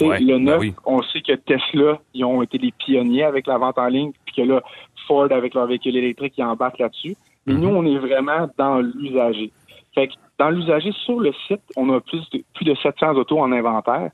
Ouais, 0.00 0.18
le 0.18 0.36
ben 0.38 0.44
neuf, 0.44 0.60
oui. 0.60 0.74
on 0.86 1.02
sait 1.02 1.20
que 1.20 1.32
Tesla, 1.34 1.98
ils 2.14 2.24
ont 2.24 2.42
été 2.42 2.58
les 2.58 2.72
pionniers 2.72 3.24
avec 3.24 3.46
la 3.46 3.58
vente 3.58 3.78
en 3.78 3.86
ligne, 3.86 4.12
puis 4.24 4.34
que 4.36 4.42
là, 4.42 4.62
Ford, 5.06 5.28
avec 5.30 5.54
leur 5.54 5.66
véhicule 5.66 5.96
électrique, 5.96 6.34
ils 6.38 6.44
embarquent 6.44 6.78
là-dessus. 6.78 7.16
Mais 7.46 7.54
Mhm. 7.54 7.60
nous, 7.60 7.68
on 7.68 7.84
est 7.86 7.98
vraiment 7.98 8.48
dans 8.58 8.80
l'usager. 8.80 9.50
Fait 9.94 10.08
que 10.08 10.14
dans 10.38 10.50
l'usager 10.50 10.92
sur 11.04 11.20
le 11.20 11.32
site, 11.46 11.62
on 11.76 11.90
a 11.90 12.00
plus 12.00 12.28
de, 12.30 12.42
plus 12.54 12.64
de 12.64 12.74
700 12.74 13.14
autos 13.16 13.40
en 13.40 13.52
inventaire. 13.52 14.10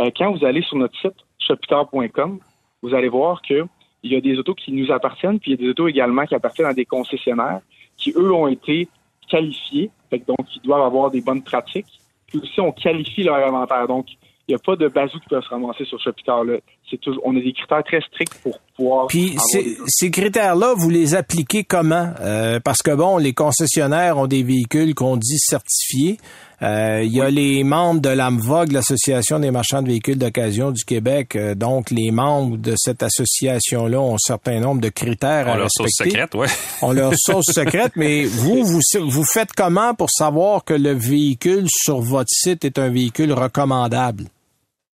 Euh, 0.00 0.10
quand 0.16 0.32
vous 0.32 0.44
allez 0.44 0.62
sur 0.62 0.76
notre 0.76 0.98
site, 0.98 1.14
shopiter.com, 1.38 2.38
vous 2.82 2.94
allez 2.94 3.08
voir 3.08 3.42
que 3.42 3.66
il 4.02 4.12
y 4.12 4.16
a 4.16 4.20
des 4.20 4.38
autos 4.38 4.54
qui 4.54 4.72
nous 4.72 4.92
appartiennent, 4.92 5.40
puis 5.40 5.52
il 5.52 5.60
y 5.60 5.62
a 5.62 5.64
des 5.64 5.70
autos 5.70 5.88
également 5.88 6.24
qui 6.24 6.34
appartiennent 6.34 6.68
à 6.68 6.74
des 6.74 6.84
concessionnaires 6.84 7.60
qui, 7.96 8.12
eux, 8.16 8.32
ont 8.32 8.46
été 8.46 8.88
qualifiés, 9.28 9.90
fait 10.08 10.20
que 10.20 10.26
donc 10.26 10.46
ils 10.54 10.62
doivent 10.62 10.82
avoir 10.82 11.10
des 11.10 11.20
bonnes 11.20 11.42
pratiques, 11.42 12.00
puis 12.26 12.38
aussi 12.38 12.60
on 12.60 12.72
qualifie 12.72 13.24
leur 13.24 13.36
inventaire. 13.36 13.86
Donc, 13.88 14.06
il 14.48 14.52
n'y 14.52 14.54
a 14.54 14.58
pas 14.64 14.76
de 14.76 14.88
bazou 14.88 15.18
qui 15.18 15.28
peut 15.28 15.40
se 15.42 15.48
ramasser 15.50 15.84
sur 15.84 16.00
ce 16.00 16.08
là 16.08 16.58
C'est 16.90 16.98
on 17.22 17.36
a 17.36 17.40
des 17.40 17.52
critères 17.52 17.84
très 17.84 18.00
stricts 18.00 18.34
pour 18.42 18.58
pouvoir. 18.74 19.06
Puis 19.08 19.36
ces, 19.38 19.76
ces 19.86 20.10
critères-là, 20.10 20.72
vous 20.74 20.88
les 20.88 21.14
appliquez 21.14 21.64
comment? 21.64 22.14
Euh, 22.20 22.58
Parce 22.58 22.80
que 22.80 22.94
bon, 22.94 23.18
les 23.18 23.34
concessionnaires 23.34 24.16
ont 24.16 24.26
des 24.26 24.42
véhicules 24.42 24.94
qu'on 24.94 25.18
dit 25.18 25.38
certifiés. 25.38 26.16
Euh, 26.62 27.02
il 27.04 27.12
y 27.12 27.20
a 27.20 27.28
les 27.28 27.62
membres 27.62 28.00
de 28.00 28.08
l'AMVOG, 28.08 28.72
l'Association 28.72 29.38
des 29.38 29.50
marchands 29.50 29.82
de 29.82 29.88
véhicules 29.88 30.16
d'occasion 30.16 30.70
du 30.70 30.82
Québec. 30.82 31.36
Euh, 31.36 31.54
donc, 31.54 31.90
les 31.90 32.10
membres 32.10 32.56
de 32.56 32.72
cette 32.76 33.02
association-là 33.02 34.00
ont 34.00 34.14
un 34.14 34.18
certain 34.18 34.60
nombre 34.60 34.80
de 34.80 34.88
critères 34.88 35.46
on 35.46 35.52
à 35.52 35.56
leur 35.56 35.68
respecter. 35.76 35.92
sauce 35.92 36.06
secrète, 36.08 36.34
ouais. 36.34 36.48
On 36.82 36.92
leur 36.92 37.12
sauce 37.16 37.52
secrète, 37.52 37.92
mais 37.96 38.24
vous, 38.24 38.64
vous, 38.64 38.80
vous 39.08 39.24
faites 39.24 39.52
comment 39.52 39.94
pour 39.94 40.10
savoir 40.10 40.64
que 40.64 40.74
le 40.74 40.92
véhicule 40.92 41.66
sur 41.68 42.00
votre 42.00 42.30
site 42.30 42.64
est 42.64 42.78
un 42.78 42.88
véhicule 42.88 43.32
recommandable? 43.32 44.24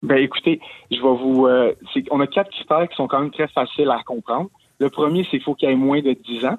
Ben 0.05 0.19
écoutez, 0.19 0.61
je 0.91 0.97
vais 0.97 1.17
vous. 1.17 1.47
Euh, 1.47 1.75
on 2.11 2.21
a 2.21 2.27
quatre 2.27 2.51
critères 2.51 2.87
qui 2.89 2.95
sont 2.95 3.09
quand 3.09 3.21
même 3.21 3.31
très 3.31 3.49
faciles 3.49 3.91
à 3.91 4.03
comprendre. 4.03 4.51
Le 4.79 4.91
premier, 4.91 5.25
c'est 5.25 5.31
qu'il 5.31 5.43
faut 5.43 5.55
qu'il 5.55 5.69
y 5.69 5.73
ait 5.73 5.77
moins 5.77 6.03
de 6.03 6.13
10 6.13 6.45
ans. 6.45 6.59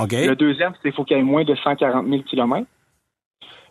OK. 0.00 0.12
Le 0.12 0.34
deuxième, 0.34 0.72
c'est 0.74 0.88
qu'il 0.88 0.92
faut 0.92 1.04
qu'il 1.04 1.18
y 1.18 1.20
ait 1.20 1.22
moins 1.22 1.44
de 1.44 1.54
140 1.54 2.08
000 2.08 2.22
km. 2.22 2.66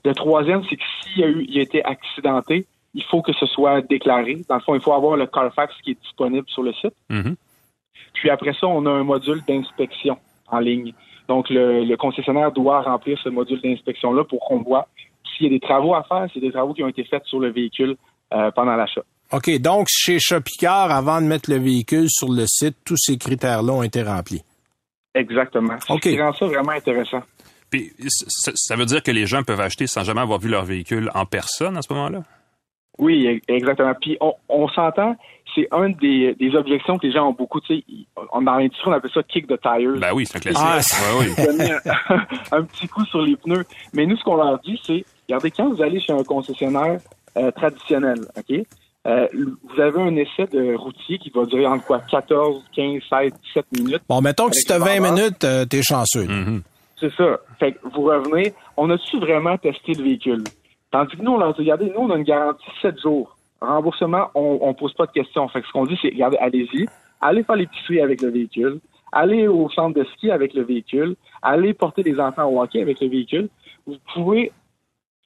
Le 0.05 0.13
troisième, 0.13 0.63
c'est 0.69 0.75
que 0.75 0.83
s'il 1.01 1.23
a, 1.23 1.27
eu, 1.27 1.43
il 1.49 1.57
a 1.57 1.61
été 1.63 1.83
accidenté, 1.83 2.67
il 2.93 3.03
faut 3.03 3.23
que 3.23 3.33
ce 3.33 3.47
soit 3.47 3.81
déclaré. 3.81 4.41
Dans 4.47 4.55
le 4.55 4.61
fond, 4.61 4.75
il 4.75 4.81
faut 4.81 4.93
avoir 4.93 5.17
le 5.17 5.25
Carfax 5.25 5.73
qui 5.81 5.91
est 5.91 6.01
disponible 6.01 6.47
sur 6.49 6.61
le 6.61 6.73
site. 6.73 6.93
Mhm. 7.09 7.35
Puis 8.13 8.29
après 8.29 8.53
ça, 8.53 8.67
on 8.67 8.85
a 8.85 8.91
un 8.91 9.03
module 9.03 9.41
d'inspection 9.47 10.19
en 10.51 10.59
ligne. 10.59 10.93
Donc, 11.27 11.49
le, 11.49 11.83
le 11.83 11.97
concessionnaire 11.97 12.51
doit 12.51 12.81
remplir 12.81 13.17
ce 13.23 13.29
module 13.29 13.59
d'inspection-là 13.61 14.25
pour 14.25 14.41
qu'on 14.41 14.61
voit 14.61 14.87
s'il 15.35 15.47
y 15.47 15.49
a 15.49 15.49
des 15.49 15.59
travaux 15.59 15.95
à 15.95 16.03
faire, 16.03 16.29
s'il 16.31 16.43
y 16.43 16.45
a 16.45 16.49
des 16.49 16.53
travaux 16.53 16.73
qui 16.75 16.83
ont 16.83 16.87
été 16.87 17.03
faits 17.05 17.25
sur 17.25 17.39
le 17.39 17.49
véhicule 17.49 17.97
euh, 18.33 18.51
pendant 18.51 18.75
l'achat. 18.75 19.01
OK, 19.31 19.49
donc 19.59 19.87
chez 19.89 20.19
Shopicard, 20.19 20.91
avant 20.91 21.19
de 21.21 21.25
mettre 21.27 21.49
le 21.49 21.57
véhicule 21.57 22.07
sur 22.09 22.31
le 22.31 22.45
site, 22.47 22.77
tous 22.85 22.97
ces 22.97 23.17
critères-là 23.17 23.73
ont 23.73 23.83
été 23.83 24.03
remplis. 24.03 24.43
Exactement. 25.15 25.75
OK. 25.89 26.03
Ce 26.03 26.09
qui 26.09 26.21
rend 26.21 26.33
ça 26.33 26.45
vraiment 26.45 26.71
intéressant. 26.71 27.21
Puis 27.69 27.91
ça, 28.27 28.75
veut 28.75 28.85
dire 28.85 29.01
que 29.01 29.09
les 29.11 29.25
gens 29.25 29.41
peuvent 29.43 29.59
acheter 29.61 29.87
sans 29.87 30.03
jamais 30.03 30.21
avoir 30.21 30.39
vu 30.39 30.49
leur 30.49 30.63
véhicule 30.63 31.09
en 31.15 31.25
personne 31.25 31.75
à 31.77 31.81
ce 31.81 31.91
moment-là? 31.93 32.23
Oui, 32.99 33.25
e- 33.27 33.51
exactement. 33.51 33.93
Puis 33.99 34.17
on, 34.21 34.33
on 34.49 34.67
s'entend, 34.67 35.15
c'est 35.55 35.67
un 35.71 35.89
des, 35.89 36.35
des 36.39 36.55
objections 36.55 36.99
que 36.99 37.07
les 37.07 37.13
gens 37.13 37.29
ont 37.29 37.33
beaucoup. 37.33 37.59
Tu 37.61 37.77
sais, 37.77 37.83
on, 38.31 38.43
dans 38.43 38.55
l'industrie, 38.57 38.89
on 38.89 38.91
appelle 38.91 39.09
ça 39.11 39.23
kick 39.23 39.47
the 39.47 39.59
tires. 39.59 39.97
Ben 39.99 40.11
oui, 40.13 40.27
c'est 40.27 40.37
un 40.37 40.41
classique. 40.41 40.61
Ah, 40.63 41.17
Ouais, 41.17 41.27
oui. 41.47 42.21
un 42.51 42.63
petit 42.63 42.87
coup 42.87 43.03
sur 43.05 43.21
les 43.23 43.35
pneus. 43.35 43.65
Mais 43.93 44.05
nous, 44.05 44.17
ce 44.17 44.23
qu'on 44.23 44.35
leur 44.35 44.59
dit, 44.59 44.79
c'est, 44.85 45.03
regardez, 45.27 45.49
quand 45.49 45.73
vous 45.73 45.81
allez 45.81 45.99
chez 45.99 46.13
un 46.13 46.23
concessionnaire 46.23 46.99
euh, 47.37 47.51
traditionnel, 47.51 48.19
OK, 48.37 48.65
euh, 49.05 49.27
vous 49.33 49.81
avez 49.81 50.01
un 50.01 50.15
essai 50.15 50.45
de 50.51 50.75
routier 50.75 51.17
qui 51.17 51.29
va 51.29 51.45
durer 51.45 51.65
entre 51.65 51.85
quoi, 51.85 51.99
14, 51.99 52.63
15, 52.73 53.01
16, 53.09 53.31
17 53.53 53.65
minutes. 53.77 54.01
Bon, 54.07 54.21
mettons 54.21 54.47
que 54.49 54.55
si 54.55 54.65
t'as 54.65 54.77
le 54.77 54.85
20 54.85 54.99
vendeur. 54.99 55.13
minutes, 55.13 55.43
euh, 55.43 55.65
t'es 55.65 55.81
chanceux. 55.81 56.25
Mhm. 56.25 56.61
C'est 56.99 57.13
ça. 57.15 57.39
Fait 57.59 57.73
que 57.73 57.79
vous 57.93 58.03
revenez, 58.03 58.53
on 58.77 58.89
a-tu 58.89 59.19
vraiment 59.19 59.57
testé 59.57 59.93
le 59.93 60.03
véhicule? 60.03 60.43
Tandis 60.91 61.17
que 61.17 61.21
nous, 61.21 61.31
on 61.33 61.37
leur 61.37 61.53
dit, 61.53 61.61
regardez, 61.61 61.85
nous, 61.87 62.01
on 62.01 62.11
a 62.11 62.17
une 62.17 62.23
garantie 62.23 62.63
7 62.81 63.01
jours. 63.01 63.35
Remboursement, 63.59 64.27
on, 64.35 64.59
on 64.61 64.73
pose 64.73 64.93
pas 64.93 65.05
de 65.05 65.11
questions. 65.11 65.47
Fait 65.49 65.61
que 65.61 65.67
ce 65.67 65.71
qu'on 65.73 65.85
dit, 65.85 65.97
c'est, 66.01 66.09
regardez, 66.09 66.37
allez-y, 66.37 66.85
allez 67.19 67.43
faire 67.43 67.55
l'épicerie 67.57 67.99
avec 67.99 68.21
le 68.21 68.29
véhicule, 68.29 68.79
allez 69.11 69.47
au 69.47 69.69
centre 69.69 69.97
de 69.99 70.05
ski 70.15 70.31
avec 70.31 70.53
le 70.53 70.63
véhicule, 70.63 71.15
allez 71.41 71.73
porter 71.73 72.03
les 72.03 72.19
enfants 72.19 72.45
au 72.45 72.61
hockey 72.61 72.81
avec 72.81 73.01
le 73.01 73.07
véhicule. 73.09 73.49
Vous 73.85 73.95
pouvez 74.13 74.51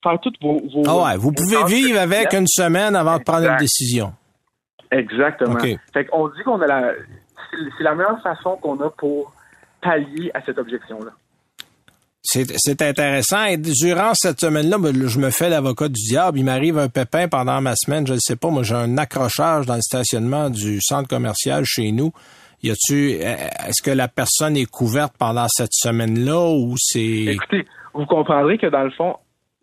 faire 0.04 0.20
toutes 0.22 0.42
vos... 0.42 0.60
vos 0.74 0.84
Ah 0.88 1.04
ouais, 1.04 1.18
vous 1.18 1.32
pouvez 1.32 1.64
vivre 1.66 2.00
avec 2.00 2.34
une 2.34 2.48
semaine 2.48 2.96
avant 2.96 3.18
de 3.18 3.24
prendre 3.24 3.48
une 3.50 3.58
décision. 3.58 4.14
Exactement. 4.92 5.54
OK. 5.54 5.78
Fait 5.94 6.06
qu'on 6.06 6.28
dit 6.30 6.44
qu'on 6.44 6.62
a 6.62 6.68
la... 6.68 6.92
C'est 7.78 7.84
la 7.84 7.96
meilleure 7.96 8.22
façon 8.22 8.58
qu'on 8.58 8.80
a 8.82 8.90
pour 8.90 9.34
pallier 9.82 10.32
à 10.34 10.42
cette 10.46 10.58
objection-là. 10.58 11.12
C'est 12.22 12.46
c'est 12.58 12.82
intéressant. 12.82 13.46
Et 13.46 13.58
durant 13.58 14.14
cette 14.14 14.42
semaine-là, 14.42 14.78
ben, 14.80 15.08
je 15.08 15.20
me 15.20 15.30
fais 15.30 15.50
l'avocat 15.50 15.88
du 15.88 16.02
diable. 16.10 16.40
Il 16.40 16.44
m'arrive 16.44 16.78
un 16.78 16.90
pépin 16.90 17.30
pendant 17.30 17.62
ma 17.62 17.74
semaine. 17.78 18.06
Je 18.06 18.14
ne 18.14 18.20
sais 18.20 18.36
pas. 18.36 18.50
Moi, 18.50 18.64
j'ai 18.64 18.76
un 18.76 18.98
accrochage 18.98 19.66
dans 19.66 19.76
le 19.76 19.82
stationnement 19.82 20.50
du 20.50 20.82
centre 20.82 21.08
commercial 21.08 21.64
chez 21.66 21.92
nous. 21.94 22.12
Y 22.64 22.72
a-tu, 22.72 23.12
est-ce 23.12 23.82
que 23.82 23.92
la 23.92 24.08
personne 24.08 24.58
est 24.58 24.66
couverte 24.66 25.14
pendant 25.18 25.48
cette 25.48 25.74
semaine-là 25.74 26.50
ou 26.50 26.76
c'est, 26.78 27.00
Écoutez, 27.00 27.66
vous 27.94 28.06
comprendrez 28.08 28.58
que 28.58 28.68
dans 28.68 28.84
le 28.84 28.92
fond, 28.92 29.16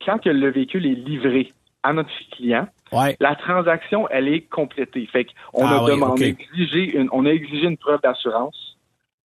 quand 0.04 0.18
que 0.18 0.30
le 0.30 0.50
véhicule 0.50 0.86
est 0.86 0.94
livré 0.94 1.52
à 1.82 1.92
notre 1.92 2.10
client, 2.32 2.66
ouais. 2.92 3.16
la 3.20 3.34
transaction, 3.36 4.08
elle 4.10 4.28
est 4.28 4.42
complétée. 4.42 5.06
Fait 5.12 5.26
qu'on 5.52 5.66
Ah 5.66 5.76
a 5.76 5.84
oui, 5.84 5.90
demandé, 5.90 6.32
ok. 6.32 6.38
exigé 6.40 6.96
une, 6.96 7.08
on 7.12 7.26
a 7.26 7.30
exigé 7.30 7.66
une 7.66 7.76
preuve 7.76 8.00
d'assurance. 8.02 8.76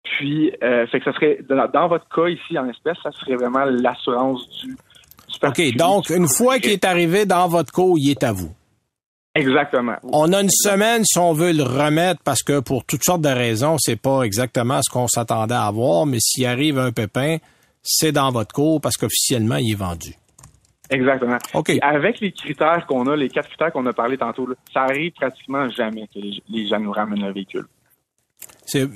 Puis, 0.04 0.52
euh, 0.62 0.86
fait 0.86 1.00
que 1.00 1.04
ça 1.04 1.12
serait, 1.12 1.38
dans, 1.48 1.68
dans 1.68 1.88
votre 1.88 2.08
cas 2.08 2.28
ici 2.28 2.58
en 2.58 2.68
espèce, 2.68 2.96
ça 3.02 3.10
serait 3.12 3.34
vraiment 3.34 3.64
l'assurance 3.64 4.48
du, 4.60 4.68
du 4.68 5.46
OK. 5.46 5.76
Donc, 5.76 6.10
une 6.10 6.28
fois 6.28 6.58
qu'il 6.58 6.70
est 6.70 6.84
arrivé 6.84 7.26
dans 7.26 7.48
votre 7.48 7.72
cours, 7.72 7.98
il 7.98 8.10
est 8.10 8.22
à 8.22 8.32
vous. 8.32 8.52
Exactement. 9.34 9.96
On 10.04 10.32
a 10.32 10.40
une 10.40 10.48
semaine 10.50 11.04
si 11.04 11.18
on 11.18 11.34
veut 11.34 11.52
le 11.52 11.62
remettre 11.62 12.22
parce 12.24 12.42
que 12.42 12.60
pour 12.60 12.84
toutes 12.86 13.04
sortes 13.04 13.20
de 13.20 13.28
raisons, 13.28 13.76
c'est 13.78 14.00
pas 14.00 14.22
exactement 14.22 14.80
ce 14.82 14.90
qu'on 14.90 15.08
s'attendait 15.08 15.54
à 15.54 15.66
avoir, 15.66 16.06
mais 16.06 16.18
s'il 16.20 16.46
arrive 16.46 16.78
un 16.78 16.90
pépin, 16.90 17.36
c'est 17.82 18.12
dans 18.12 18.30
votre 18.32 18.54
cours 18.54 18.80
parce 18.80 18.96
qu'officiellement, 18.96 19.56
il 19.56 19.72
est 19.72 19.74
vendu. 19.74 20.14
Exactement. 20.90 21.38
OK. 21.54 21.70
Et 21.70 21.82
avec 21.82 22.20
les 22.20 22.32
critères 22.32 22.86
qu'on 22.86 23.06
a, 23.06 23.16
les 23.16 23.28
quatre 23.28 23.48
critères 23.48 23.72
qu'on 23.72 23.86
a 23.86 23.92
parlé 23.92 24.16
tantôt, 24.16 24.46
là, 24.46 24.54
ça 24.72 24.82
arrive 24.82 25.12
pratiquement 25.12 25.68
jamais 25.70 26.06
que 26.14 26.18
les, 26.20 26.42
les 26.48 26.66
gens 26.68 26.80
nous 26.80 26.92
ramènent 26.92 27.24
un 27.24 27.32
véhicule. 27.32 27.66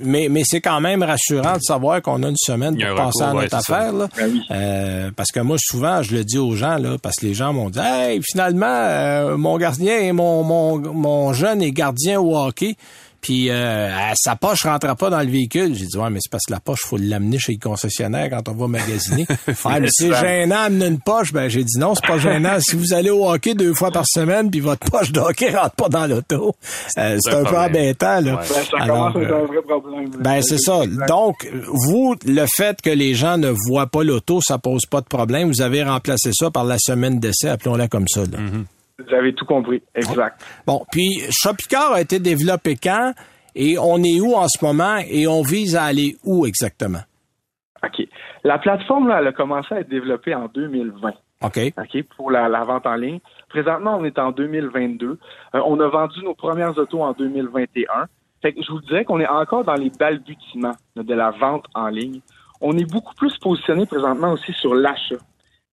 Mais 0.01 0.29
mais 0.29 0.43
c'est 0.45 0.61
quand 0.61 0.81
même 0.81 1.03
rassurant 1.03 1.57
de 1.57 1.63
savoir 1.63 2.03
qu'on 2.03 2.23
a 2.23 2.29
une 2.29 2.37
semaine 2.37 2.77
pour 2.77 2.87
un 2.87 2.95
passer 2.97 3.23
à 3.23 3.33
notre 3.33 3.55
affaire. 3.55 3.93
Là. 3.93 4.09
Ben 4.17 4.31
oui. 4.31 4.43
Euh, 4.51 5.11
parce 5.15 5.31
que 5.31 5.41
moi, 5.41 5.57
souvent, 5.61 6.03
je 6.03 6.17
le 6.17 6.25
dis 6.25 6.39
aux 6.39 6.55
gens, 6.57 6.77
là, 6.77 6.97
parce 7.01 7.17
que 7.17 7.27
les 7.27 7.35
gens 7.35 7.53
m'ont 7.53 7.71
dit 7.71 7.79
Hey, 7.79 8.21
finalement, 8.23 8.67
euh, 8.67 9.37
mon 9.37 9.57
gardien 9.59 9.99
et 9.99 10.13
mon, 10.13 10.43
mon, 10.43 10.79
mon 10.79 11.33
jeune 11.33 11.63
est 11.63 11.71
gardien 11.71 12.21
au 12.21 12.37
hockey. 12.37 12.75
Puis 13.21 13.51
euh, 13.51 13.91
sa 14.15 14.37
poche 14.37 14.65
rentrera 14.65 14.95
pas 14.95 15.11
dans 15.11 15.21
le 15.21 15.29
véhicule. 15.31 15.75
J'ai 15.75 15.87
dit 15.87 15.97
ouais, 15.99 16.11
mais 16.11 16.21
c'est 16.23 16.31
parce 16.31 16.45
que 16.47 16.53
la 16.53 16.61
poche, 16.61 16.81
faut 16.85 16.97
l'amener 16.97 17.39
chez 17.39 17.53
le 17.53 17.59
concessionnaire 17.59 18.31
quand 18.31 18.49
on 18.49 18.55
va 18.55 18.67
magasiner. 18.69 19.27
ah, 19.65 19.81
mais 19.81 19.89
c'est 19.91 20.13
gênant 20.15 20.65
d'amener 20.65 20.87
une 20.87 21.01
poche. 21.01 21.33
Ben 21.33 21.49
j'ai 21.49 21.65
dit 21.65 21.79
non, 21.79 21.95
c'est 21.95 22.07
pas 22.07 22.19
gênant. 22.19 22.59
si 22.61 22.77
vous 22.77 22.93
allez 22.95 23.11
au 23.11 23.29
hockey 23.31 23.55
deux 23.55 23.75
fois 23.75 23.91
par 23.91 24.05
semaine, 24.07 24.51
puis 24.51 24.61
votre 24.61 24.91
poche 24.91 25.13
de 25.13 25.21
hockey 25.21 25.51
rentre 25.55 25.75
pas 25.75 25.89
dans 25.89 26.07
l'auto, 26.07 26.55
euh, 26.99 27.17
c'est 27.21 27.35
un 27.35 27.45
peu 27.45 27.59
embêtant. 27.59 28.21
Là. 28.21 28.35
Ouais. 28.37 28.37
Ben, 28.37 28.45
ça 28.47 28.77
Alors, 28.79 29.13
commence 29.13 29.17
à 29.17 29.21
être 29.21 29.33
euh, 29.33 29.43
un 29.43 29.47
vrai 29.47 29.63
problème. 29.63 30.11
ben 30.19 30.43
c'est 30.43 30.59
ça. 30.59 30.81
Donc 31.09 31.51
vous, 31.67 32.15
le 32.25 32.47
fait 32.57 32.81
que 32.81 32.91
les 32.91 33.15
gens 33.15 33.37
ne 33.37 33.53
voient 33.69 33.87
pas 33.87 34.03
l'auto, 34.03 34.41
ça 34.41 34.59
pose 34.59 34.87
pas 34.87 35.01
de 35.01 35.07
problème. 35.07 35.49
Vous 35.49 35.63
avez 35.63 35.83
remplacé 35.83 36.31
ça 36.33 36.51
par 36.51 36.65
la 36.65 36.77
semaine 36.79 37.21
d'essai, 37.21 37.49
appelons-la 37.49 37.89
comme 37.89 38.07
ça. 38.09 38.23
là. 38.23 38.39
Vous 39.07 39.15
avez 39.15 39.35
tout 39.35 39.45
compris. 39.45 39.83
Exact. 39.95 40.41
Bon, 40.67 40.85
puis 40.91 41.23
Shopicard 41.31 41.93
a 41.93 42.01
été 42.01 42.19
développé 42.19 42.77
quand? 42.77 43.13
Et 43.55 43.77
on 43.79 43.99
est 44.03 44.21
où 44.21 44.35
en 44.35 44.47
ce 44.49 44.65
moment? 44.65 44.99
Et 45.09 45.27
on 45.27 45.43
vise 45.43 45.77
à 45.77 45.85
aller 45.85 46.17
où 46.25 46.47
exactement? 46.47 47.01
OK. 47.83 48.07
La 48.45 48.59
plateforme, 48.59 49.09
là, 49.09 49.19
elle 49.21 49.29
a 49.29 49.33
commencé 49.33 49.75
à 49.75 49.81
être 49.81 49.89
développée 49.89 50.35
en 50.35 50.47
2020. 50.47 51.13
OK. 51.43 51.59
OK, 51.79 52.03
pour 52.17 52.31
la, 52.31 52.49
la 52.49 52.65
vente 52.65 52.87
en 52.87 52.95
ligne. 52.95 53.21
Présentement, 53.49 53.97
on 53.99 54.05
est 54.05 54.19
en 54.19 54.31
2022. 54.31 55.07
Euh, 55.07 55.61
on 55.65 55.81
a 55.81 55.89
vendu 55.89 56.23
nos 56.23 56.35
premières 56.35 56.77
autos 56.77 57.03
en 57.03 57.13
2021. 57.13 58.07
Fait 58.43 58.53
que 58.53 58.63
je 58.63 58.71
vous 58.71 58.81
dirais 58.81 59.05
qu'on 59.05 59.21
est 59.21 59.29
encore 59.29 59.65
dans 59.65 59.75
les 59.75 59.91
balbutiements 59.91 60.77
là, 60.97 61.03
de 61.03 61.15
la 61.15 61.31
vente 61.31 61.67
en 61.75 61.89
ligne. 61.89 62.21
On 62.61 62.77
est 62.77 62.91
beaucoup 62.91 63.15
plus 63.15 63.37
positionné 63.39 63.87
présentement 63.87 64.33
aussi 64.33 64.53
sur 64.53 64.75
l'achat. 64.75 65.17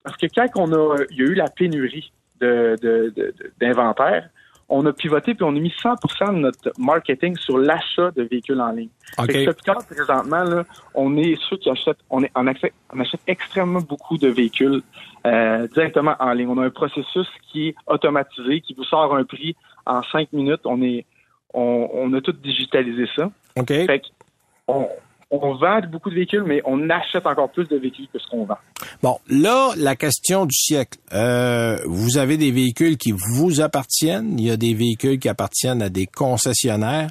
Parce 0.04 0.18
que 0.18 0.28
quand 0.34 0.48
on 0.56 0.72
a, 0.72 1.04
il 1.12 1.18
y 1.18 1.22
a 1.22 1.26
eu 1.26 1.34
la 1.34 1.50
pénurie 1.50 2.12
de- 2.40 3.14
de- 3.16 3.34
d'inventaire, 3.60 4.30
on 4.70 4.86
a 4.86 4.94
pivoté 4.94 5.34
puis 5.34 5.44
on 5.44 5.56
a 5.56 5.60
mis 5.60 5.74
100% 5.82 6.34
de 6.34 6.40
notre 6.40 6.72
marketing 6.78 7.38
sur 7.38 7.58
l'achat 7.58 8.12
de 8.12 8.24
véhicules 8.24 8.60
en 8.60 8.72
ligne. 8.72 8.90
OK. 9.18 9.32
Fait 9.32 9.46
que 9.46 9.94
présentement, 9.94 10.44
là, 10.44 10.66
on 10.94 11.16
est 11.18 11.38
ceux 11.50 11.58
qui 11.58 11.70
achètent, 11.70 12.00
on, 12.10 12.24
est, 12.24 12.32
on, 12.36 12.48
achète, 12.48 12.74
on 12.94 13.00
achète 13.00 13.22
extrêmement 13.28 13.80
beaucoup 13.82 14.18
de 14.18 14.28
véhicules 14.28 14.82
euh, 15.26 15.68
directement 15.70 16.16
en 16.20 16.32
ligne. 16.34 16.50
On 16.50 16.58
a 16.58 16.66
un 16.66 16.70
processus 16.70 17.28
qui 17.50 17.70
est 17.70 17.76
automatisé, 17.88 18.62
qui 18.62 18.74
vous 18.74 18.84
sort 18.84 19.16
un 19.16 19.24
prix 19.24 19.56
en 19.86 20.04
cinq 20.04 20.34
minutes. 20.34 20.62
On 20.66 20.82
est, 20.82 21.06
on, 21.54 21.90
on 21.94 22.14
a 22.14 22.22
tout 22.22 22.34
digitalisé 22.34 23.08
ça. 23.16 23.32
Fait 23.86 24.00
que 24.00 24.06
on, 24.68 24.90
on 25.30 25.56
vend 25.56 25.82
beaucoup 25.92 26.10
de 26.10 26.16
véhicules, 26.16 26.44
mais 26.44 26.62
on 26.66 26.90
achète 26.90 27.26
encore 27.26 27.50
plus 27.50 27.68
de 27.68 27.78
véhicules 27.78 28.08
que 28.12 28.20
ce 28.20 28.28
qu'on 28.28 28.46
vend. 28.46 28.58
Bon, 29.04 29.18
là, 29.30 29.72
la 29.78 29.96
question 29.96 30.46
du 30.46 30.56
siècle. 30.56 30.98
Euh, 31.14 31.78
vous 31.86 32.18
avez 32.18 32.38
des 32.38 32.52
véhicules 32.52 32.98
qui 32.98 33.12
vous 33.12 33.62
appartiennent. 33.62 34.40
Il 34.40 34.46
y 34.46 34.52
a 34.52 34.58
des 34.58 34.74
véhicules 34.74 35.20
qui 35.20 35.30
appartiennent 35.30 35.82
à 35.82 35.90
des 35.90 36.06
concessionnaires. 36.06 37.10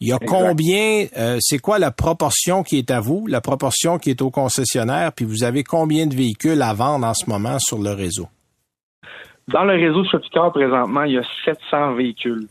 Il 0.00 0.08
y 0.08 0.12
a 0.12 0.18
combien, 0.18 1.06
euh, 1.16 1.38
c'est 1.40 1.58
quoi 1.58 1.78
la 1.78 1.90
proportion 1.90 2.62
qui 2.62 2.76
est 2.76 2.90
à 2.90 3.00
vous, 3.00 3.26
la 3.26 3.40
proportion 3.40 3.98
qui 3.98 4.10
est 4.10 4.20
au 4.20 4.30
concessionnaire, 4.30 5.10
puis 5.12 5.24
vous 5.24 5.42
avez 5.42 5.64
combien 5.64 6.06
de 6.06 6.14
véhicules 6.14 6.60
à 6.60 6.74
vendre 6.74 7.06
en 7.06 7.14
ce 7.14 7.30
moment 7.30 7.58
sur 7.58 7.78
le 7.78 7.92
réseau? 7.92 8.28
Dans 9.48 9.64
le 9.64 9.72
réseau 9.72 10.04
Shopicar, 10.04 10.52
présentement, 10.52 11.04
il 11.04 11.14
y 11.14 11.18
a 11.18 11.24
700 11.46 11.94
véhicules 11.94 12.46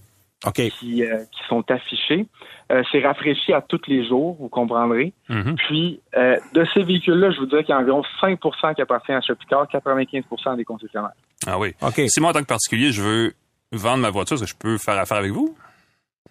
Qui, 0.79 1.03
euh, 1.03 1.17
qui 1.31 1.41
sont 1.47 1.63
affichés. 1.71 2.25
Euh, 2.71 2.81
c'est 2.91 3.05
rafraîchi 3.05 3.53
à 3.53 3.61
tous 3.61 3.81
les 3.87 4.07
jours, 4.07 4.35
vous 4.39 4.49
comprendrez. 4.49 5.13
Mhm. 5.29 5.55
Puis, 5.55 5.99
euh, 6.15 6.37
de 6.53 6.65
ces 6.73 6.83
véhicules-là, 6.83 7.31
je 7.31 7.39
vous 7.39 7.45
dirais 7.45 7.63
qu'il 7.63 7.73
y 7.73 7.77
a 7.77 7.79
environ 7.81 8.03
5% 8.21 8.73
qui 8.73 8.81
appartiennent 8.81 9.17
à 9.17 9.21
Shopicar, 9.21 9.67
95% 9.67 10.55
des 10.55 10.63
concessionnaires. 10.65 11.11
Ah 11.47 11.59
oui. 11.59 11.73
OK. 11.81 12.01
Si 12.07 12.19
moi, 12.19 12.31
en 12.31 12.33
tant 12.33 12.41
que 12.41 12.45
particulier, 12.47 12.91
je 12.91 13.01
veux 13.01 13.33
vendre 13.71 13.99
ma 14.01 14.09
voiture, 14.09 14.35
est-ce 14.35 14.43
que 14.43 14.49
je 14.49 14.55
peux 14.57 14.77
faire 14.77 14.97
affaire 14.97 15.17
avec 15.17 15.31
vous? 15.31 15.55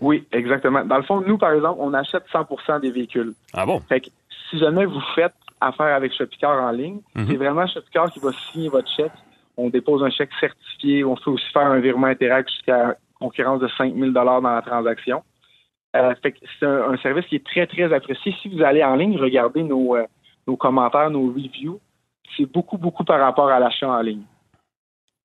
Oui, 0.01 0.27
exactement. 0.33 0.85
Dans 0.85 0.97
le 0.97 1.05
fond, 1.05 1.21
nous, 1.21 1.39
par 1.39 1.53
exemple, 1.53 1.77
on 1.81 1.95
achète 1.95 2.25
100% 2.33 2.81
des 2.81 2.91
véhicules. 2.91 3.33
Ah 3.53 3.65
bon? 3.65 3.81
Fait 3.89 4.01
que 4.01 4.07
si 4.51 4.59
jamais 4.59 4.85
vous 4.87 5.01
faites 5.15 5.35
affaire 5.61 5.95
avec 5.95 6.13
Shopicar 6.13 6.61
en 6.63 6.71
ligne, 6.73 6.99
Mhm. 7.15 7.27
c'est 7.29 7.37
vraiment 7.37 7.67
Shopicar 7.69 8.11
qui 8.11 8.19
va 8.19 8.31
signer 8.53 8.69
votre 8.69 8.89
chèque. 8.97 9.13
On 9.57 9.69
dépose 9.71 10.03
un 10.03 10.11
chèque 10.11 10.31
certifié. 10.41 11.05
On 11.05 11.15
peut 11.15 11.31
aussi 11.31 11.47
faire 11.53 11.67
un 11.67 11.79
virement 11.79 12.09
Interact 12.09 12.51
jusqu'à 12.51 12.97
concurrence 13.25 13.61
de 13.61 13.69
5 13.79 13.95
000 13.95 14.11
dans 14.11 14.25
la 14.25 14.63
transaction. 14.63 15.23
Euh, 15.97 16.15
fait 16.23 16.33
que 16.33 16.39
c'est 16.59 16.67
un, 16.67 16.93
un 16.93 16.97
service 16.99 17.25
qui 17.27 17.37
est 17.37 17.47
très, 17.47 17.67
très 17.67 17.93
apprécié. 17.93 18.35
Si 18.43 18.49
vous 18.49 18.63
allez 18.63 18.83
en 18.83 18.97
ligne, 18.97 19.17
regardez 19.17 19.63
nos, 19.63 19.97
euh, 19.97 20.05
nos 20.47 20.57
commentaires, 20.57 21.11
nos 21.11 21.29
reviews. 21.29 21.81
C'est 22.37 22.51
beaucoup, 22.51 22.79
beaucoup 22.79 23.05
par 23.05 23.21
rapport 23.21 23.49
à 23.49 23.61
l'achat 23.61 23.89
en 23.89 24.01
ligne. 24.01 24.25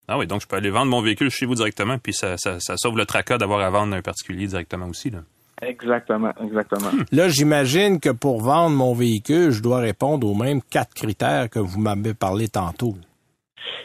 Ah 0.07 0.17
oui, 0.17 0.27
donc 0.27 0.41
je 0.41 0.47
peux 0.47 0.55
aller 0.55 0.69
vendre 0.69 0.91
mon 0.91 1.01
véhicule 1.01 1.29
chez 1.29 1.45
vous 1.45 1.55
directement, 1.55 1.97
puis 1.97 2.13
ça, 2.13 2.37
ça, 2.37 2.59
ça 2.59 2.77
sauve 2.77 2.97
le 2.97 3.05
tracas 3.05 3.37
d'avoir 3.37 3.59
à 3.61 3.69
vendre 3.69 3.95
un 3.95 4.01
particulier 4.01 4.47
directement 4.47 4.87
aussi. 4.87 5.09
Là. 5.09 5.19
Exactement, 5.61 6.31
exactement. 6.41 6.91
Là, 7.11 7.29
j'imagine 7.29 7.99
que 7.99 8.09
pour 8.09 8.41
vendre 8.41 8.75
mon 8.75 8.93
véhicule, 8.93 9.51
je 9.51 9.61
dois 9.61 9.79
répondre 9.79 10.27
aux 10.27 10.35
mêmes 10.35 10.61
quatre 10.61 10.93
critères 10.93 11.49
que 11.49 11.59
vous 11.59 11.79
m'avez 11.79 12.13
parlé 12.13 12.47
tantôt. 12.47 12.95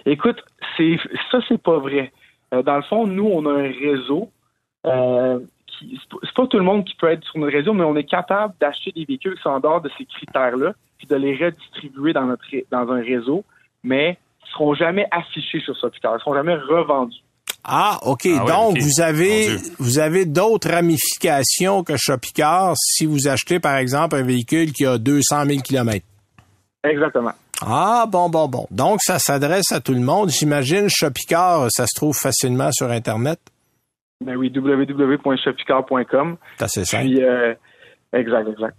Écoute, 0.06 0.40
c'est 0.76 0.96
ça, 1.30 1.38
c'est 1.48 1.62
pas 1.62 1.78
vrai. 1.78 2.12
Euh, 2.54 2.62
dans 2.62 2.76
le 2.76 2.82
fond, 2.82 3.06
nous, 3.06 3.26
on 3.26 3.44
a 3.46 3.52
un 3.52 3.70
réseau. 3.72 4.30
Euh, 4.86 5.38
qui, 5.66 5.98
c'est 6.22 6.34
pas- 6.34 6.46
tout 6.46 6.56
le 6.58 6.62
monde 6.62 6.84
qui 6.84 6.94
peut 6.94 7.10
être 7.10 7.24
sur 7.24 7.38
notre 7.38 7.52
réseau, 7.56 7.72
mais 7.72 7.84
on 7.84 7.96
est 7.96 8.04
capable 8.08 8.54
d'acheter 8.60 8.92
des 8.92 9.04
véhicules 9.04 9.34
qui 9.34 9.42
sont 9.42 9.50
en 9.50 9.60
dehors 9.60 9.80
de 9.80 9.90
ces 9.98 10.04
critères-là, 10.04 10.72
puis 10.98 11.06
de 11.06 11.16
les 11.16 11.34
redistribuer 11.36 12.12
dans 12.12 12.24
notre 12.26 12.44
dans 12.70 12.90
un 12.92 13.00
réseau, 13.02 13.44
mais 13.82 14.18
qui 14.44 14.50
seront 14.52 14.74
jamais 14.74 15.06
affichés 15.10 15.60
sur 15.60 15.76
Sopicar, 15.76 16.16
ils 16.16 16.20
seront 16.20 16.34
jamais 16.34 16.54
revendus. 16.54 17.16
Ah, 17.64 17.98
OK. 18.02 18.26
Ah 18.26 18.44
ouais, 18.44 18.50
Donc, 18.52 18.78
vous 18.78 19.00
avez, 19.00 19.56
vous 19.78 19.98
avez 19.98 20.26
d'autres 20.26 20.70
ramifications 20.70 21.82
que 21.82 21.94
Shopicar 21.96 22.74
si 22.76 23.06
vous 23.06 23.26
achetez, 23.26 23.58
par 23.58 23.76
exemple, 23.76 24.16
un 24.16 24.22
véhicule 24.22 24.70
qui 24.72 24.84
a 24.84 24.98
200 24.98 25.46
000 25.46 25.60
kilomètres. 25.62 26.04
Exactement. 26.84 27.32
Ah, 27.62 28.04
bon, 28.08 28.28
bon, 28.28 28.46
bon. 28.46 28.66
Donc, 28.70 29.00
ça 29.02 29.18
s'adresse 29.18 29.72
à 29.72 29.80
tout 29.80 29.94
le 29.94 30.00
monde. 30.00 30.28
J'imagine, 30.30 30.88
Shopicar, 30.88 31.68
ça 31.70 31.86
se 31.86 31.96
trouve 31.96 32.14
facilement 32.16 32.70
sur 32.72 32.90
Internet. 32.90 33.40
Ben 34.20 34.36
oui, 34.36 34.52
www.shopicar.com. 34.54 36.36
C'est 36.58 36.64
assez 36.64 36.84
simple. 36.84 37.04
Puis, 37.04 37.22
euh, 37.24 37.54
exact, 38.12 38.48
exact. 38.48 38.76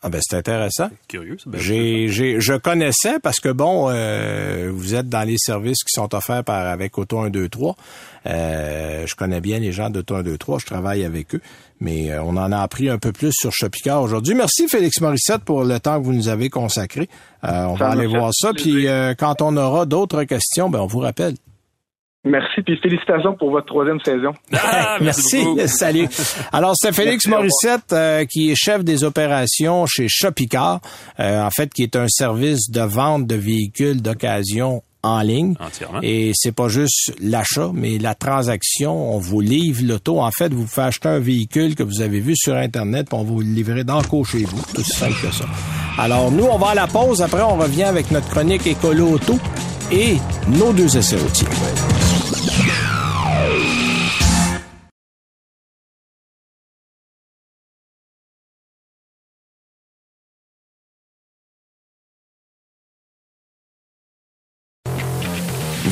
Ah 0.00 0.10
ben, 0.10 0.20
c'est 0.22 0.36
intéressant. 0.36 0.90
Curieux, 1.08 1.36
ça. 1.42 1.50
Ben, 1.50 1.60
J'ai, 1.60 2.08
j'ai, 2.08 2.40
je 2.40 2.54
connaissais 2.54 3.18
parce 3.20 3.40
que 3.40 3.48
bon, 3.48 3.88
euh, 3.90 4.70
vous 4.72 4.94
êtes 4.94 5.08
dans 5.08 5.24
les 5.26 5.38
services 5.38 5.82
qui 5.82 5.92
sont 5.92 6.14
offerts 6.14 6.44
par 6.44 6.68
avec 6.68 6.96
Auto 6.98 7.16
123. 7.24 7.74
Euh, 8.26 9.06
je 9.06 9.14
connais 9.16 9.40
bien 9.40 9.58
les 9.58 9.72
gens 9.72 9.90
d'Auto 9.90 10.14
123, 10.14 10.60
je 10.60 10.66
travaille 10.66 11.04
avec 11.04 11.34
eux, 11.34 11.40
mais 11.80 12.12
euh, 12.12 12.22
on 12.22 12.36
en 12.36 12.52
a 12.52 12.58
appris 12.60 12.88
un 12.88 12.98
peu 12.98 13.10
plus 13.10 13.32
sur 13.32 13.50
Shopicar 13.52 14.00
aujourd'hui. 14.00 14.36
Merci 14.36 14.68
Félix 14.68 15.00
Morissette 15.00 15.42
pour 15.42 15.64
le 15.64 15.80
temps 15.80 15.98
que 16.00 16.04
vous 16.04 16.12
nous 16.12 16.28
avez 16.28 16.48
consacré. 16.48 17.08
Euh, 17.42 17.64
on 17.64 17.76
Ça 17.76 17.86
va 17.86 17.90
aller 17.90 18.06
voir 18.06 18.30
ça, 18.32 18.52
plaisir. 18.52 18.72
puis 18.74 18.86
euh, 18.86 19.14
quand 19.18 19.42
on 19.42 19.56
aura 19.56 19.84
d'autres 19.84 20.22
questions, 20.22 20.70
ben 20.70 20.78
on 20.78 20.86
vous 20.86 21.00
rappelle. 21.00 21.34
Merci, 22.28 22.62
puis 22.62 22.78
félicitations 22.82 23.34
pour 23.34 23.50
votre 23.50 23.66
troisième 23.66 24.00
saison. 24.00 24.32
Ah, 24.52 24.98
merci. 25.00 25.44
Salut. 25.66 26.08
Alors, 26.52 26.74
c'est 26.76 26.92
Félix 26.92 27.26
Merci. 27.26 27.30
Morissette 27.30 27.92
euh, 27.92 28.24
qui 28.26 28.50
est 28.50 28.54
chef 28.54 28.84
des 28.84 29.02
opérations 29.02 29.86
chez 29.86 30.06
Shopicar, 30.08 30.80
euh, 31.20 31.42
en 31.42 31.50
fait, 31.50 31.72
qui 31.72 31.82
est 31.82 31.96
un 31.96 32.08
service 32.08 32.70
de 32.70 32.82
vente 32.82 33.26
de 33.26 33.34
véhicules 33.34 34.02
d'occasion 34.02 34.82
en 35.02 35.20
ligne. 35.22 35.54
Entièrement. 35.60 36.00
Et 36.02 36.32
c'est 36.34 36.52
pas 36.52 36.68
juste 36.68 37.14
l'achat, 37.20 37.70
mais 37.72 37.98
la 37.98 38.14
transaction. 38.14 39.14
On 39.14 39.18
vous 39.18 39.40
livre 39.40 39.82
l'auto. 39.84 40.20
En 40.20 40.30
fait, 40.30 40.52
vous 40.52 40.64
pouvez 40.64 40.86
acheter 40.86 41.08
un 41.08 41.20
véhicule 41.20 41.74
que 41.74 41.82
vous 41.82 42.00
avez 42.02 42.20
vu 42.20 42.34
sur 42.36 42.54
Internet, 42.54 43.06
puis 43.08 43.18
on 43.18 43.24
va 43.24 43.30
vous 43.30 43.40
le 43.40 43.46
livrer 43.46 43.84
dans 43.84 44.00
le 44.00 44.06
cours 44.06 44.26
chez 44.26 44.44
vous. 44.44 44.60
Tout 44.74 44.80
aussi 44.80 44.90
simple 44.90 45.14
que 45.22 45.32
ça. 45.32 45.44
Alors, 45.98 46.30
nous, 46.30 46.44
on 46.44 46.58
va 46.58 46.70
à 46.70 46.74
la 46.74 46.86
pause. 46.86 47.22
Après, 47.22 47.42
on 47.42 47.56
revient 47.56 47.84
avec 47.84 48.10
notre 48.10 48.28
chronique 48.28 48.66
Écolo 48.66 49.12
Auto 49.12 49.38
et 49.90 50.16
nos 50.48 50.72
deux 50.72 50.96
essais 50.96 51.16
routiers. 51.16 51.48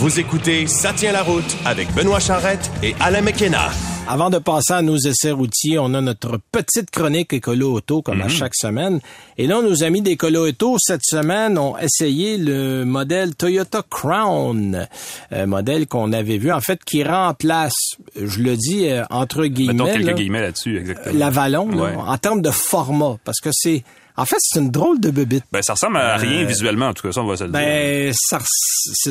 Vous 0.07 0.21
écoutez 0.21 0.67
Ça 0.67 0.93
tient 0.93 1.11
la 1.11 1.23
route 1.23 1.57
avec 1.65 1.93
Benoît 1.93 2.21
Charrette 2.21 2.71
et 2.83 2.95
Alain 3.01 3.23
McKenna. 3.23 3.71
Avant 4.09 4.31
de 4.31 4.39
passer 4.39 4.73
à 4.73 4.83
nos 4.83 4.97
essais 4.97 5.33
routiers, 5.33 5.79
on 5.81 5.93
a 5.95 6.01
notre 6.01 6.39
petite 6.53 6.91
chronique 6.91 7.33
Écolo 7.33 7.73
Auto 7.75 8.03
comme 8.03 8.21
à 8.23 8.29
chaque 8.29 8.55
semaine. 8.55 9.01
Et 9.37 9.47
là, 9.49 9.61
nos 9.63 9.83
amis 9.83 10.01
d'Écolo 10.01 10.47
Auto, 10.49 10.77
cette 10.79 11.03
semaine, 11.05 11.59
ont 11.59 11.77
essayé 11.77 12.39
le 12.39 12.85
modèle 12.85 13.35
Toyota 13.35 13.83
Crown, 13.91 14.87
euh, 15.33 15.47
modèle 15.47 15.89
qu'on 15.89 16.13
avait 16.13 16.39
vu, 16.39 16.53
en 16.53 16.61
fait, 16.61 16.85
qui 16.85 17.03
remplace, 17.03 17.75
je 18.15 18.41
le 18.43 18.57
dis 18.57 18.89
euh, 18.89 19.03
entre 19.11 19.45
guillemets, 19.47 19.73
Mettons 19.75 19.93
quelques 19.93 20.07
là, 20.07 20.13
guillemets 20.13 20.41
là-dessus, 20.43 20.79
exactement. 20.79 21.19
l'Avalon, 21.19 21.69
Ouais. 21.77 21.95
en 21.97 22.17
termes 22.19 22.43
de 22.43 22.51
format, 22.53 23.17
parce 23.25 23.41
que 23.41 23.51
c'est, 23.53 23.83
en 24.17 24.25
fait, 24.25 24.37
c'est 24.41 24.59
une 24.61 24.71
drôle 24.71 25.01
de 25.01 25.11
bébite. 25.11 25.45
Ben, 25.53 25.63
ça 25.63 25.75
ressemble 25.75 25.97
à 25.99 26.17
rien 26.17 26.43
Euh, 26.43 26.47
visuellement, 26.47 26.87
en 26.89 26.95
tout 26.95 27.07
cas, 27.07 27.13
ça, 27.13 27.23
on 27.23 27.27
va 27.27 27.37
se 27.37 27.45
le 27.45 27.51
dire. 27.51 27.59
Ben, 27.61 28.13
ça, 28.15 28.39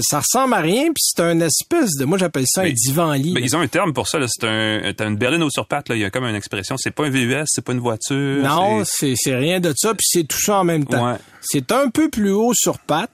ça 0.02 0.20
ressemble 0.20 0.54
à 0.54 0.60
rien, 0.62 0.84
puis 0.86 1.02
c'est 1.04 1.22
un 1.22 1.40
espèce 1.42 1.92
de, 2.00 2.06
moi 2.06 2.18
j'appelle 2.18 2.46
ça 2.48 2.62
un 2.62 2.66
Mais- 2.66 2.74
divan-lit. 2.74 3.34
Ben, 3.34 3.44
ils 3.44 3.56
ont 3.56 3.60
un 3.62 3.68
terme 3.68 3.94
pour 3.94 4.08
ça, 4.08 4.18
là. 4.20 4.26
C'est 4.30 4.46
un, 4.48 4.94
t'as 4.94 5.08
une 5.08 5.18
berline 5.18 5.44
au 5.44 5.50
sur 5.50 5.68
pattes, 5.68 5.90
là. 5.90 5.96
Il 5.96 6.02
y 6.02 6.06
a 6.06 6.10
comme 6.10 6.26
une 6.26 6.36
expression. 6.36 6.76
C'est 6.78 6.92
pas 6.92 7.06
un 7.06 7.10
VUS, 7.10 7.44
c'est 7.46 7.64
pas 7.64 7.74
une 7.74 7.80
voiture. 7.80 8.44
Non, 8.44 8.84
c'est- 8.86 9.16
rien 9.36 9.60
de 9.60 9.74
ça, 9.76 9.94
puis 9.94 10.06
c'est 10.10 10.24
tout 10.28 10.40
ça 10.40 10.60
en 10.60 10.64
même 10.64 10.86
temps. 10.86 11.12
Ouais. 11.12 11.18
C'est 11.42 11.72
un 11.72 11.90
peu 11.90 12.10
plus 12.10 12.32
haut 12.32 12.54
sur 12.56 12.80
pattes. 12.80 13.12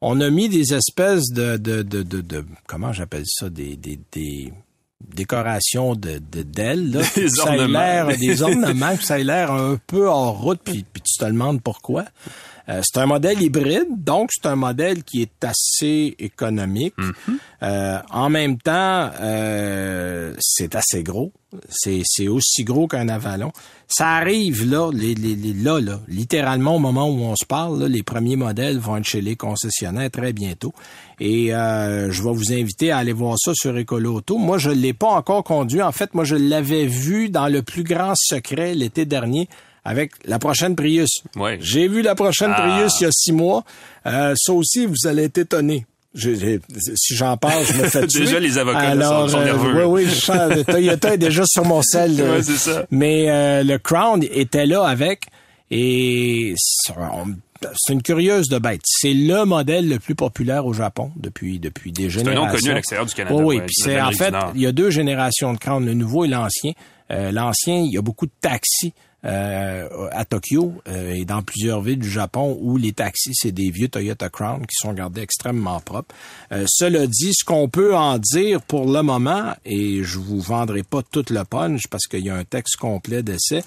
On 0.00 0.20
a 0.20 0.30
mis 0.30 0.48
des 0.48 0.74
espèces 0.74 1.30
de 1.32 1.56
de 1.56 1.82
de 1.82 2.02
de, 2.02 2.20
de- 2.20 2.44
comment 2.66 2.92
j'appelle 2.92 3.22
ça 3.26 3.48
des 3.48 3.76
des 3.76 3.98
des 4.12 4.52
décorations 5.14 5.94
de 5.94 6.18
de 6.18 6.42
d'ailes 6.42 6.92
là. 6.92 7.00
Des 7.14 7.28
ça 7.28 7.44
ornements. 7.44 7.78
l'air 7.78 8.16
des 8.16 8.42
ornements, 8.42 8.96
que 8.96 9.04
ça 9.04 9.18
ait 9.18 9.24
l'air 9.24 9.52
un 9.52 9.78
peu 9.86 10.06
hors 10.08 10.38
route, 10.40 10.60
puis, 10.62 10.84
puis 10.90 11.02
tu 11.02 11.18
te 11.18 11.24
demandes 11.24 11.62
pourquoi. 11.62 12.04
Euh, 12.68 12.80
c'est 12.84 13.00
un 13.00 13.06
modèle 13.06 13.42
hybride, 13.42 13.88
donc 14.04 14.30
c'est 14.32 14.46
un 14.46 14.56
modèle 14.56 15.02
qui 15.02 15.22
est 15.22 15.44
assez 15.44 16.14
économique. 16.18 16.94
Mm-hmm. 16.96 17.32
Euh, 17.64 17.98
en 18.10 18.28
même 18.30 18.58
temps, 18.58 19.10
euh, 19.20 20.34
c'est 20.40 20.74
assez 20.74 21.02
gros. 21.02 21.32
C'est, 21.68 22.00
c'est 22.04 22.28
aussi 22.28 22.64
gros 22.64 22.86
qu'un 22.88 23.08
Avalon. 23.08 23.52
Ça 23.86 24.08
arrive 24.12 24.70
là, 24.70 24.90
les, 24.92 25.14
les, 25.14 25.34
les- 25.34 25.52
là, 25.52 25.80
là, 25.80 26.00
littéralement 26.08 26.76
au 26.76 26.78
moment 26.78 27.08
où 27.10 27.20
on 27.20 27.36
se 27.36 27.44
parle, 27.44 27.78
là, 27.80 27.88
les 27.88 28.02
premiers 28.02 28.36
modèles 28.36 28.78
vont 28.78 28.96
être 28.96 29.04
chez 29.04 29.20
les 29.20 29.36
concessionnaires 29.36 30.10
très 30.10 30.32
bientôt. 30.32 30.72
Et 31.20 31.54
euh, 31.54 32.10
je 32.10 32.22
vais 32.22 32.32
vous 32.32 32.52
inviter 32.52 32.90
à 32.90 32.98
aller 32.98 33.12
voir 33.12 33.36
ça 33.38 33.52
sur 33.54 33.76
Écolo 33.76 34.14
Auto. 34.16 34.38
Moi, 34.38 34.56
je 34.56 34.70
l'ai 34.70 34.94
pas 34.94 35.10
encore 35.10 35.44
conduit. 35.44 35.82
En 35.82 35.92
fait, 35.92 36.14
moi, 36.14 36.24
je 36.24 36.36
l'avais 36.36 36.86
vu 36.86 37.28
dans 37.28 37.48
le 37.48 37.62
plus 37.62 37.82
grand 37.84 38.14
secret 38.16 38.74
l'été 38.74 39.04
dernier 39.04 39.46
avec 39.84 40.12
la 40.24 40.38
prochaine 40.38 40.76
Prius. 40.76 41.22
Ouais. 41.36 41.58
J'ai 41.60 41.88
vu 41.88 42.02
la 42.02 42.14
prochaine 42.14 42.52
Ah. 42.54 42.60
Prius 42.78 43.00
il 43.00 43.04
y 43.04 43.06
a 43.06 43.10
six 43.12 43.32
mois. 43.32 43.64
Euh, 44.06 44.34
ça 44.36 44.52
aussi, 44.52 44.86
vous 44.86 45.06
allez 45.06 45.24
être 45.24 45.38
étonné. 45.38 45.86
J'ai- 46.14 46.36
j'ai- 46.36 46.60
si 46.94 47.16
j'en 47.16 47.36
parle, 47.38 47.64
je 47.66 47.72
me 47.82 47.88
fais 47.88 48.06
tuer. 48.06 48.20
Déjà, 48.26 48.38
les 48.38 48.58
avocats, 48.58 48.94
là, 48.94 49.06
Alors, 49.08 49.30
sont- 49.30 49.36
sont 49.36 49.42
euh, 49.42 49.44
nerveux. 49.44 49.86
oui, 49.86 50.04
oui, 50.04 50.10
je 50.10 50.62
Toyota 50.64 51.14
est 51.14 51.18
déjà 51.18 51.44
sur 51.46 51.64
mon 51.64 51.80
sel. 51.82 52.22
c'est 52.42 52.52
ça. 52.58 52.84
Mais 52.90 53.30
euh, 53.30 53.62
le 53.64 53.78
Crown 53.78 54.22
était 54.30 54.66
là 54.66 54.84
avec 54.84 55.22
et 55.70 56.54
c'est 56.56 56.92
c'est 57.86 57.92
une 57.92 58.02
curieuse 58.02 58.48
de 58.48 58.58
bête. 58.58 58.80
C'est 58.84 59.14
le 59.14 59.44
modèle 59.44 59.88
le 59.88 59.98
plus 60.00 60.14
populaire 60.16 60.66
au 60.66 60.72
Japon 60.72 61.12
depuis 61.16 61.58
depuis 61.60 61.92
des 61.92 62.06
un 62.06 62.08
générations. 62.08 62.44
nom 62.46 62.52
connu 62.52 62.70
à 62.70 62.74
l'extérieur 62.74 63.06
du 63.06 63.14
Canada, 63.14 63.36
Oui, 63.36 63.44
oui. 63.44 63.56
ouais, 63.58 63.66
Puis 63.66 63.76
de 63.78 63.84
c'est 63.84 64.00
en 64.00 64.10
fait, 64.10 64.34
il 64.56 64.60
y 64.60 64.66
a 64.66 64.72
deux 64.72 64.90
générations 64.90 65.52
de 65.52 65.58
Crown, 65.58 65.84
le 65.86 65.94
nouveau 65.94 66.24
et 66.24 66.28
l'ancien. 66.28 66.72
Euh, 67.10 67.30
l'ancien, 67.30 67.76
il 67.76 67.92
y 67.92 67.98
a 67.98 68.02
beaucoup 68.02 68.26
de 68.26 68.32
taxis 68.40 68.92
euh, 69.24 69.88
à 70.10 70.24
Tokyo 70.24 70.74
euh, 70.88 71.12
et 71.12 71.24
dans 71.24 71.42
plusieurs 71.42 71.80
villes 71.80 72.00
du 72.00 72.10
Japon 72.10 72.58
où 72.60 72.76
les 72.76 72.92
taxis, 72.92 73.34
c'est 73.34 73.52
des 73.52 73.70
vieux 73.70 73.88
Toyota 73.88 74.28
Crown 74.28 74.62
qui 74.66 74.74
sont 74.74 74.92
gardés 74.92 75.20
extrêmement 75.20 75.78
propres. 75.80 76.12
Euh, 76.50 76.64
cela 76.68 77.06
dit, 77.06 77.32
ce 77.32 77.44
qu'on 77.44 77.68
peut 77.68 77.94
en 77.96 78.18
dire 78.18 78.60
pour 78.62 78.90
le 78.90 79.00
moment, 79.02 79.54
et 79.64 80.02
je 80.02 80.18
vous 80.18 80.40
vendrai 80.40 80.82
pas 80.82 81.02
toute 81.02 81.30
le 81.30 81.44
punch 81.44 81.86
parce 81.88 82.06
qu'il 82.06 82.24
y 82.24 82.30
a 82.30 82.36
un 82.36 82.44
texte 82.44 82.76
complet 82.76 83.22
d'essai, 83.22 83.62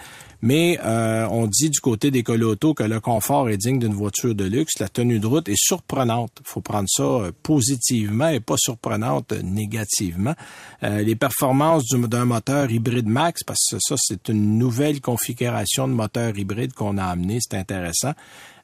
mais 0.45 0.79
euh, 0.85 1.27
on 1.31 1.47
dit 1.47 1.71
du 1.71 1.79
côté 1.79 2.11
des 2.11 2.21
colotos 2.21 2.75
que 2.75 2.83
le 2.83 2.99
confort 2.99 3.49
est 3.49 3.57
digne 3.57 3.79
d'une 3.79 3.95
voiture 3.95 4.35
de 4.35 4.43
luxe. 4.43 4.77
La 4.79 4.87
tenue 4.87 5.17
de 5.17 5.25
route 5.25 5.49
est 5.49 5.57
surprenante. 5.57 6.39
Faut 6.43 6.61
prendre 6.61 6.87
ça 6.87 7.01
euh, 7.01 7.31
positivement 7.41 8.27
et 8.27 8.39
pas 8.39 8.53
surprenante 8.55 9.31
euh, 9.31 9.41
négativement. 9.41 10.35
les 10.83 11.15
performances 11.15 11.85
d'un 11.87 12.25
moteur 12.25 12.69
hybride 12.69 13.07
max, 13.07 13.43
parce 13.43 13.71
que 13.71 13.77
ça, 13.79 13.95
c'est 13.97 14.29
une 14.29 14.59
nouvelle 14.59 15.01
configuration 15.01 15.87
de 15.87 15.93
moteur 15.93 16.37
hybride 16.37 16.73
qu'on 16.73 16.99
a 16.99 17.05
amené. 17.05 17.39
C'est 17.41 17.57
intéressant. 17.57 18.13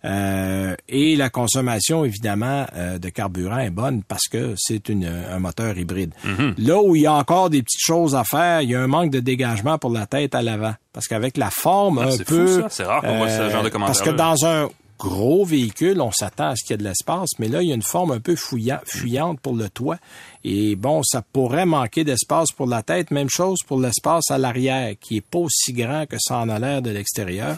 Euh, 0.04 0.76
et 0.90 1.16
la 1.16 1.30
consommation, 1.30 2.04
évidemment, 2.06 2.66
euh, 2.76 2.98
de 2.98 3.10
carburant 3.10 3.60
est 3.60 3.70
bonne 3.70 4.02
parce 4.04 4.28
que 4.28 4.54
c'est 4.58 4.90
un 4.90 5.40
moteur 5.40 5.78
hybride. 5.78 6.14
Mhm. 6.24 6.56
Là 6.58 6.82
où 6.82 6.96
il 6.96 7.04
y 7.04 7.08
a 7.08 7.14
encore 7.14 7.50
des 7.50 7.62
petites 7.62 7.82
choses 7.84 8.16
à 8.16 8.24
faire, 8.24 8.62
il 8.62 8.70
y 8.72 8.76
a 8.76 8.82
un 8.82 8.88
manque 8.88 9.12
de 9.12 9.20
dégagement 9.20 9.78
pour 9.78 9.92
la 9.92 10.08
tête 10.08 10.34
à 10.36 10.42
l'avant. 10.42 10.74
Parce 10.94 11.08
qu'avec 11.08 11.38
la 11.38 11.52
forme 11.52 12.00
Ah, 12.00 12.08
un 12.08 12.12
c'est 12.12 12.26
peu... 12.26 12.64
C'est 12.70 12.84
rare 12.84 13.02
qu'on 13.02 13.18
voit 13.18 13.30
ce 13.30 13.50
genre 13.50 13.64
de 13.64 13.68
euh, 13.70 13.80
Parce 13.80 14.02
que 14.02 14.10
dans 14.10 14.46
un 14.46 14.70
gros 14.98 15.46
véhicule, 15.46 16.00
on 16.00 16.12
s'attend 16.12 16.50
à 16.50 16.56
ce 16.56 16.64
qu'il 16.64 16.72
y 16.72 16.76
ait 16.76 16.78
de 16.78 16.84
l'espace, 16.84 17.30
mais 17.40 17.48
là, 17.48 17.64
il 17.64 17.70
y 17.70 17.72
a 17.72 17.76
une 17.76 17.82
forme 17.82 18.12
un 18.12 18.20
peu 18.20 18.36
fouillant- 18.36 18.82
fuyante 18.86 19.40
pour 19.40 19.56
le 19.56 19.68
toit. 19.68 19.98
Et 20.44 20.76
bon, 20.76 21.02
ça 21.04 21.24
pourrait 21.24 21.66
manquer 21.66 22.04
d'espace 22.04 22.52
pour 22.52 22.68
la 22.68 22.84
tête. 22.84 23.10
Même 23.10 23.30
chose 23.30 23.60
pour 23.68 23.80
l'espace 23.80 24.30
à 24.30 24.38
l'arrière, 24.38 24.94
qui 25.00 25.18
est 25.18 25.22
pas 25.26 25.40
aussi 25.40 25.74
grand 25.74 26.06
que 26.08 26.18
ça 26.20 26.38
en 26.38 26.50
a 26.50 26.60
l'air 26.60 26.82
de 26.84 26.92
l'extérieur. 26.92 27.56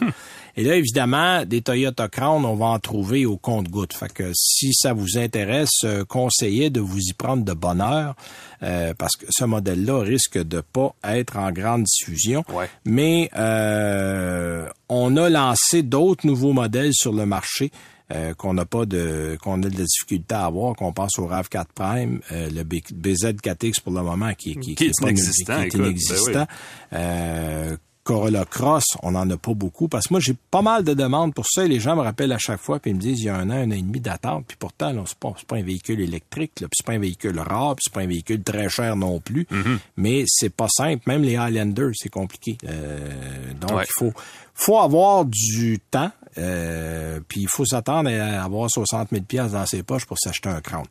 Et 0.56 0.62
là, 0.64 0.76
évidemment, 0.76 1.44
des 1.44 1.62
Toyota 1.62 2.08
Crown, 2.08 2.44
on 2.44 2.54
va 2.54 2.66
en 2.66 2.78
trouver 2.78 3.26
au 3.26 3.36
compte-goutte. 3.36 3.92
Fait 3.92 4.12
que 4.12 4.30
si 4.34 4.72
ça 4.72 4.92
vous 4.92 5.18
intéresse, 5.18 5.70
euh, 5.84 6.04
conseillez 6.04 6.70
de 6.70 6.80
vous 6.80 6.98
y 7.00 7.12
prendre 7.12 7.44
de 7.44 7.52
bonne 7.52 7.80
heure, 7.80 8.14
euh, 8.62 8.94
parce 8.96 9.16
que 9.16 9.26
ce 9.30 9.44
modèle-là 9.44 10.00
risque 10.02 10.38
de 10.38 10.60
pas 10.60 10.94
être 11.04 11.36
en 11.38 11.50
grande 11.52 11.84
diffusion. 11.84 12.44
Ouais. 12.52 12.68
Mais 12.84 13.30
euh, 13.36 14.68
on 14.88 15.16
a 15.16 15.28
lancé 15.28 15.82
d'autres 15.82 16.26
nouveaux 16.26 16.52
modèles 16.52 16.92
sur 16.94 17.12
le 17.12 17.26
marché. 17.26 17.70
euh, 18.12 18.34
qu'on 18.34 18.52
n'a 18.52 18.66
pas 18.66 18.84
de 18.84 19.38
qu'on 19.42 19.62
a 19.62 19.68
de 19.70 19.78
la 19.78 19.84
difficulté 19.84 20.34
à 20.34 20.44
avoir, 20.44 20.76
qu'on 20.76 20.92
pense 20.92 21.18
au 21.18 21.26
RAV4 21.26 21.64
Prime, 21.74 22.20
euh, 22.32 22.50
le 22.50 22.62
B- 22.62 22.82
BZ4X 22.92 23.80
pour 23.80 23.94
le 23.94 24.02
moment 24.02 24.34
qui, 24.34 24.56
qui, 24.56 24.74
Qui 24.74 24.84
est 24.84 24.90
pas- 25.00 25.08
inexistant, 25.08 25.56
qui 25.56 25.62
est 25.62 25.66
écoute, 25.68 25.80
ben 25.80 25.86
inexistant. 25.86 26.46
Euh, 26.92 27.76
Corolla 28.04 28.44
Cross, 28.44 28.84
on 29.02 29.12
n'en 29.12 29.28
a 29.30 29.36
pas 29.36 29.54
beaucoup 29.54 29.88
parce 29.88 30.06
que 30.08 30.12
moi 30.14 30.20
j'ai 30.20 30.34
pas 30.50 30.60
mal 30.62 30.84
de 30.84 30.92
demandes 30.94 31.32
pour 31.34 31.46
ça 31.48 31.64
et 31.64 31.68
les 31.68 31.80
gens 31.80 31.96
me 31.96 32.02
rappellent 32.02 32.32
à 32.32 32.38
chaque 32.38 32.60
fois 32.60 32.78
puis 32.78 32.90
ils 32.90 32.94
me 32.94 33.00
disent 33.00 33.18
il 33.20 33.24
y 33.24 33.28
a 33.30 33.36
un 33.36 33.48
an, 33.50 33.54
un 33.54 33.68
an 33.70 33.74
et 33.74 33.82
demi 33.82 33.98
d'attente 34.00 34.44
puis 34.46 34.56
pourtant 34.58 34.92
là, 34.92 35.02
c'est 35.06 35.18
pas 35.18 35.32
pas 35.48 35.56
un 35.56 35.62
véhicule 35.62 36.00
électrique 36.00 36.60
là, 36.60 36.68
puis 36.68 36.76
c'est 36.76 36.86
pas 36.86 36.92
un 36.92 36.98
véhicule 36.98 37.38
rare, 37.38 37.74
puis 37.76 37.84
c'est 37.86 37.92
pas 37.94 38.00
un 38.02 38.06
véhicule 38.06 38.42
très 38.42 38.68
cher 38.68 38.94
non 38.96 39.18
plus, 39.20 39.46
Mm-hmm. 39.50 39.78
mais 39.96 40.24
c'est 40.26 40.54
pas 40.54 40.68
simple, 40.68 41.02
même 41.06 41.22
les 41.22 41.36
Highlanders 41.36 41.92
c'est 41.94 42.08
compliqué. 42.10 42.58
Euh, 42.68 43.52
donc 43.60 43.72
Ouais. 43.72 43.84
il 43.88 43.92
faut 43.98 44.12
faut 44.54 44.78
avoir 44.78 45.24
du 45.24 45.80
temps 45.90 46.10
euh, 46.38 47.20
puis 47.28 47.40
il 47.42 47.48
faut 47.48 47.64
s'attendre 47.64 48.10
à 48.10 48.44
avoir 48.44 48.68
60 48.70 49.08
000 49.10 49.22
pièces 49.24 49.52
dans 49.52 49.66
ses 49.66 49.82
poches 49.82 50.04
pour 50.04 50.18
s'acheter 50.18 50.48
un 50.48 50.60
Crown. 50.60 50.84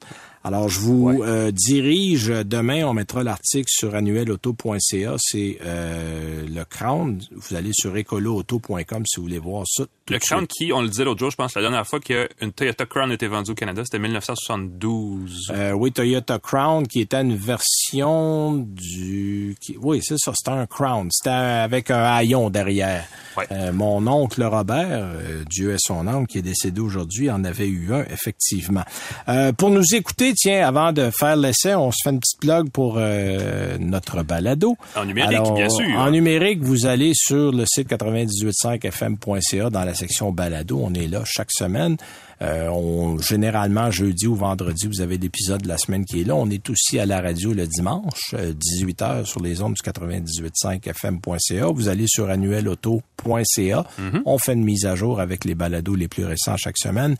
Alors 0.45 0.67
je 0.67 0.79
vous 0.79 1.21
euh, 1.23 1.51
dirige 1.51 2.27
demain, 2.27 2.83
on 2.83 2.93
mettra 2.93 3.23
l'article 3.23 3.67
sur 3.69 3.95
annuelauto.ca, 3.95 5.15
c'est 5.17 5.57
euh, 5.63 6.45
le 6.53 6.65
Crown. 6.65 7.21
Vous 7.33 7.55
allez 7.55 7.71
sur 7.73 7.95
écoloauto.com 7.95 9.03
si 9.05 9.17
vous 9.17 9.23
voulez 9.23 9.39
voir 9.39 9.63
ça. 9.65 9.85
tout 10.05 10.13
Le 10.13 10.19
Crown 10.19 10.45
qui, 10.47 10.73
on 10.73 10.81
le 10.81 10.89
disait 10.89 11.05
l'autre 11.05 11.19
jour, 11.21 11.31
je 11.31 11.37
pense, 11.37 11.55
la 11.55 11.61
dernière 11.61 11.87
fois 11.87 12.01
qu'une 12.01 12.51
Toyota 12.53 12.85
Crown 12.85 13.11
était 13.13 13.27
vendue 13.27 13.51
au 13.51 13.55
Canada, 13.55 13.83
c'était 13.85 13.99
1972. 13.99 15.47
Euh, 15.51 15.71
oui, 15.71 15.91
Toyota 15.91 16.39
Crown 16.39 16.85
qui 16.87 16.99
était 17.01 17.21
une 17.21 17.35
version 17.35 18.53
du... 18.55 19.55
qui- 19.61 19.77
oui, 19.79 20.01
c'est 20.03 20.17
ça, 20.17 20.33
c'était 20.35 20.51
un 20.57 20.65
Crown. 20.65 21.07
C'était 21.11 21.29
avec 21.29 21.89
un 21.89 22.03
haillon 22.03 22.49
derrière. 22.49 23.05
Ouais. 23.37 23.45
Euh, 23.51 23.71
mon 23.71 24.05
oncle 24.07 24.43
Robert, 24.43 24.87
euh, 24.91 25.43
Dieu 25.49 25.71
est 25.73 25.79
son 25.79 26.05
âme, 26.07 26.27
qui 26.27 26.37
est 26.39 26.43
décédé 26.43 26.81
aujourd'hui, 26.81 27.31
en 27.31 27.43
avait 27.43 27.67
eu 27.67 27.93
un, 27.93 28.03
effectivement. 28.11 28.83
Euh, 29.27 29.51
pour 29.53 29.69
nous 29.71 29.95
écouter, 29.95 30.32
tiens, 30.33 30.67
avant 30.67 30.91
de 30.91 31.09
faire 31.11 31.35
l'essai, 31.35 31.75
on 31.75 31.91
se 31.91 31.97
fait 32.03 32.09
une 32.09 32.19
petite 32.19 32.39
plug 32.39 32.69
pour 32.69 32.95
euh, 32.97 33.77
notre 33.79 34.23
balado. 34.23 34.75
En 34.95 35.05
numérique, 35.05 35.53
bien 35.55 35.69
sûr. 35.69 35.85
En 35.97 36.11
numérique, 36.11 36.61
vous 36.61 36.85
allez 36.85 37.11
sur 37.13 37.51
le 37.51 37.65
site 37.65 37.83
985fm.ca 37.83 39.69
dans 39.69 39.83
la 39.83 39.93
section 39.93 40.31
balado. 40.31 40.79
On 40.81 40.93
est 40.93 41.07
là 41.07 41.21
chaque 41.25 41.51
semaine. 41.51 41.97
Euh, 42.41 42.67
on, 42.69 43.19
généralement, 43.19 43.89
jeudi 43.89 44.27
ou 44.27 44.35
vendredi, 44.35 44.87
vous 44.87 45.01
avez 45.01 45.17
l'épisode 45.17 45.61
de 45.61 45.67
la 45.67 45.77
semaine 45.77 46.03
qui 46.03 46.21
est 46.21 46.23
là. 46.25 46.35
On 46.35 46.49
est 46.49 46.69
aussi 46.69 46.99
à 46.99 47.05
la 47.05 47.21
radio 47.21 47.53
le 47.53 47.67
dimanche, 47.67 48.33
euh, 48.33 48.53
18h 48.53 49.25
sur 49.25 49.41
les 49.41 49.61
ondes 49.61 49.75
du 49.75 49.81
98.5fm.ca. 49.81 51.67
Vous 51.67 51.87
allez 51.87 52.05
sur 52.07 52.29
annuelauto.ca. 52.29 53.85
On 54.25 54.37
fait 54.37 54.53
une 54.53 54.63
mise 54.63 54.85
à 54.85 54.95
jour 54.95 55.21
avec 55.21 55.45
les 55.45 55.55
balados 55.55 55.95
les 55.95 56.07
plus 56.07 56.25
récents 56.25 56.57
chaque 56.57 56.77
semaine. 56.77 57.15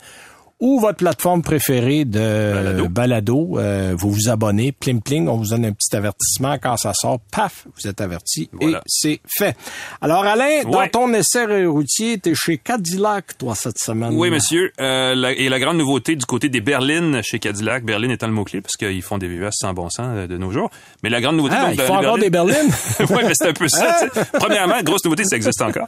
Ou 0.66 0.80
votre 0.80 0.96
plateforme 0.96 1.42
préférée 1.42 2.06
de 2.06 2.52
Balado. 2.54 2.88
balado, 2.88 3.58
euh, 3.58 3.94
vous 3.98 4.10
vous 4.10 4.28
abonnez, 4.30 4.72
pling 4.72 5.02
pling, 5.02 5.28
on 5.28 5.36
vous 5.36 5.48
donne 5.50 5.66
un 5.66 5.72
petit 5.72 5.94
avertissement 5.94 6.56
quand 6.56 6.78
ça 6.78 6.94
sort, 6.94 7.20
paf, 7.30 7.66
vous 7.76 7.86
êtes 7.86 8.00
averti 8.00 8.48
Voilà. 8.52 8.78
et 8.78 8.80
c'est 8.86 9.20
fait. 9.28 9.54
Alors 10.00 10.24
Alain, 10.24 10.62
dans 10.64 10.88
ton 10.88 11.12
essai 11.12 11.66
routier, 11.66 12.16
t'es 12.16 12.32
chez 12.34 12.56
Cadillac 12.56 13.36
toi 13.36 13.54
cette 13.54 13.78
semaine. 13.78 14.14
Oui, 14.14 14.30
monsieur. 14.30 14.72
Euh, 14.80 15.14
la- 15.14 15.32
et 15.32 15.50
la 15.50 15.60
grande 15.60 15.76
nouveauté 15.76 16.16
du 16.16 16.24
côté 16.24 16.48
des 16.48 16.62
berlines 16.62 17.20
chez 17.22 17.38
Cadillac, 17.38 17.84
berline 17.84 18.10
étant 18.12 18.26
le 18.26 18.32
mot-clé, 18.32 18.62
parce 18.62 18.76
qu'ils 18.76 19.02
font 19.02 19.18
des 19.18 19.28
VUS 19.28 19.50
sans 19.52 19.74
bon 19.74 19.90
sens 19.90 20.06
euh, 20.14 20.26
de 20.26 20.38
nos 20.38 20.50
jours. 20.50 20.70
Mais 21.02 21.10
la 21.10 21.20
grande 21.20 21.36
nouveauté... 21.36 21.56
Ah, 21.58 21.66
donc, 21.66 21.74
il 21.74 21.80
faut 21.82 21.92
encore 21.92 22.16
des 22.16 22.30
berlines. 22.30 22.70
oui, 23.00 23.16
mais 23.22 23.32
c'est 23.34 23.48
un 23.48 23.52
peu 23.52 23.68
ça. 23.68 23.98
Premièrement, 24.32 24.80
grosse 24.82 25.04
nouveauté, 25.04 25.24
ça 25.24 25.36
existe 25.36 25.60
encore. 25.60 25.86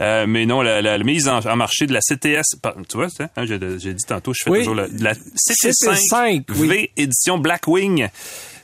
Euh, 0.00 0.24
mais 0.26 0.46
non, 0.46 0.62
la, 0.62 0.80
la- 0.80 0.96
la 0.96 1.04
mise 1.04 1.28
en, 1.28 1.40
en 1.40 1.56
marché 1.56 1.86
de 1.86 1.92
la 1.92 2.00
CTS, 2.00 2.56
tu 2.88 2.96
vois, 2.96 3.08
hein, 3.36 3.44
j'ai 3.44 3.58
j'ai 3.78 3.92
dit 3.92 4.02
tantôt, 4.14 4.32
je 4.34 4.44
fais 4.44 4.50
Oui. 4.50 4.58
toujours 4.60 4.74
la, 4.74 4.88
de 4.88 5.02
la 5.04 5.14
CT5, 5.14 5.94
CT5, 6.10 6.44
oui. 6.56 6.68
V 6.68 6.90
édition 6.96 7.38
Blackwing. 7.38 8.08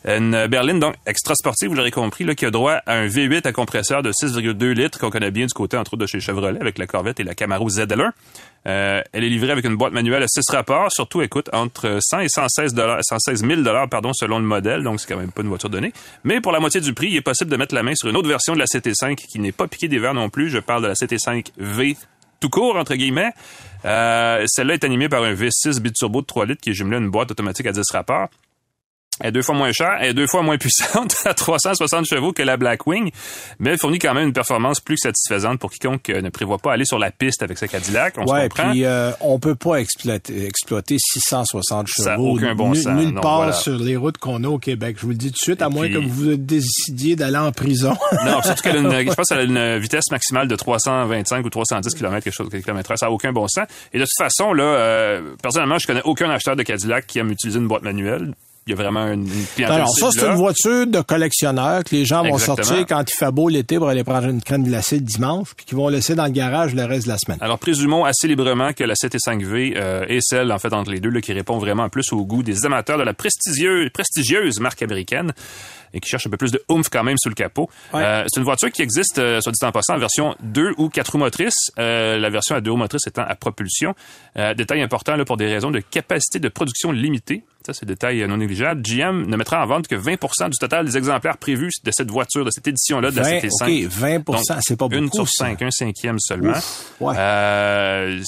Une 0.06 0.46
berline 0.46 0.80
donc 0.80 0.94
extra 1.06 1.34
sportive, 1.34 1.68
vous 1.68 1.74
l'aurez 1.74 1.90
compris, 1.90 2.24
là, 2.24 2.34
qui 2.34 2.46
a 2.46 2.50
droit 2.50 2.80
à 2.86 2.94
un 2.94 3.06
V8 3.06 3.46
à 3.46 3.52
compresseur 3.52 4.02
de 4.02 4.10
6,2 4.12 4.70
litres 4.72 4.98
qu'on 4.98 5.10
connaît 5.10 5.30
bien 5.30 5.44
du 5.44 5.52
côté 5.52 5.76
entre 5.76 5.92
autres 5.92 6.00
de 6.00 6.06
chez 6.06 6.20
Chevrolet 6.20 6.58
avec 6.58 6.78
la 6.78 6.86
Corvette 6.86 7.20
et 7.20 7.22
la 7.22 7.34
Camaro 7.34 7.68
ZL1. 7.68 8.10
Euh, 8.66 9.02
elle 9.12 9.24
est 9.24 9.28
livrée 9.28 9.50
avec 9.52 9.66
une 9.66 9.76
boîte 9.76 9.92
manuelle 9.92 10.22
à 10.22 10.26
6 10.26 10.40
rapports, 10.52 10.90
surtout 10.90 11.20
écoute 11.20 11.50
entre 11.52 11.98
100 12.00 12.20
et 12.20 12.28
116 12.30 12.72
dollars, 12.72 13.00
116 13.02 13.44
000 13.46 13.60
dollars 13.60 13.90
pardon 13.90 14.12
selon 14.14 14.38
le 14.38 14.44
modèle, 14.46 14.82
donc 14.82 15.00
c'est 15.00 15.06
quand 15.12 15.20
même 15.20 15.32
pas 15.32 15.42
une 15.42 15.48
voiture 15.48 15.68
donnée. 15.68 15.92
Mais 16.24 16.40
pour 16.40 16.52
la 16.52 16.60
moitié 16.60 16.80
du 16.80 16.94
prix, 16.94 17.08
il 17.08 17.16
est 17.16 17.20
possible 17.22 17.50
de 17.50 17.56
mettre 17.56 17.74
la 17.74 17.82
main 17.82 17.94
sur 17.94 18.08
une 18.08 18.16
autre 18.16 18.28
version 18.28 18.54
de 18.54 18.58
la 18.58 18.64
CT5 18.66 19.16
qui 19.16 19.38
n'est 19.38 19.52
pas 19.52 19.66
piquée 19.68 19.88
des 19.88 19.98
verres 19.98 20.14
non 20.14 20.30
plus. 20.30 20.48
Je 20.48 20.58
parle 20.60 20.82
de 20.82 20.88
la 20.88 20.94
CT5 20.94 21.48
V 21.58 21.96
tout 22.38 22.48
court 22.48 22.76
entre 22.76 22.94
guillemets. 22.94 23.32
Euh, 23.84 24.44
Celle-là 24.46 24.74
est 24.74 24.84
animée 24.84 25.08
par 25.08 25.22
un 25.24 25.34
V6 25.34 25.80
biturbo 25.80 26.20
de 26.20 26.26
3 26.26 26.46
litres 26.46 26.60
qui 26.60 26.70
est 26.70 26.74
jumelé 26.74 26.96
à 26.96 27.00
une 27.00 27.10
boîte 27.10 27.30
automatique 27.30 27.66
à 27.66 27.72
10 27.72 27.82
rapports. 27.92 28.28
Elle 29.20 29.28
est 29.28 29.32
deux 29.32 29.42
fois 29.42 29.54
moins 29.54 29.70
chère, 29.72 29.96
elle 30.00 30.10
est 30.10 30.14
deux 30.14 30.26
fois 30.26 30.42
moins 30.42 30.56
puissante, 30.58 31.14
à 31.26 31.34
360 31.34 32.06
chevaux 32.06 32.32
que 32.32 32.42
la 32.42 32.56
Blackwing, 32.56 33.10
mais 33.58 33.70
elle 33.70 33.78
fournit 33.78 33.98
quand 33.98 34.14
même 34.14 34.28
une 34.28 34.32
performance 34.32 34.80
plus 34.80 34.96
satisfaisante 34.96 35.58
pour 35.58 35.70
quiconque 35.70 36.08
euh, 36.10 36.22
ne 36.22 36.30
prévoit 36.30 36.58
pas 36.58 36.72
aller 36.72 36.84
sur 36.84 36.98
la 36.98 37.10
piste 37.10 37.42
avec 37.42 37.58
sa 37.58 37.68
Cadillac. 37.68 38.14
On 38.18 38.26
se 38.26 38.32
Ouais, 38.32 38.48
comprend. 38.48 38.70
puis 38.70 38.84
euh, 38.84 39.10
on 39.20 39.38
peut 39.38 39.54
pas 39.54 39.76
exploiter, 39.76 40.46
exploiter 40.46 40.96
660 40.98 41.86
chevaux 41.88 42.02
Ça 42.04 42.18
aucun 42.18 42.54
bon 42.54 42.74
sens, 42.74 42.86
nulle 42.86 43.14
part 43.20 43.36
voilà. 43.36 43.52
sur 43.52 43.76
les 43.78 43.96
routes 43.96 44.18
qu'on 44.18 44.42
a 44.44 44.48
au 44.48 44.58
Québec. 44.58 44.96
Je 44.98 45.02
vous 45.02 45.10
le 45.10 45.14
dis 45.16 45.26
tout 45.28 45.32
de 45.34 45.38
suite, 45.38 45.62
à 45.62 45.66
Et 45.66 45.70
moins 45.70 45.86
puis- 45.86 45.94
que 45.94 45.98
vous 46.08 46.36
décidiez 46.36 47.16
d'aller 47.16 47.38
en 47.38 47.52
prison. 47.52 47.94
Non, 48.24 48.42
surtout 48.42 48.62
qu'elle 48.62 48.76
a 48.76 48.80
une, 48.80 48.90
je 49.10 49.14
pense 49.14 49.26
qu'elle 49.28 49.38
a 49.38 49.42
une 49.74 49.78
vitesse 49.78 50.10
maximale 50.10 50.48
de 50.48 50.56
325 50.56 51.44
ou 51.44 51.50
310 51.50 51.94
km, 51.94 52.22
quelque 52.24 52.32
chose, 52.34 52.48
quelque 52.50 52.64
kilomètre 52.64 52.90
heure. 52.90 52.98
Ça 52.98 53.06
n'a 53.06 53.12
aucun 53.12 53.32
bon 53.32 53.46
sens. 53.48 53.66
Et 53.92 53.98
de 53.98 54.04
toute 54.04 54.12
façon, 54.18 54.52
là, 54.52 54.62
euh, 54.64 55.34
personnellement, 55.42 55.78
je 55.78 55.86
connais 55.86 56.02
aucun 56.04 56.30
acheteur 56.30 56.56
de 56.56 56.62
Cadillac 56.62 57.06
qui 57.06 57.18
aime 57.18 57.30
utiliser 57.30 57.58
une 57.58 57.68
boîte 57.68 57.82
manuelle. 57.82 58.32
Il 58.66 58.70
y 58.70 58.72
a 58.74 58.76
vraiment 58.76 59.06
une, 59.06 59.26
une 59.26 59.46
clientèle 59.54 59.76
Alors, 59.76 59.96
ça, 59.96 60.10
c'est 60.12 60.26
une 60.26 60.34
voiture 60.34 60.86
de 60.86 61.00
collectionneur 61.00 61.82
que 61.82 61.94
les 61.94 62.04
gens 62.04 62.22
vont 62.22 62.34
Exactement. 62.34 62.56
sortir 62.56 62.86
quand 62.86 63.02
il 63.02 63.14
fait 63.16 63.32
beau 63.32 63.48
l'été 63.48 63.78
pour 63.78 63.88
aller 63.88 64.04
prendre 64.04 64.28
une 64.28 64.42
crème 64.42 64.64
glacée 64.64 64.96
le 64.96 65.02
dimanche, 65.02 65.54
puis 65.56 65.64
qu'ils 65.64 65.76
vont 65.76 65.88
laisser 65.88 66.14
dans 66.14 66.26
le 66.26 66.30
garage 66.30 66.74
le 66.74 66.84
reste 66.84 67.04
de 67.04 67.12
la 67.12 67.18
semaine. 67.18 67.38
Alors, 67.40 67.58
présumons 67.58 68.04
assez 68.04 68.28
librement 68.28 68.72
que 68.72 68.84
la 68.84 68.94
CT5V 68.94 69.74
euh, 69.76 70.04
est 70.08 70.20
celle, 70.20 70.52
en 70.52 70.58
fait, 70.58 70.72
entre 70.72 70.90
les 70.90 71.00
deux, 71.00 71.10
là, 71.10 71.20
qui 71.20 71.32
répond 71.32 71.58
vraiment 71.58 71.88
plus 71.88 72.12
au 72.12 72.24
goût 72.24 72.42
des 72.42 72.66
amateurs 72.66 72.98
de 72.98 73.02
la 73.02 73.14
prestigieuse, 73.14 73.90
prestigieuse 73.90 74.60
marque 74.60 74.82
américaine 74.82 75.32
et 75.92 76.00
qui 76.00 76.08
cherche 76.08 76.26
un 76.26 76.30
peu 76.30 76.36
plus 76.36 76.52
de 76.52 76.62
oomph 76.68 76.88
quand 76.88 77.02
même 77.02 77.16
sous 77.18 77.28
le 77.28 77.34
capot. 77.34 77.68
Ouais. 77.92 78.02
Euh, 78.02 78.24
c'est 78.28 78.38
une 78.38 78.44
voiture 78.44 78.70
qui 78.70 78.82
existe, 78.82 79.18
euh, 79.18 79.40
soit 79.40 79.52
dit 79.52 79.64
en 79.64 79.72
passant, 79.72 79.94
en 79.94 79.98
version 79.98 80.34
2 80.42 80.74
ou 80.78 80.88
4 80.88 81.12
roues 81.12 81.18
motrices. 81.18 81.70
Euh, 81.78 82.18
la 82.18 82.30
version 82.30 82.54
à 82.54 82.60
2 82.60 82.70
roues 82.70 82.76
motrices 82.76 83.06
étant 83.06 83.22
à 83.22 83.34
propulsion. 83.34 83.94
Euh, 84.36 84.54
détail 84.54 84.82
important 84.82 85.16
là, 85.16 85.24
pour 85.24 85.36
des 85.36 85.46
raisons 85.46 85.70
de 85.70 85.80
capacité 85.80 86.38
de 86.38 86.48
production 86.48 86.92
limitée. 86.92 87.42
Ça 87.66 87.72
c'est 87.74 87.82
le 87.82 87.88
détail 87.88 88.26
non 88.26 88.38
négligeable, 88.38 88.82
GM 88.82 89.26
ne 89.26 89.36
mettra 89.36 89.62
en 89.62 89.66
vente 89.66 89.88
que 89.88 89.94
20% 89.94 90.50
du 90.50 90.58
total 90.58 90.86
des 90.86 90.96
exemplaires 90.96 91.36
prévus 91.36 91.70
de 91.84 91.90
cette 91.90 92.10
voiture, 92.10 92.44
de 92.44 92.50
cette 92.50 92.66
édition-là 92.66 93.10
de 93.10 93.16
la 93.16 93.22
20, 93.22 93.30
CT5. 93.38 93.86
OK, 93.86 93.92
20 93.92 94.60
c'est 94.60 94.76
pas 94.76 94.88
beaucoup. 94.88 94.94
Une 95.02 95.12
sur 95.12 95.28
ça. 95.28 95.46
cinq, 95.46 95.62
un 95.62 95.70
cinquième 95.70 96.18
seulement. 96.18 96.52
Ouf, 96.52 96.92
ouais. 97.00 97.14
Euh, 97.18 98.20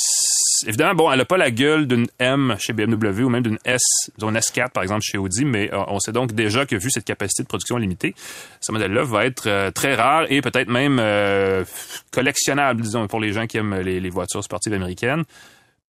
évidemment, 0.66 0.95
bon, 0.95 1.12
elle 1.12 1.21
a 1.21 1.25
pas 1.25 1.37
la 1.37 1.51
gueule 1.51 1.87
d'une 1.87 2.07
M 2.18 2.57
chez 2.59 2.73
BMW 2.73 3.23
ou 3.23 3.29
même 3.29 3.42
d'une 3.42 3.59
S, 3.64 3.83
disons 4.16 4.31
une 4.31 4.38
S4 4.38 4.71
par 4.71 4.83
exemple 4.83 5.03
chez 5.03 5.18
Audi, 5.18 5.45
mais 5.45 5.73
euh, 5.73 5.85
on 5.88 5.99
sait 5.99 6.12
donc 6.12 6.33
déjà 6.33 6.66
que 6.66 6.77
vu 6.77 6.90
cette 6.90 7.05
capacité 7.05 7.42
de 7.42 7.49
production 7.49 7.77
limitée, 7.77 8.14
ce 8.61 8.73
modèle-là 8.73 9.05
va 9.05 9.25
être 9.25 9.49
euh, 9.49 9.71
très 9.71 9.95
rare 9.95 10.27
et 10.31 10.40
peut-être 10.40 10.68
même 10.68 10.99
euh, 11.01 11.64
collectionnable, 12.11 12.83
disons, 12.83 13.07
pour 13.07 13.21
les 13.21 13.33
gens 13.33 13.47
qui 13.47 13.59
aiment 13.59 13.81
les, 13.81 14.01
les 14.01 14.11
voitures 14.11 14.45
sportives 14.45 14.75
américaines 14.75 15.25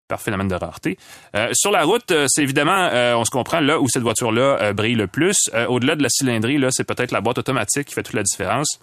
par 0.08 0.20
phénomène 0.20 0.48
de 0.48 0.54
rareté. 0.54 0.98
Euh, 1.34 1.50
sur 1.52 1.70
la 1.70 1.84
route, 1.84 2.10
euh, 2.10 2.26
c'est 2.28 2.42
évidemment, 2.42 2.88
euh, 2.92 3.14
on 3.14 3.24
se 3.24 3.30
comprend, 3.30 3.60
là 3.60 3.80
où 3.80 3.88
cette 3.88 4.02
voiture-là 4.02 4.72
brille 4.72 4.94
le 4.94 5.06
plus. 5.06 5.50
Au-delà 5.68 5.96
de 5.96 6.02
la 6.02 6.08
cylindrée, 6.08 6.58
là, 6.58 6.68
c'est 6.70 6.84
peut-être 6.84 7.12
la 7.12 7.20
boîte 7.20 7.38
automatique 7.38 7.88
qui 7.88 7.94
fait 7.94 8.02
toute 8.02 8.14
la 8.14 8.22
différence. 8.22 8.78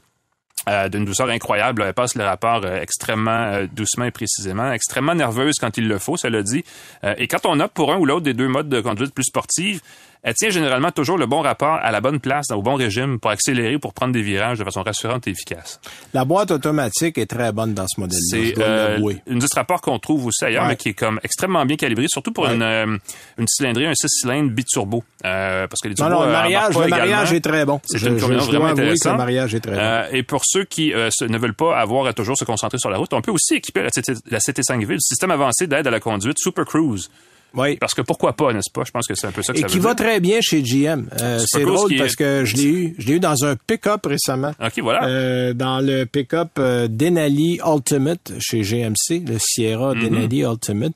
D'une 0.91 1.05
douceur 1.05 1.27
incroyable. 1.29 1.81
Elle 1.81 1.93
passe 1.95 2.13
le 2.13 2.23
rapport 2.23 2.67
extrêmement 2.67 3.63
doucement 3.73 4.05
et 4.05 4.11
précisément, 4.11 4.71
extrêmement 4.71 5.15
nerveuse 5.15 5.55
quand 5.59 5.75
il 5.75 5.87
le 5.87 5.97
faut, 5.97 6.17
cela 6.17 6.43
dit. 6.43 6.63
Euh, 7.03 7.15
et 7.17 7.27
quand 7.27 7.47
on 7.47 7.59
opte 7.59 7.73
pour 7.73 7.91
un 7.91 7.97
ou 7.97 8.05
l'autre 8.05 8.21
des 8.21 8.35
deux 8.35 8.47
modes 8.47 8.69
de 8.69 8.79
conduite 8.79 9.11
plus 9.11 9.23
sportive, 9.23 9.81
elle 10.23 10.33
tient 10.35 10.49
généralement 10.49 10.91
toujours 10.91 11.17
le 11.17 11.25
bon 11.25 11.41
rapport 11.41 11.75
à 11.81 11.91
la 11.91 11.99
bonne 12.01 12.19
place, 12.19 12.51
au 12.51 12.61
bon 12.61 12.75
régime 12.75 13.19
pour 13.19 13.31
accélérer, 13.31 13.79
pour 13.79 13.93
prendre 13.93 14.13
des 14.13 14.21
virages 14.21 14.59
de 14.59 14.63
façon 14.63 14.83
rassurante 14.83 15.27
et 15.27 15.31
efficace. 15.31 15.79
La 16.13 16.25
boîte 16.25 16.51
automatique 16.51 17.17
est 17.17 17.25
très 17.25 17.51
bonne 17.51 17.73
dans 17.73 17.85
ce 17.87 17.99
modèle-là. 17.99 18.21
C'est 18.53 18.61
euh, 18.61 18.99
une 19.27 19.39
dix 19.39 19.53
rapport 19.55 19.81
qu'on 19.81 19.97
trouve 19.99 20.27
aussi 20.27 20.45
ailleurs, 20.45 20.63
Ouais. 20.63 20.69
mais 20.69 20.75
qui 20.75 20.89
est 20.89 20.93
comme 20.93 21.19
extrêmement 21.23 21.65
bien 21.65 21.75
calibré, 21.77 22.05
surtout 22.07 22.31
pour 22.31 22.43
Ouais. 22.45 22.53
une, 22.55 22.61
euh, 22.61 22.97
une 23.37 23.47
cylindrée, 23.47 23.87
un 23.87 23.93
6 23.95 24.07
cylindres 24.09 24.51
biturbo. 24.51 25.03
Euh, 25.25 25.67
parce 25.67 25.79
que 25.81 25.87
les 25.87 25.95
Non, 25.95 26.05
turbos 26.07 26.13
non, 26.21 26.25
le 26.25 26.31
mariage, 26.31 26.75
embarquent 26.75 26.75
pas 26.77 26.83
le 26.85 26.89
mariage 26.89 27.33
est 27.33 27.41
très 27.41 27.65
bon. 27.65 27.81
C'est 27.85 28.01
une 28.01 28.19
combinaison 28.19 28.45
vraiment 28.47 28.65
intéressante. 28.67 29.11
le 29.13 29.17
mariage 29.17 29.55
est 29.55 29.59
très 29.59 29.71
bon. 29.73 29.79
Euh, 29.79 30.07
et 30.11 30.23
pour 30.23 30.41
ceux 30.45 30.63
qui 30.65 30.93
euh, 30.93 31.09
ne 31.27 31.37
veulent 31.37 31.53
pas 31.55 31.79
avoir 31.79 32.05
à 32.07 32.13
toujours 32.13 32.37
se 32.37 32.45
concentrer 32.45 32.77
sur 32.77 32.89
la 32.89 32.97
route, 32.97 33.11
on 33.13 33.21
peut 33.21 33.31
aussi 33.31 33.55
équiper 33.55 33.81
la, 33.83 33.89
CT 33.89 34.13
la 34.29 34.39
CT5V 34.39 34.87
du 34.87 34.99
système 34.99 35.31
avancé 35.31 35.67
d'aide 35.67 35.87
à 35.87 35.91
la 35.91 35.99
conduite 35.99 36.37
Super 36.39 36.65
Cruise. 36.65 37.09
Oui. 37.53 37.75
Parce 37.77 37.93
que 37.93 38.01
pourquoi 38.01 38.33
pas, 38.33 38.53
n'est-ce 38.53 38.71
pas? 38.71 38.83
Je 38.85 38.91
pense 38.91 39.05
que 39.07 39.13
c'est 39.15 39.27
un 39.27 39.31
peu 39.31 39.41
ça 39.43 39.51
que 39.53 39.57
Et 39.57 39.61
ça 39.61 39.67
qui 39.67 39.75
veut 39.77 39.81
va 39.83 39.93
dire. 39.93 40.05
très 40.05 40.19
bien 40.19 40.39
chez 40.41 40.61
GM. 40.61 41.07
Euh, 41.19 41.39
c'est 41.45 41.61
drôle 41.63 41.89
qui 41.89 41.95
est- 41.95 41.97
parce 41.99 42.15
que 42.15 42.45
je 42.45 42.55
l'ai 42.55 42.63
eu, 42.63 42.95
je 42.97 43.07
l'ai 43.07 43.13
eu 43.15 43.19
dans 43.19 43.43
un 43.45 43.55
pick-up 43.55 44.05
récemment. 44.05 44.53
OK, 44.63 44.79
voilà. 44.81 45.05
Euh, 45.07 45.53
dans 45.53 45.79
le 45.79 46.05
pick-up 46.05 46.49
euh, 46.59 46.87
Denali 46.89 47.59
Ultimate 47.65 48.33
chez 48.39 48.63
GMC, 48.63 49.23
le 49.27 49.37
Sierra 49.39 49.93
Mhm. 49.95 50.01
Denali 50.03 50.41
Ultimate. 50.43 50.93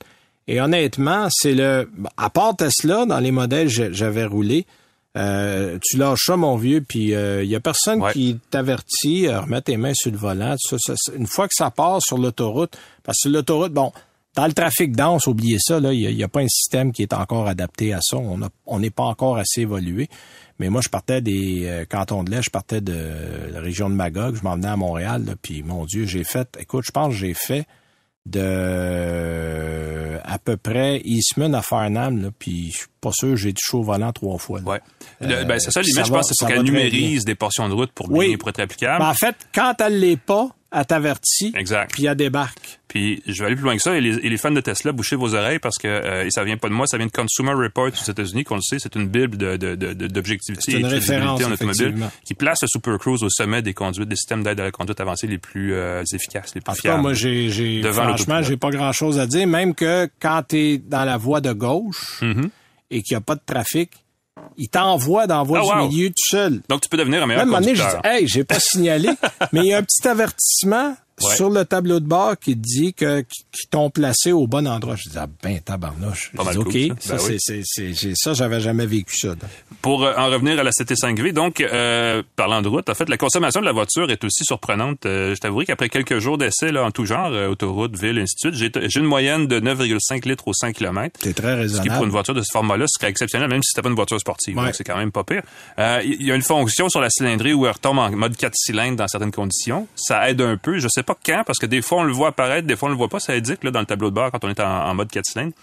Et 0.47 0.61
honnêtement, 0.61 1.27
c'est 1.29 1.55
le 1.55 1.89
à 2.17 2.29
part 2.29 2.55
Tesla 2.55 3.05
dans 3.05 3.19
les 3.19 3.31
modèles 3.31 3.67
que 3.73 3.91
j'avais 3.91 4.25
roulé, 4.25 4.65
euh, 5.17 5.77
tu 5.81 5.97
lâches 5.97 6.25
ça 6.25 6.37
mon 6.37 6.55
vieux, 6.57 6.81
puis 6.87 7.13
il 7.13 7.45
y 7.45 7.55
a 7.55 7.59
personne 7.59 8.01
Ouais. 8.01 8.13
qui 8.13 8.37
t'avertit, 8.51 9.27
euh, 9.27 9.41
remets 9.41 9.61
tes 9.61 9.77
mains 9.77 9.93
sur 9.95 10.11
le 10.11 10.17
volant. 10.17 10.55
tout 10.69 10.77
ça, 10.77 10.93
ça, 10.95 11.11
une 11.17 11.27
fois 11.27 11.47
que 11.47 11.53
ça 11.55 11.71
part 11.71 11.99
sur 12.01 12.17
l'autoroute, 12.17 12.77
parce 13.03 13.17
que 13.23 13.29
l'autoroute, 13.29 13.71
bon, 13.73 13.91
dans 14.35 14.47
le 14.47 14.53
trafic 14.53 14.95
dense, 14.95 15.27
oubliez 15.27 15.57
ça, 15.59 15.79
là, 15.79 15.93
il 15.93 16.15
n'y 16.15 16.23
a, 16.23 16.27
pas 16.27 16.41
un 16.41 16.47
système 16.47 16.91
qui 16.91 17.01
est 17.01 17.13
encore 17.13 17.47
adapté 17.47 17.93
à 17.93 17.99
ça. 18.01 18.17
On 18.17 18.79
n'est 18.79 18.89
pas 18.89 19.03
encore 19.03 19.37
assez 19.37 19.61
évolué. 19.61 20.09
Mais 20.59 20.69
moi, 20.69 20.81
je 20.83 20.89
partais 20.89 21.21
des 21.21 21.65
euh, 21.65 21.85
cantons 21.85 22.23
de 22.23 22.31
l'Est, 22.31 22.43
je 22.43 22.49
partais 22.49 22.81
de 22.81 22.95
la 23.51 23.59
région 23.59 23.89
de 23.89 23.95
Magog, 23.95 24.35
je 24.35 24.43
m'en 24.43 24.55
venais 24.55 24.69
à 24.69 24.77
Montréal, 24.77 25.25
là, 25.25 25.33
puis 25.41 25.63
mon 25.63 25.85
Dieu, 25.85 26.05
j'ai 26.05 26.23
fait, 26.23 26.47
écoute, 26.59 26.85
je 26.85 26.91
pense 26.91 27.09
que 27.09 27.19
j'ai 27.19 27.33
fait 27.33 27.65
de 28.25 30.17
à 30.23 30.39
peu 30.39 30.55
près 30.57 31.01
Eastman 31.03 31.53
à 31.53 31.61
Farnham, 31.61 32.21
là, 32.21 32.29
puis 32.37 32.71
je 32.71 32.85
pas 33.09 33.11
sûr, 33.13 33.35
j'ai 33.37 33.51
du 33.53 33.61
chaud 33.63 33.79
au 33.79 33.83
volant 33.83 34.11
trois 34.11 34.37
fois. 34.37 34.59
là. 34.59 34.65
Ouais. 34.71 34.79
Le- 35.21 35.35
Euh, 35.35 35.43
ben, 35.45 35.59
c'est 35.59 35.71
ça, 35.71 35.81
limite, 35.81 36.05
je 36.05 36.11
pense, 36.11 36.27
c'est 36.27 36.35
pour 36.39 36.47
qu'elle 36.53 36.63
numérise 36.63 37.23
des 37.25 37.35
portions 37.35 37.67
de 37.69 37.73
route 37.73 37.91
pour, 37.93 38.07
bien, 38.09 38.17
Oui. 38.17 38.37
pour 38.37 38.49
être 38.49 38.59
applicable. 38.59 38.99
Ben, 39.03 39.09
en 39.09 39.13
fait, 39.13 39.35
quand 39.53 39.73
elle 39.79 39.99
l'est 39.99 40.19
pas, 40.19 40.49
elle 40.77 40.85
t'avertit, 40.85 41.53
Exact. 41.55 41.91
puis 41.91 42.05
elle 42.05 42.15
débarque. 42.17 42.79
Puis 42.89 43.21
je 43.27 43.39
vais 43.39 43.45
aller 43.47 43.55
plus 43.55 43.63
loin 43.63 43.75
que 43.75 43.81
ça. 43.81 43.95
Et 43.97 44.01
les, 44.01 44.15
et 44.17 44.29
les 44.29 44.37
fans 44.37 44.51
de 44.51 44.59
Tesla, 44.61 44.91
bouchez 44.91 45.15
vos 45.15 45.33
oreilles 45.35 45.59
parce 45.59 45.77
que 45.77 45.87
euh, 45.87 46.25
et 46.25 46.31
ça 46.31 46.43
vient 46.43 46.57
pas 46.57 46.67
de 46.69 46.73
moi, 46.73 46.85
ça 46.87 46.97
vient 46.97 47.07
de 47.07 47.11
Consumer 47.11 47.51
Report 47.53 47.87
aux 47.87 48.09
États-Unis, 48.11 48.43
qu'on 48.43 48.55
le 48.55 48.61
sait, 48.61 48.77
c'est 48.79 48.95
une 48.95 49.07
bible 49.07 49.37
de, 49.37 49.55
de, 49.57 49.75
de, 49.75 49.93
de- 49.93 50.07
d'objectivité 50.07 50.73
et 50.73 50.75
une 50.79 50.87
de 50.89 51.45
en 51.47 51.51
automobile 51.51 51.95
qui 52.25 52.33
place 52.33 52.59
le 52.61 52.67
Super 52.67 52.97
Cruise 52.97 53.23
au 53.23 53.29
sommet 53.29 53.61
des 53.61 53.73
conduites, 53.73 54.07
des 54.09 54.15
systèmes 54.15 54.43
d'aide 54.43 54.59
à 54.59 54.63
la 54.65 54.71
conduite 54.71 54.99
avancée 54.99 55.27
les 55.27 55.37
plus 55.37 55.73
euh, 55.73 56.03
efficaces, 56.13 56.53
les 56.55 56.61
plus 56.61 56.71
En 56.71 56.75
tout 56.75 56.81
cas, 56.81 56.89
fiables. 56.89 57.01
moi, 57.01 57.13
j'ai, 57.13 57.81
franchement, 57.93 58.41
j'ai 58.41 58.57
pas 58.57 58.69
grand-chose 58.69 59.17
à 59.19 59.27
dire. 59.27 59.47
Même 59.47 59.75
que 59.75 60.09
quand 60.19 60.43
tu 60.49 60.57
es 60.57 60.77
dans 60.77 61.05
la 61.05 61.17
voie 61.17 61.39
de 61.41 61.53
gauche 61.53 62.19
Mhm. 62.21 62.49
Et 62.95 63.01
qu'il 63.03 63.15
n'y 63.15 63.17
a 63.17 63.21
pas 63.21 63.35
de 63.35 63.41
trafic, 63.45 63.91
il 64.57 64.69
t'envoie 64.69 65.27
dans 65.27 65.43
voie 65.43 65.61
Ah, 65.73 65.81
du 65.83 65.89
milieu 65.89 66.09
tout 66.09 66.13
seul. 66.29 66.61
Donc 66.69 66.81
tu 66.81 66.89
peux 66.89 66.97
devenir 66.97 67.21
un 67.21 67.21
Là, 67.21 67.23
à 67.23 67.27
meilleur 67.27 67.41
un 67.43 67.45
moment 67.45 67.59
donné, 67.59 67.75
je 67.75 67.81
conducteur. 67.81 68.01
dis, 68.03 68.07
hey, 68.09 68.27
j'ai 68.27 68.43
pas 68.43 68.59
signalé, 68.59 69.09
mais 69.51 69.61
il 69.61 69.65
y 69.67 69.73
a 69.73 69.77
un 69.77 69.83
petit 69.83 70.07
avertissement 70.07 70.95
Ouais. 71.23 71.33
sur 71.37 71.49
le 71.49 71.63
tableau 71.63 72.01
de 72.01 72.05
bord 72.05 72.37
qui 72.37 72.57
dit 72.57 72.93
que 72.93 73.21
qu'ils 73.21 73.69
t'ont 73.71 73.89
placé 73.89 74.33
au 74.33 74.47
bon 74.47 74.67
endroit. 74.67 74.95
Je 74.97 75.09
dis, 75.09 75.17
ah 75.17 75.27
ben, 75.41 75.59
tabarnouche. 75.61 76.31
Pas 76.35 76.43
Je 76.43 76.45
mal 76.57 76.57
dis, 76.57 76.63
cool, 76.89 76.91
OK, 76.91 76.97
ça. 77.01 77.07
ça, 77.07 77.13
Ben 77.15 77.19
c'est, 77.19 77.31
oui. 77.31 77.37
c'est, 77.39 77.61
c'est, 77.63 77.93
j'ai- 77.93 78.15
ça, 78.15 78.33
j'avais 78.33 78.59
jamais 78.59 78.85
vécu 78.85 79.15
ça. 79.17 79.29
Pour 79.81 80.03
euh, 80.03 80.13
en 80.17 80.25
revenir 80.29 80.59
à 80.59 80.63
la 80.63 80.71
CT5V, 80.71 81.31
donc, 81.31 81.61
euh, 81.61 82.21
parlant 82.35 82.61
de 82.61 82.67
route, 82.67 82.89
en 82.89 82.93
fait, 82.95 83.07
la 83.07 83.15
consommation 83.15 83.61
de 83.61 83.65
la 83.65 83.71
voiture 83.71 84.11
est 84.11 84.21
aussi 84.25 84.43
surprenante. 84.43 85.05
Euh, 85.05 85.33
je 85.35 85.39
t'avouerai 85.39 85.65
qu'après 85.65 85.87
quelques 85.87 86.19
jours 86.19 86.37
d'essai 86.37 86.77
en 86.77 86.91
tout 86.91 87.05
genre, 87.05 87.31
euh, 87.31 87.47
autoroute, 87.47 87.97
ville, 87.97 88.19
ainsi 88.19 88.35
de 88.49 88.53
suite, 88.53 88.79
j'ai, 88.89 88.99
une 88.99 89.05
moyenne 89.05 89.47
de 89.47 89.61
9,5 89.61 90.27
litres 90.27 90.47
au 90.49 90.53
100 90.53 90.73
km. 90.73 91.17
C'est 91.23 91.33
très 91.33 91.51
Ce 91.51 91.55
qui, 91.55 91.61
raisonnable. 91.61 91.95
pour 91.95 92.03
une 92.05 92.11
voiture 92.11 92.33
de 92.33 92.41
ce 92.41 92.51
format-là, 92.51 92.87
serait 92.87 93.07
exceptionnel, 93.09 93.47
même 93.47 93.63
si 93.63 93.69
c'était 93.73 93.83
pas 93.83 93.89
une 93.89 93.95
voiture 93.95 94.19
sportive. 94.19 94.57
Ouais. 94.57 94.65
Donc, 94.65 94.75
c'est 94.75 94.83
quand 94.83 94.97
même 94.97 95.13
pas 95.13 95.23
pire. 95.23 95.43
Il 96.03 96.23
y 96.25 96.31
a 96.31 96.35
une 96.35 96.41
fonction 96.41 96.89
sur 96.89 96.99
la 96.99 97.09
cylindrée 97.09 97.53
où 97.53 97.65
elle 97.67 97.71
retombe 97.71 97.99
en 97.99 98.11
mode 98.11 98.35
4 98.35 98.53
cylindres 98.53 98.97
dans 98.97 99.07
certaines 99.07 99.31
conditions. 99.31 99.87
Ça 99.95 100.29
aide 100.29 100.41
un 100.41 100.57
peu. 100.57 100.77
Je 100.79 100.89
sais 100.89 101.03
pas 101.05 101.17
quand, 101.25 101.43
parce 101.45 101.59
que 101.59 101.65
des 101.65 101.81
fois, 101.81 101.99
on 101.99 102.03
le 102.03 102.13
voit 102.13 102.29
apparaître, 102.29 102.67
des 102.67 102.75
fois, 102.75 102.89
on 102.89 102.91
le 102.91 102.97
voit 102.97 103.09
pas. 103.09 103.19
Ça 103.19 103.33
indique 103.33 103.63
là, 103.63 103.71
dans 103.71 103.79
le 103.79 103.85
tableau 103.85 104.09
de 104.09 104.15
bord 104.15 104.31
quand 104.31 104.43
on 104.43 104.49
est 104.49 104.59
en, 104.59 104.93
mode 104.93 105.09
4 105.09 105.25
cylindres. 105.25 105.53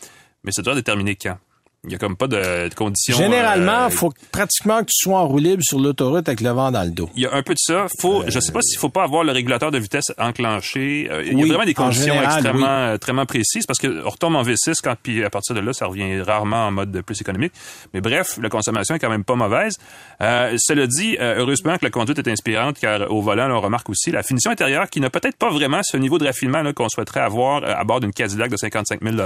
Mais 0.45 0.53
c'est 0.53 0.63
dur 0.63 0.73
de 0.73 0.81
déterminer 0.81 1.17
quand. 1.17 1.39
Il 1.85 1.91
y 1.91 1.97
a 1.97 1.99
comme 1.99 2.15
pas 2.17 2.29
de, 2.29 2.69
de 2.69 2.75
conditions. 2.77 3.17
Généralement, 3.17 3.87
euh, 3.87 3.91
faut 3.91 4.11
que- 4.11 4.21
pratiquement 4.31 4.79
que 4.83 4.85
tu 4.85 5.03
sois 5.03 5.19
en 5.19 5.27
roue 5.27 5.39
libre 5.39 5.65
sur 5.65 5.81
l'autoroute 5.81 6.29
avec 6.29 6.41
le 6.41 6.51
vent 6.51 6.71
dans 6.71 6.85
le 6.85 6.91
dos. 6.93 7.11
il 7.17 7.23
y 7.25 7.27
a 7.27 7.35
un 7.35 7.43
peu 7.43 7.55
de 7.55 7.59
ça. 7.59 7.87
Faut, 8.01 8.23
je 8.29 8.39
sais 8.39 8.53
pas 8.53 8.63
s'il 8.63 8.79
faut 8.79 8.89
pas 8.89 9.03
avoir 9.03 9.25
le 9.25 9.33
régulateur 9.33 9.73
de 9.73 9.79
vitesse 9.79 10.13
enclenché. 10.17 11.09
Euh, 11.11 11.25
il 11.27 11.37
y 11.37 11.43
a 11.43 11.47
vraiment 11.47 11.65
des 11.65 11.75
conditions 11.75 12.07
général, 12.15 12.35
extrêmement, 12.37 12.67
oui. 12.67 12.73
euh, 12.73 12.95
extrêmement 12.95 13.27
précises 13.27 13.67
parce 13.67 13.81
que 13.81 14.07
on 14.07 14.11
retombe 14.11 14.37
en 14.37 14.45
V6 14.45 14.75
quand 14.81 14.95
puis 15.03 15.25
à 15.25 15.31
partir 15.31 15.57
de 15.57 15.61
là, 15.61 15.73
ça 15.73 15.87
revient 15.87 16.21
rarement 16.21 16.69
en 16.69 16.71
mode 16.71 17.03
plus 17.03 17.21
économique. 17.21 17.53
Mais 17.95 18.01
bref, 18.01 18.39
la 18.41 18.49
consommation 18.49 18.95
est 18.95 19.01
quand 19.01 19.11
même 19.11 19.25
pas 19.25 19.35
mauvaise. 19.35 19.75
Euh, 20.21 20.55
cela 20.59 20.87
dit, 20.87 21.17
euh, 21.19 21.35
heureusement 21.39 21.77
que 21.79 21.85
la 21.85 21.91
conduite 21.91 22.17
est 22.21 22.29
inspirante 22.31 22.79
car 22.81 23.11
au 23.11 23.23
volant, 23.23 23.49
là, 23.49 23.57
on 23.57 23.61
remarque 23.61 23.91
aussi 23.91 24.13
la 24.13 24.23
finition 24.23 24.53
intérieure 24.53 24.89
qui 24.89 25.01
n'a 25.01 25.11
peut-être 25.11 25.37
pas 25.37 25.51
vraiment 25.51 25.81
ce 25.83 25.97
niveau 25.97 26.19
de 26.19 26.27
raffinement 26.27 26.63
qu'on 26.75 26.89
souhaiterait 26.89 27.23
avoir 27.23 27.65
euh, 27.65 27.75
à 27.77 27.83
bord 27.83 27.99
d'une 27.99 28.13
Cadillac 28.13 28.53
de 28.53 28.57
55 28.57 29.01
000 29.03 29.17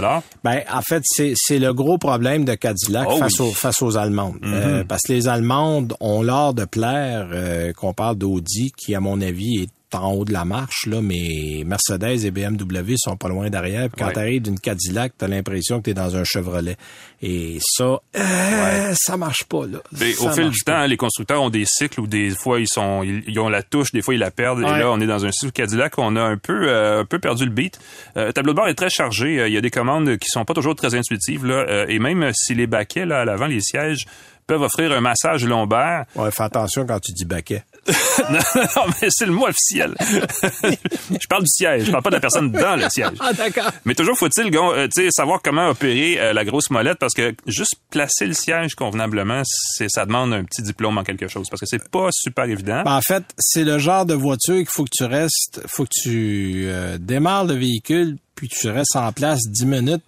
Ben, 0.42 0.62
en 0.72 0.80
fait, 0.80 1.02
c'est 1.04 1.58
le 1.58 1.74
gros 1.74 1.98
problème 1.98 2.45
de 2.46 2.54
Cadillac 2.54 3.06
Oh 3.10 3.18
face, 3.18 3.38
oui. 3.40 3.48
aux, 3.48 3.52
face 3.52 3.82
aux 3.82 3.96
Allemandes. 3.96 4.38
Euh, 4.44 4.84
parce 4.84 5.02
que 5.02 5.12
les 5.12 5.28
Allemandes 5.28 5.94
ont 6.00 6.22
l'art 6.22 6.54
de 6.54 6.64
plaire 6.64 7.28
euh, 7.32 7.72
qu'on 7.74 7.92
parle 7.92 8.16
d'Audi, 8.16 8.72
qui, 8.76 8.94
à 8.94 9.00
mon 9.00 9.20
avis, 9.20 9.62
est 9.64 9.70
en 9.94 10.12
haut 10.12 10.24
de 10.24 10.32
la 10.32 10.44
marche, 10.44 10.86
là, 10.86 11.00
mais 11.00 11.62
Mercedes 11.64 12.24
et 12.24 12.30
BMW 12.30 12.94
sont 12.98 13.16
pas 13.16 13.28
loin 13.28 13.48
derrière. 13.50 13.88
Puis 13.88 13.98
quand 14.00 14.06
Ouais. 14.08 14.12
tu 14.12 14.18
arrives 14.18 14.42
d'une 14.42 14.58
Cadillac, 14.58 15.12
t'as 15.16 15.28
l'impression 15.28 15.78
que 15.78 15.84
t'es 15.84 15.94
dans 15.94 16.16
un 16.16 16.24
Chevrolet. 16.24 16.76
Et 17.22 17.58
ça, 17.60 17.98
euh, 18.16 18.94
ça 18.94 19.16
marche 19.16 19.44
pas, 19.44 19.64
là. 19.66 19.78
Mais 19.98 20.12
Ça 20.12 20.24
au 20.26 20.30
fil 20.32 20.50
du 20.50 20.62
pas. 20.64 20.72
temps, 20.80 20.86
les 20.86 20.96
constructeurs 20.96 21.40
ont 21.42 21.50
des 21.50 21.64
cycles 21.66 22.00
où 22.00 22.06
des 22.06 22.30
fois 22.30 22.60
ils 22.60 22.68
sont, 22.68 23.02
ils, 23.04 23.22
ils 23.26 23.38
ont 23.40 23.48
la 23.48 23.62
touche, 23.62 23.92
des 23.92 24.02
fois 24.02 24.14
ils 24.14 24.20
la 24.20 24.30
perdent. 24.30 24.58
Ouais. 24.60 24.74
Et 24.76 24.78
là, 24.80 24.90
on 24.90 25.00
est 25.00 25.06
dans 25.06 25.24
un 25.24 25.30
cycle 25.32 25.52
Cadillac, 25.52 25.96
on 25.98 26.16
a 26.16 26.22
un 26.22 26.36
peu, 26.36 26.68
euh, 26.68 27.00
un 27.00 27.04
peu 27.04 27.18
perdu 27.18 27.44
le 27.44 27.50
beat. 27.52 27.78
Euh, 28.16 28.26
le 28.26 28.32
tableau 28.32 28.52
de 28.52 28.56
bord 28.56 28.68
est 28.68 28.74
très 28.74 28.90
chargé. 28.90 29.46
Il 29.46 29.52
y 29.52 29.56
a 29.56 29.60
des 29.60 29.70
commandes 29.70 30.16
qui 30.18 30.28
sont 30.28 30.44
pas 30.44 30.54
toujours 30.54 30.74
très 30.74 30.94
intuitives 30.94 31.46
là. 31.46 31.86
Et 31.88 31.98
même 31.98 32.30
si 32.34 32.54
les 32.54 32.66
baquets 32.66 33.06
là 33.06 33.20
à 33.20 33.24
l'avant, 33.24 33.46
les 33.46 33.60
sièges 33.60 34.04
peuvent 34.46 34.62
offrir 34.62 34.92
un 34.92 35.00
massage 35.00 35.44
lombaire. 35.44 36.04
Ouais, 36.16 36.30
fais 36.30 36.42
attention 36.44 36.86
quand 36.86 37.00
tu 37.00 37.12
dis 37.12 37.24
baquet. 37.24 37.62
non, 38.30 38.38
non, 38.54 38.92
mais 39.00 39.08
c'est 39.10 39.26
le 39.26 39.32
mot 39.32 39.46
officiel. 39.46 39.94
je 40.00 41.26
parle 41.28 41.42
du 41.42 41.50
siège, 41.50 41.84
je 41.84 41.90
parle 41.90 42.02
pas 42.02 42.10
de 42.10 42.16
la 42.16 42.20
personne 42.20 42.50
dans 42.50 42.76
le 42.76 42.88
siège. 42.88 43.16
Ah, 43.20 43.32
d'accord. 43.32 43.70
Mais 43.84 43.94
toujours 43.94 44.16
faut-il 44.16 44.54
euh, 44.56 44.88
savoir 45.10 45.40
comment 45.42 45.68
opérer 45.68 46.20
euh, 46.20 46.32
la 46.32 46.44
grosse 46.44 46.70
molette 46.70 46.98
parce 46.98 47.14
que 47.14 47.34
juste 47.46 47.76
placer 47.90 48.26
le 48.26 48.34
siège 48.34 48.74
convenablement, 48.74 49.42
c'est 49.44 49.88
ça 49.88 50.06
demande 50.06 50.32
un 50.32 50.44
petit 50.44 50.62
diplôme 50.62 50.98
en 50.98 51.04
quelque 51.04 51.28
chose 51.28 51.48
parce 51.48 51.60
que 51.60 51.66
c'est 51.66 51.88
pas 51.88 52.08
super 52.10 52.44
évident. 52.44 52.82
Ben, 52.84 52.96
en 52.96 53.02
fait, 53.02 53.24
c'est 53.38 53.64
le 53.64 53.78
genre 53.78 54.06
de 54.06 54.14
voiture 54.14 54.56
qu'il 54.56 54.68
faut 54.70 54.84
que 54.84 54.90
tu 54.92 55.04
restes, 55.04 55.62
faut 55.66 55.84
que 55.84 55.90
tu 56.02 56.64
euh, 56.66 56.98
démarres 56.98 57.44
le 57.44 57.54
véhicule, 57.54 58.16
puis 58.34 58.48
tu 58.48 58.68
restes 58.68 58.96
en 58.96 59.12
place 59.12 59.40
10 59.46 59.66
minutes 59.66 60.04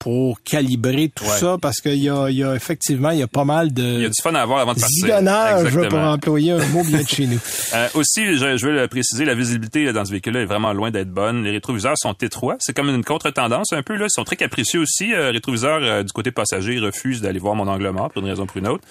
pour 0.00 0.42
calibrer 0.42 1.12
tout 1.14 1.22
Ouais. 1.24 1.30
ça 1.38 1.56
parce 1.62 1.80
qu'il 1.80 1.96
y 2.02 2.08
a, 2.08 2.28
il 2.30 2.36
y 2.38 2.42
a 2.42 2.54
effectivement 2.56 3.10
il 3.10 3.18
y 3.18 3.22
a 3.22 3.28
pas 3.28 3.44
mal 3.44 3.68
Il 3.76 3.78
y 4.00 4.04
a 4.04 4.08
de 4.08 4.14
du 4.14 4.22
fun 4.22 4.34
à 4.34 4.40
avoir 4.40 4.58
avant 4.60 4.72
de 4.74 4.80
partir. 4.80 5.88
pour 5.90 5.98
employer 5.98 6.52
un 6.52 6.66
mot 6.68 6.82
bien 6.82 7.02
de 7.02 7.06
chez 7.08 7.26
nous. 7.26 7.38
Euh, 7.74 7.86
aussi, 7.94 8.24
je, 8.36 8.56
je 8.56 8.66
veux 8.66 8.72
le 8.72 8.88
préciser, 8.88 9.24
la 9.24 9.34
visibilité 9.36 9.84
là, 9.84 9.92
dans 9.92 10.04
ce 10.04 10.10
véhicule-là 10.10 10.40
est 10.40 10.44
vraiment 10.46 10.72
loin 10.72 10.90
d'être 10.90 11.10
bonne. 11.12 11.44
Les 11.44 11.52
rétroviseurs 11.52 11.94
sont 11.96 12.14
étroits. 12.14 12.56
C'est 12.58 12.74
comme 12.74 12.88
une 12.88 13.04
contre-tendance 13.04 13.72
un 13.72 13.82
peu. 13.84 13.94
Là. 13.94 14.06
Ils 14.06 14.12
sont 14.12 14.24
très 14.24 14.34
capricieux 14.34 14.80
aussi. 14.80 15.12
Euh, 15.14 15.30
rétroviseurs 15.30 15.78
euh, 15.82 16.02
du 16.02 16.10
côté 16.12 16.32
passager 16.32 16.80
refusent 16.80 17.20
d'aller 17.20 17.38
voir 17.38 17.54
mon 17.54 17.68
angle 17.68 17.88
mort 17.90 18.10
pour 18.10 18.22
une 18.22 18.28
raison 18.28 18.42
ou 18.42 18.46
pour 18.46 18.56
une 18.56 18.66
autre. 18.66 18.82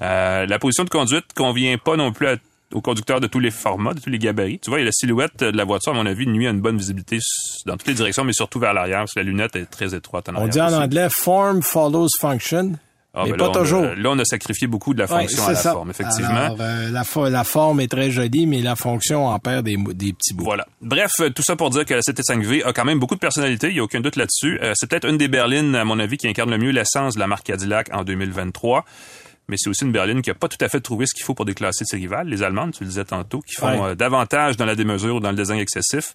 La 0.00 0.58
position 0.58 0.84
de 0.84 0.90
conduite 0.90 1.24
convient 1.36 1.76
pas 1.78 1.96
non 1.96 2.12
plus 2.12 2.28
à- 2.28 2.36
aux 2.74 2.80
conducteurs 2.80 3.20
de 3.20 3.26
tous 3.26 3.40
les 3.40 3.50
formats, 3.50 3.94
de 3.94 4.00
tous 4.00 4.10
les 4.10 4.18
gabarits. 4.18 4.58
Tu 4.58 4.68
vois, 4.70 4.80
la 4.80 4.92
silhouette 4.92 5.40
de 5.44 5.56
la 5.56 5.64
voiture, 5.64 5.92
à 5.92 5.94
mon 5.94 6.06
avis, 6.06 6.26
nuit 6.26 6.46
à 6.46 6.50
une 6.50 6.60
bonne 6.60 6.76
visibilité 6.76 7.18
dans 7.66 7.76
toutes 7.76 7.88
les 7.88 7.94
directions, 7.94 8.24
mais 8.24 8.32
surtout 8.34 8.58
vers 8.58 8.74
l'arrière, 8.74 8.98
parce 9.00 9.12
que 9.14 9.20
la 9.20 9.24
lunette 9.24 9.56
est 9.56 9.66
très 9.66 9.94
étroite 9.94 10.28
en 10.28 10.34
On 10.36 10.48
dit 10.48 10.60
en 10.60 10.66
aussi. 10.66 10.74
anglais 10.76 11.08
form 11.10 11.62
follows 11.62 12.08
function, 12.20 12.72
Ah, 13.16 13.22
mais 13.26 13.30
ben 13.30 13.36
pas 13.38 13.44
là, 13.44 13.50
a- 13.50 13.58
toujours. 13.60 13.82
là, 13.84 14.10
on 14.10 14.18
a 14.18 14.24
sacrifié 14.24 14.66
beaucoup 14.66 14.92
de 14.92 14.98
la 14.98 15.04
Ouais, 15.04 15.20
fonction 15.20 15.46
à 15.46 15.50
la 15.52 15.54
ça. 15.54 15.72
forme, 15.72 15.90
effectivement. 15.90 16.28
Alors, 16.30 16.56
euh, 16.60 16.90
la, 16.90 17.02
fo- 17.04 17.30
la 17.30 17.44
forme 17.44 17.78
est 17.80 17.86
très 17.86 18.10
jolie, 18.10 18.44
mais 18.46 18.60
la 18.60 18.74
fonction 18.74 19.28
en 19.28 19.38
perd 19.38 19.64
des, 19.64 19.76
petits 19.76 20.34
bouts. 20.34 20.42
Voilà. 20.44 20.66
Bref, 20.82 21.12
euh, 21.20 21.30
tout 21.30 21.42
ça 21.44 21.54
pour 21.54 21.70
dire 21.70 21.84
que 21.84 21.94
la 21.94 22.00
CT5V 22.00 22.64
a 22.64 22.72
quand 22.72 22.84
même 22.84 22.98
beaucoup 22.98 23.14
de 23.14 23.20
personnalité, 23.20 23.68
il 23.68 23.74
n'y 23.74 23.78
a 23.80 23.84
aucun 23.84 24.00
doute 24.00 24.16
là-dessus. 24.16 24.58
Euh, 24.62 24.72
c'est 24.74 24.88
peut-être 24.90 25.08
une 25.08 25.16
des 25.18 25.28
berlines, 25.28 25.76
à 25.76 25.84
mon 25.84 26.00
avis, 26.00 26.16
qui 26.16 26.26
incarne 26.26 26.50
le 26.50 26.58
mieux 26.58 26.70
l'essence 26.70 27.14
de 27.14 27.20
la 27.20 27.28
marque 27.28 27.46
Cadillac 27.46 27.88
en 27.92 28.02
2023. 28.02 28.84
Mais 29.48 29.56
c'est 29.58 29.68
aussi 29.68 29.84
une 29.84 29.92
berline 29.92 30.22
qui 30.22 30.30
n'a 30.30 30.34
pas 30.34 30.48
tout 30.48 30.62
à 30.62 30.68
fait 30.68 30.80
trouvé 30.80 31.06
ce 31.06 31.14
qu'il 31.14 31.24
faut 31.24 31.34
pour 31.34 31.44
déclasser 31.44 31.84
ses 31.84 31.96
rivales, 31.96 32.28
les 32.28 32.42
Allemandes, 32.42 32.72
tu 32.72 32.82
le 32.84 32.88
disais 32.88 33.04
tantôt, 33.04 33.40
qui 33.40 33.54
font 33.54 33.66
Ouais. 33.82 33.90
euh, 33.90 33.94
davantage 33.94 34.56
dans 34.56 34.64
la 34.64 34.74
démesure 34.74 35.16
ou 35.16 35.20
dans 35.20 35.30
le 35.30 35.36
design 35.36 35.58
excessif. 35.60 36.14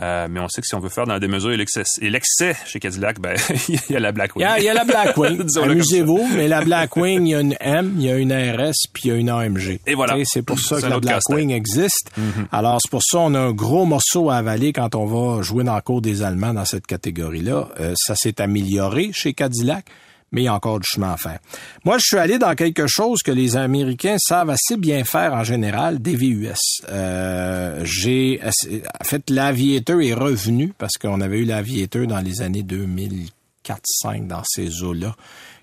Euh, 0.00 0.26
mais 0.30 0.40
on 0.40 0.48
sait 0.48 0.62
que 0.62 0.66
si 0.66 0.74
on 0.74 0.80
veut 0.80 0.88
faire 0.88 1.04
dans 1.04 1.12
la 1.12 1.20
démesure 1.20 1.50
et 1.52 1.56
l'excès, 1.58 2.56
chez 2.64 2.80
Cadillac, 2.80 3.20
ben 3.20 3.36
il 3.68 3.78
y 3.90 3.94
a 3.96 4.00
la 4.00 4.10
Blackwing. 4.10 4.42
Il 4.42 4.48
y 4.48 4.50
a, 4.50 4.58
il 4.58 4.64
y 4.64 4.68
a 4.70 4.72
la 4.72 4.84
Blackwing. 4.84 5.42
Amusez-vous, 5.62 6.28
mais 6.34 6.48
la 6.48 6.62
Blackwing, 6.64 7.26
il 7.26 7.30
y 7.30 7.34
a 7.34 7.40
une 7.40 7.54
M, 7.60 7.92
il 7.98 8.04
y 8.06 8.10
a 8.10 8.16
une 8.16 8.32
RS, 8.32 8.72
puis 8.94 9.02
il 9.04 9.08
y 9.08 9.10
a 9.10 9.16
une 9.16 9.28
AMG. 9.28 9.80
Et 9.86 9.94
voilà. 9.94 10.16
C'est 10.24 10.40
pour 10.40 10.58
ça 10.58 10.80
que 10.80 10.86
la. 10.86 10.98
Blackwing 10.98 11.50
existe. 11.50 12.10
Alors, 12.52 12.78
c'est 12.82 12.90
pour 12.90 13.02
ça 13.02 13.18
qu'on 13.18 13.34
a 13.34 13.40
un 13.40 13.52
gros 13.52 13.84
morceau 13.84 14.30
à 14.30 14.36
avaler 14.36 14.72
quand 14.72 14.94
on 14.94 15.04
va 15.04 15.42
jouer 15.42 15.62
dans 15.62 15.74
le 15.76 15.82
cours 15.82 16.00
des 16.00 16.22
Allemands 16.22 16.54
dans 16.54 16.64
cette 16.64 16.86
catégorie-là. 16.86 17.68
Euh, 17.78 17.92
ça 17.98 18.14
s'est 18.16 18.40
amélioré 18.40 19.10
chez 19.12 19.34
Cadillac, 19.34 19.84
mais 20.32 20.42
il 20.42 20.44
y 20.46 20.48
a 20.48 20.54
encore 20.54 20.80
du 20.80 20.86
chemin 20.90 21.12
à 21.12 21.16
faire. 21.16 21.38
Moi, 21.84 21.98
je 21.98 22.04
suis 22.06 22.16
allé 22.16 22.38
dans 22.38 22.54
quelque 22.54 22.86
chose 22.88 23.20
que 23.22 23.30
les 23.30 23.56
Américains 23.56 24.16
savent 24.18 24.50
assez 24.50 24.76
bien 24.76 25.04
faire 25.04 25.34
en 25.34 25.44
général, 25.44 26.00
des 26.00 26.16
VUS. 26.16 26.82
Euh, 26.88 27.82
j'ai, 27.84 28.40
en 28.42 29.04
fait, 29.04 29.28
l'Aviator 29.30 30.00
est 30.00 30.14
revenu 30.14 30.72
parce 30.76 30.94
qu'on 30.94 31.20
avait 31.20 31.40
eu 31.40 31.44
l'Aviator 31.44 32.06
dans 32.06 32.20
les 32.20 32.40
années 32.40 32.62
2004-5 32.62 34.26
dans 34.26 34.42
ces 34.44 34.82
eaux-là, 34.82 35.14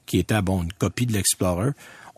qui 0.05 0.19
était, 0.19 0.41
bon, 0.41 0.63
une 0.63 0.73
copie 0.73 1.07
de 1.07 1.13
l'Explorer. 1.13 1.71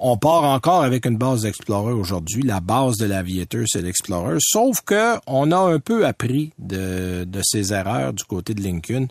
On 0.04 0.18
part 0.18 0.44
encore 0.44 0.82
avec 0.82 1.06
une 1.06 1.18
base 1.18 1.44
d'Explorer 1.44 1.94
aujourd'hui. 1.94 2.42
La 2.42 2.60
base 2.60 2.98
de 2.98 3.06
l'Aviator, 3.06 3.62
c'est 3.68 3.84
l'Explorer. 3.84 4.38
Sauf 4.40 4.82
que 4.82 5.18
on 5.28 5.52
a 5.52 5.58
un 5.58 5.80
peu 5.80 6.08
appris 6.08 6.52
de, 6.58 7.24
de 7.24 7.42
ses 7.44 7.72
erreurs 7.72 8.12
du 8.12 8.24
côté 8.24 8.56
de 8.56 8.64
Lincoln 8.64 9.08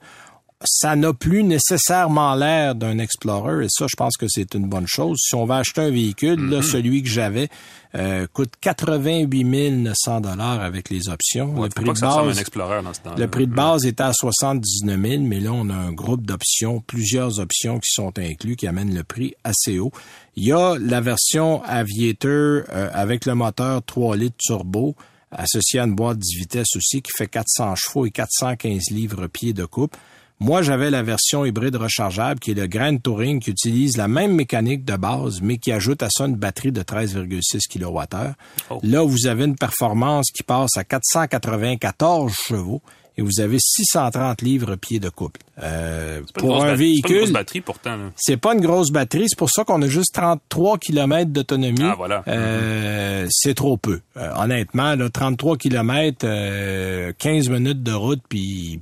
ça 0.64 0.96
n'a 0.96 1.12
plus 1.12 1.42
nécessairement 1.42 2.34
l'air 2.34 2.74
d'un 2.74 2.98
Explorer 2.98 3.64
et 3.64 3.68
ça, 3.70 3.86
je 3.88 3.96
pense 3.96 4.16
que 4.16 4.26
c'est 4.28 4.54
une 4.54 4.68
bonne 4.68 4.86
chose. 4.86 5.18
Si 5.20 5.34
on 5.34 5.46
va 5.46 5.56
acheter 5.56 5.80
un 5.80 5.90
véhicule, 5.90 6.40
Mm-hmm. 6.40 6.50
là, 6.50 6.62
celui 6.62 7.02
que 7.02 7.08
j'avais 7.08 7.48
euh, 7.94 8.26
coûte 8.32 8.52
88 8.60 9.44
900 9.70 10.20
dollars 10.20 10.60
avec 10.60 10.90
les 10.90 11.08
options. 11.08 11.54
Ouais, 11.54 11.68
le 11.68 11.74
prix 11.74 11.84
de 11.84 12.04
un 12.04 12.24
base, 12.24 12.38
Explorer 12.38 12.82
dans 12.82 12.94
ce 12.94 13.00
temps 13.00 13.14
le 13.16 13.26
prix 13.28 13.46
de 13.46 13.54
base 13.54 13.84
était 13.84 14.02
à 14.02 14.12
79 14.12 15.00
000, 15.00 15.22
mais 15.22 15.40
là, 15.40 15.52
on 15.52 15.68
a 15.70 15.74
un 15.74 15.92
groupe 15.92 16.24
d'options, 16.24 16.80
plusieurs 16.80 17.40
options 17.40 17.78
qui 17.78 17.90
sont 17.90 18.16
inclus, 18.18 18.56
qui 18.56 18.66
amènent 18.66 18.94
le 18.94 19.02
prix 19.02 19.34
assez 19.44 19.78
haut. 19.78 19.92
Il 20.36 20.44
y 20.44 20.52
a 20.52 20.76
la 20.78 21.00
version 21.00 21.62
Aviator 21.64 22.30
euh, 22.30 22.90
avec 22.92 23.26
le 23.26 23.34
moteur 23.34 23.82
3 23.82 24.16
litres 24.16 24.36
turbo, 24.38 24.94
associé 25.32 25.80
à 25.80 25.84
une 25.84 25.94
boîte 25.94 26.18
10 26.18 26.38
vitesses 26.38 26.76
aussi, 26.76 27.02
qui 27.02 27.10
fait 27.16 27.28
400 27.28 27.74
chevaux 27.76 28.06
et 28.06 28.10
415 28.10 28.90
livres-pieds 28.90 29.52
de 29.52 29.64
coupe. 29.64 29.96
Moi, 30.40 30.62
j'avais 30.62 30.88
la 30.90 31.02
version 31.02 31.44
hybride 31.44 31.76
rechargeable 31.76 32.40
qui 32.40 32.52
est 32.52 32.54
le 32.54 32.66
Grand 32.66 32.96
Touring 32.96 33.40
qui 33.40 33.50
utilise 33.50 33.96
la 33.98 34.08
même 34.08 34.34
mécanique 34.34 34.84
de 34.86 34.96
base, 34.96 35.40
mais 35.42 35.58
qui 35.58 35.70
ajoute 35.70 36.02
à 36.02 36.08
ça 36.10 36.24
une 36.24 36.36
batterie 36.36 36.72
de 36.72 36.80
13,6 36.82 37.68
kWh. 37.68 38.32
Oh. 38.70 38.80
Là, 38.82 39.02
vous 39.02 39.26
avez 39.26 39.44
une 39.44 39.56
performance 39.56 40.30
qui 40.30 40.42
passe 40.42 40.76
à 40.78 40.84
494 40.84 42.32
chevaux 42.32 42.80
et 43.18 43.22
vous 43.22 43.40
avez 43.40 43.58
630 43.60 44.40
livres 44.40 44.76
pieds 44.76 44.98
de 45.00 45.10
couple. 45.10 45.40
Euh, 45.62 46.22
pour 46.38 46.64
un 46.64 46.74
bat- 46.74 46.76
C'est 46.76 46.78
pas 46.78 46.84
une 46.86 47.00
grosse 47.00 47.12
véhicule, 47.18 47.32
batterie 47.32 47.60
pourtant. 47.60 47.96
là. 47.96 48.04
c'est 48.16 48.36
pas 48.38 48.54
une 48.54 48.60
grosse 48.62 48.90
batterie, 48.90 49.26
c'est 49.28 49.38
pour 49.38 49.50
ça 49.50 49.64
qu'on 49.64 49.82
a 49.82 49.88
juste 49.88 50.14
33 50.14 50.78
km 50.78 51.30
d'autonomie. 51.30 51.82
Ah, 51.82 51.94
voilà. 51.98 52.22
Euh, 52.28 53.26
c'est 53.30 53.52
trop 53.54 53.76
peu. 53.76 54.00
Euh, 54.16 54.32
honnêtement, 54.38 54.94
là, 54.94 55.10
33 55.10 55.58
km, 55.58 57.12
15 57.18 57.48
minutes 57.50 57.82
de 57.82 57.92
route, 57.92 58.22
puis 58.26 58.80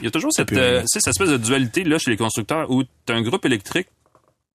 Il 0.00 0.04
y 0.04 0.06
a 0.06 0.10
toujours 0.10 0.32
cette, 0.32 0.52
euh, 0.52 0.80
tu 0.80 0.86
sais, 0.86 1.00
cette 1.00 1.08
espèce 1.08 1.30
de 1.30 1.36
dualité 1.36 1.84
là 1.84 1.98
chez 1.98 2.10
les 2.10 2.16
constructeurs 2.16 2.70
où 2.70 2.82
tu 2.84 3.12
as 3.12 3.14
un 3.14 3.22
groupe 3.22 3.44
électrique 3.44 3.88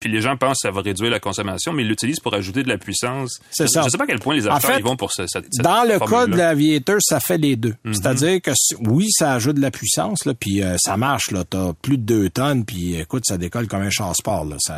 puis 0.01 0.12
les 0.12 0.20
gens 0.20 0.36
pensent 0.36 0.57
que 0.64 0.68
ça 0.68 0.72
va 0.72 0.82
réduire 0.82 1.12
la 1.12 1.20
consommation, 1.20 1.74
mais 1.74 1.84
ils 1.84 1.88
l'utilisent 1.88 2.20
pour 2.20 2.34
ajouter 2.34 2.64
de 2.64 2.70
la 2.70 2.80
puissance. 2.80 3.39
C'est 3.51 3.68
je, 3.68 3.70
ça. 3.70 3.84
Je 3.84 3.89
sais 3.89 3.97
pas 3.99 4.05
à 4.05 4.07
quel 4.07 4.20
point 4.20 4.34
les 4.36 4.47
En 4.47 4.59
fait, 4.59 4.80
ils 4.80 4.84
vont 4.84 4.95
pour 4.95 5.12
ce, 5.12 5.28
cette, 5.28 5.45
cette 5.51 5.64
Dans 5.64 5.84
le 5.84 5.99
cas 5.99 6.26
de 6.26 6.36
l'aviateur, 6.36 6.97
ça 7.01 7.20
fait 7.20 7.38
les 7.38 7.55
deux. 7.55 7.76
Mhm. 7.86 7.93
C'est-à-dire 7.93 8.41
que 8.41 8.51
oui, 8.80 9.12
ça 9.12 9.34
ajoute 9.34 9.57
de 9.57 9.62
la 9.62 9.70
puissance, 9.70 10.26
là, 10.26 10.34
puis 10.34 10.64
euh, 10.64 10.76
ça 10.80 10.97
marche. 10.97 11.30
Là, 11.30 11.43
t'as 11.47 11.74
plus 11.74 11.99
de 11.99 12.03
deux 12.03 12.30
tonnes, 12.32 12.66
puis 12.66 12.95
écoute, 12.95 13.26
ça 13.28 13.38
décolle 13.38 13.68
comme 13.68 13.84
un. 13.84 13.91
Ça, 13.91 14.12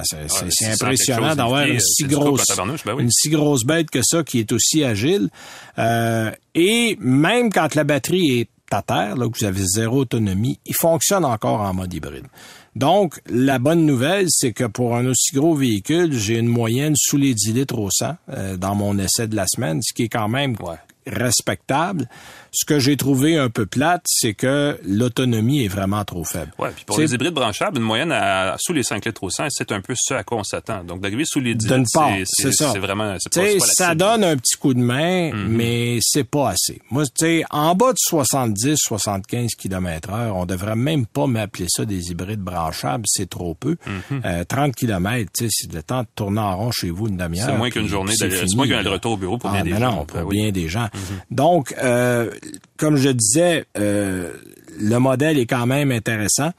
c'est, 0.04 0.18
Ouais, 0.24 0.50
600 0.50 0.74
impressionnant 0.74 1.36
d'avoir 1.36 1.66
une 1.66 1.80
si 1.80 2.04
grosse, 2.04 2.46
ben 2.86 2.94
oui. 2.94 3.04
une 3.04 3.12
si 3.12 3.30
grosse 3.30 3.64
bête 3.64 3.90
que 3.90 4.02
ça 4.04 4.24
qui 4.24 4.40
est 4.40 4.52
aussi 4.52 4.84
agile. 4.84 5.30
Euh, 5.78 6.32
et 6.54 6.98
même 7.00 7.52
quand 7.52 7.76
la 7.76 7.86
batterie 7.86 8.42
est 8.42 8.50
terre, 8.82 9.16
là, 9.16 9.28
que 9.30 9.38
vous 9.40 9.46
avez 9.46 9.64
zéro 9.64 9.98
autonomie, 10.00 10.60
il 10.66 10.76
fonctionne 10.76 11.26
encore 11.26 11.62
en 11.62 11.74
mode 11.74 11.94
hybride. 11.94 12.26
Donc, 12.76 13.22
la 13.28 13.60
bonne 13.60 13.86
nouvelle, 13.86 14.26
c'est 14.30 14.52
que 14.52 14.64
pour 14.64 14.96
un 14.96 15.06
aussi 15.06 15.36
gros 15.36 15.54
véhicule, 15.54 16.12
j'ai 16.14 16.40
une 16.40 16.48
moyenne 16.48 16.96
sous 16.96 17.18
les 17.18 17.34
10 17.36 17.54
litres 17.54 17.78
au 17.78 17.92
100 17.92 18.16
euh, 18.30 18.58
dans 18.58 18.74
mon 18.74 18.98
essai 18.98 19.28
de 19.28 19.36
la 19.36 19.46
semaine, 19.48 19.82
ce 19.84 19.94
qui 19.94 20.04
est 20.04 20.10
quand 20.10 20.28
même 20.30 20.56
Ouais. 20.60 20.78
respectable. 21.06 22.10
Ce 22.56 22.66
que 22.66 22.78
j'ai 22.80 22.96
trouvé 22.98 23.36
un 23.38 23.50
peu 23.50 23.66
plate, 23.66 24.04
c'est 24.06 24.36
que 24.36 24.78
l'autonomie 24.86 25.66
est 25.66 25.68
vraiment 25.68 26.06
trop 26.06 26.24
faible. 26.24 26.54
Ouais, 26.60 26.70
puis 26.76 26.86
pour 26.86 27.00
les 27.00 27.14
hybrides 27.14 27.34
branchables, 27.34 27.78
une 27.78 27.84
moyenne 27.84 28.12
à, 28.12 28.56
sous 28.60 28.74
les 28.74 28.84
5 28.84 29.04
litres 29.06 29.24
au 29.24 29.30
100, 29.32 29.48
c'est 29.50 29.72
un 29.72 29.82
peu 29.82 29.96
ce 29.98 30.14
à 30.14 30.24
quoi 30.24 30.38
on 30.38 30.44
s'attend. 30.44 30.84
Donc 30.84 31.02
d'arriver 31.02 31.24
sous 31.26 31.40
les 31.40 31.56
10 31.56 31.68
D'une 31.68 31.78
litres, 31.80 31.90
part, 31.94 32.10
c'est- 32.16 32.24
c'est 32.28 32.52
c'est 32.52 32.64
ça. 32.64 32.72
c'est 32.72 32.80
vraiment 32.80 33.16
c'est 33.20 33.34
pas, 33.34 33.60
pas 33.60 33.66
ça 33.74 33.96
donne 33.96 34.24
un 34.24 34.38
petit 34.38 34.56
coup 34.58 34.74
de 34.76 34.80
main, 34.80 35.32
Mhm. 35.34 35.48
mais 35.48 35.98
c'est 36.02 36.24
pas 36.24 36.50
assez. 36.50 36.80
Moi, 36.92 37.06
tu 37.06 37.12
sais, 37.26 37.44
en 37.50 37.74
bas 37.76 37.92
de 37.92 37.98
70, 37.98 38.78
75 38.78 39.56
km 39.58 40.12
heure, 40.12 40.36
on 40.36 40.46
devrait 40.46 40.76
même 40.76 41.06
pas 41.08 41.26
m'appeler 41.26 41.66
ça 41.70 41.86
des 41.86 42.12
hybrides 42.12 42.40
branchables, 42.42 43.06
c'est 43.08 43.30
trop 43.30 43.56
peu. 43.56 43.78
Mhm. 44.12 44.22
Euh, 44.26 44.44
30 44.44 44.76
km, 44.76 45.32
tu 45.36 45.46
sais, 45.46 45.50
c'est 45.52 45.74
le 45.74 45.82
temps 45.82 46.02
de 46.04 46.08
tourner 46.16 46.40
en 46.40 46.56
rond 46.58 46.72
chez 46.72 46.92
vous 46.92 47.08
une 47.08 47.18
demi-heure. 47.18 47.48
C'est 47.50 47.58
moins 47.58 47.70
qu'une 47.72 47.88
journée 47.88 48.14
c'est 48.16 48.30
moins 48.56 48.68
qu'un 48.68 48.78
aller-retour 48.78 49.14
au 49.14 49.18
bureau 49.18 49.38
pour 49.40 49.50
Ah, 49.50 49.54
bien 49.54 49.64
des 49.64 49.72
mais 49.74 49.80
gens. 49.80 49.92
non, 49.96 50.06
pour 50.06 50.18
Ben 50.20 50.24
oui. 50.26 50.36
bien 50.42 50.52
des 50.52 50.68
gens. 50.70 50.90
Donc, 51.32 51.74
euh, 51.82 52.30
comme 52.78 52.96
je 52.96 53.10
disais, 53.10 53.66
euh, 53.78 54.34
le 54.80 54.98
modèle 54.98 55.38
est 55.38 55.46
quand 55.46 55.66
même 55.66 55.92
intéressant. 55.92 56.52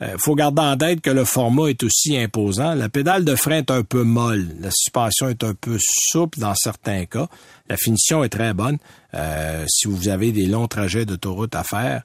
Euh, 0.00 0.16
faut 0.18 0.34
garder 0.34 0.62
en 0.62 0.76
tête 0.76 1.00
que 1.00 1.10
le 1.10 1.24
format 1.24 1.68
est 1.68 1.82
aussi 1.82 2.16
imposant. 2.16 2.74
La 2.74 2.88
pédale 2.88 3.24
de 3.24 3.36
frein 3.36 3.58
est 3.58 3.70
un 3.70 3.82
peu 3.82 4.02
molle. 4.02 4.48
La 4.60 4.70
suspension 4.70 5.28
est 5.28 5.44
un 5.44 5.54
peu 5.54 5.78
souple 5.80 6.40
dans 6.40 6.54
certains 6.54 7.04
cas. 7.04 7.28
La 7.68 7.76
finition 7.76 8.24
est 8.24 8.28
très 8.28 8.52
bonne. 8.52 8.78
Euh, 9.14 9.64
si 9.68 9.88
vous 9.88 10.08
avez 10.08 10.32
des 10.32 10.46
longs 10.46 10.66
trajets 10.68 11.06
d'autoroute 11.06 11.54
à 11.54 11.62
faire, 11.62 12.02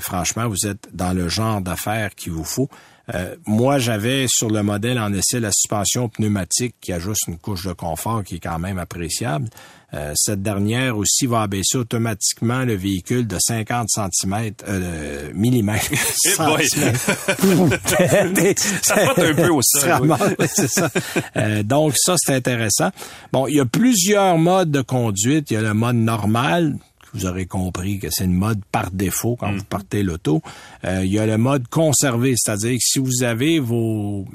franchement, 0.00 0.48
vous 0.48 0.66
êtes 0.66 0.88
dans 0.92 1.12
le 1.12 1.28
genre 1.28 1.60
d'affaires 1.60 2.14
qu'il 2.16 2.32
vous 2.32 2.44
faut. 2.44 2.68
Euh, 3.14 3.34
moi, 3.46 3.78
j'avais 3.78 4.26
sur 4.28 4.50
le 4.50 4.62
modèle 4.62 4.98
en 4.98 5.12
essai 5.12 5.40
la 5.40 5.52
suspension 5.52 6.08
pneumatique 6.08 6.74
qui 6.80 6.92
ajoute 6.92 7.16
une 7.26 7.38
couche 7.38 7.66
de 7.66 7.72
confort 7.72 8.22
qui 8.22 8.36
est 8.36 8.40
quand 8.40 8.58
même 8.58 8.78
appréciable. 8.78 9.48
Euh, 9.92 10.12
cette 10.14 10.40
dernière 10.40 10.96
aussi 10.96 11.26
va 11.26 11.42
abaisser 11.42 11.76
automatiquement 11.76 12.64
le 12.64 12.74
véhicule 12.74 13.26
de 13.26 13.36
50 13.40 13.88
cm, 13.88 14.52
euh, 14.68 15.32
millimètres. 15.34 15.90
Eh. 15.90 15.96
Ça 18.82 18.96
frotte 18.96 19.18
un 19.18 19.34
peu 19.34 19.48
au 19.48 19.62
sol, 19.62 20.02
oui. 20.02 20.10
ça. 20.46 20.88
Euh, 21.36 21.64
donc 21.64 21.94
ça, 21.96 22.14
c'est 22.18 22.34
intéressant. 22.34 22.90
Bon, 23.32 23.48
il 23.48 23.56
y 23.56 23.60
a 23.60 23.64
plusieurs 23.64 24.38
modes 24.38 24.70
de 24.70 24.82
conduite. 24.82 25.50
Il 25.50 25.54
y 25.54 25.56
a 25.56 25.62
le 25.62 25.74
mode 25.74 25.96
normal, 25.96 26.76
vous 27.14 27.26
aurez 27.26 27.46
compris 27.46 27.98
que 27.98 28.08
c'est 28.10 28.24
une 28.24 28.34
mode 28.34 28.60
par 28.72 28.90
défaut 28.90 29.36
quand 29.38 29.52
Mm. 29.52 29.58
vous 29.58 29.64
partez 29.64 30.02
l'auto. 30.02 30.42
Euh, 30.84 31.02
il 31.04 31.12
y 31.12 31.18
a 31.18 31.26
le 31.26 31.38
mode 31.38 31.68
conservé, 31.68 32.34
c'est-à-dire 32.36 32.72
que 32.72 32.82
si 32.84 32.98
vous 32.98 33.22
avez 33.22 33.58
vos... 33.58 34.26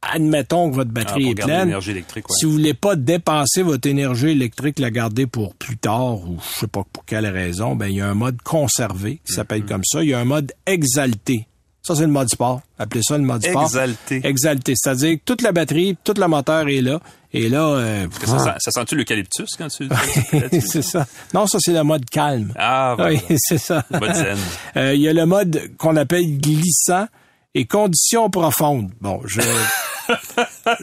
Admettons 0.00 0.70
que 0.70 0.76
votre 0.76 0.90
Ah, 0.90 1.00
batterie 1.00 1.22
pour 1.34 1.44
est 1.44 1.44
pleine. 1.44 1.68
électrique, 1.88 2.28
ouais. 2.30 2.36
Si 2.38 2.44
vous 2.44 2.52
voulez 2.52 2.72
pas 2.74 2.94
dépenser 2.94 3.62
votre 3.62 3.88
énergie 3.88 4.28
électrique, 4.28 4.78
la 4.78 4.92
garder 4.92 5.26
pour 5.26 5.54
plus 5.56 5.76
tard 5.76 6.20
ou 6.28 6.38
je 6.40 6.60
sais 6.60 6.66
pas 6.68 6.84
pour 6.92 7.04
quelle 7.04 7.26
raison, 7.26 7.74
ben 7.74 7.88
il 7.88 7.96
y 7.96 8.00
a 8.00 8.08
un 8.08 8.14
mode 8.14 8.40
conservé 8.42 9.20
qui 9.26 9.32
s'appelle 9.32 9.62
Mm-hmm. 9.64 9.68
comme 9.68 9.82
ça. 9.84 10.04
Il 10.04 10.10
y 10.10 10.14
a 10.14 10.20
un 10.20 10.24
mode 10.24 10.52
exalté. 10.66 11.46
Ça, 11.82 11.94
c'est 11.96 12.02
le 12.02 12.08
mode 12.08 12.28
sport. 12.28 12.60
Appelez 12.78 13.02
ça 13.02 13.18
le 13.18 13.24
mode 13.24 13.44
sport. 13.44 13.62
Exalté. 13.64 14.20
Exalté. 14.22 14.74
C'est-à-dire 14.76 15.16
que 15.16 15.22
toute 15.24 15.42
la 15.42 15.50
batterie, 15.52 15.96
tout 16.04 16.14
le 16.16 16.26
moteur 16.28 16.68
est 16.68 16.80
là. 16.82 17.00
Et 17.32 17.48
là... 17.48 17.60
Euh, 17.74 18.06
ça, 18.24 18.38
sent, 18.38 18.50
ça 18.58 18.70
sent-tu 18.70 18.94
l'eucalyptus 18.96 19.50
quand 19.56 19.68
tu... 19.68 19.88
c'est 20.60 20.82
ça. 20.82 21.06
Non, 21.34 21.46
ça, 21.46 21.58
c'est 21.60 21.72
le 21.72 21.82
mode 21.82 22.08
calme. 22.08 22.52
Ah, 22.56 22.96
Oui, 22.98 23.20
c'est 23.38 23.58
ça. 23.58 23.84
Mode 23.90 24.14
zen. 24.14 24.38
Euh, 24.76 24.94
Il 24.94 25.00
y 25.00 25.08
a 25.08 25.12
le 25.12 25.26
mode 25.26 25.70
qu'on 25.76 25.96
appelle 25.96 26.38
glissant 26.38 27.06
et 27.54 27.66
conditions 27.66 28.30
profondes. 28.30 28.90
Bon, 29.00 29.20
je... 29.26 29.40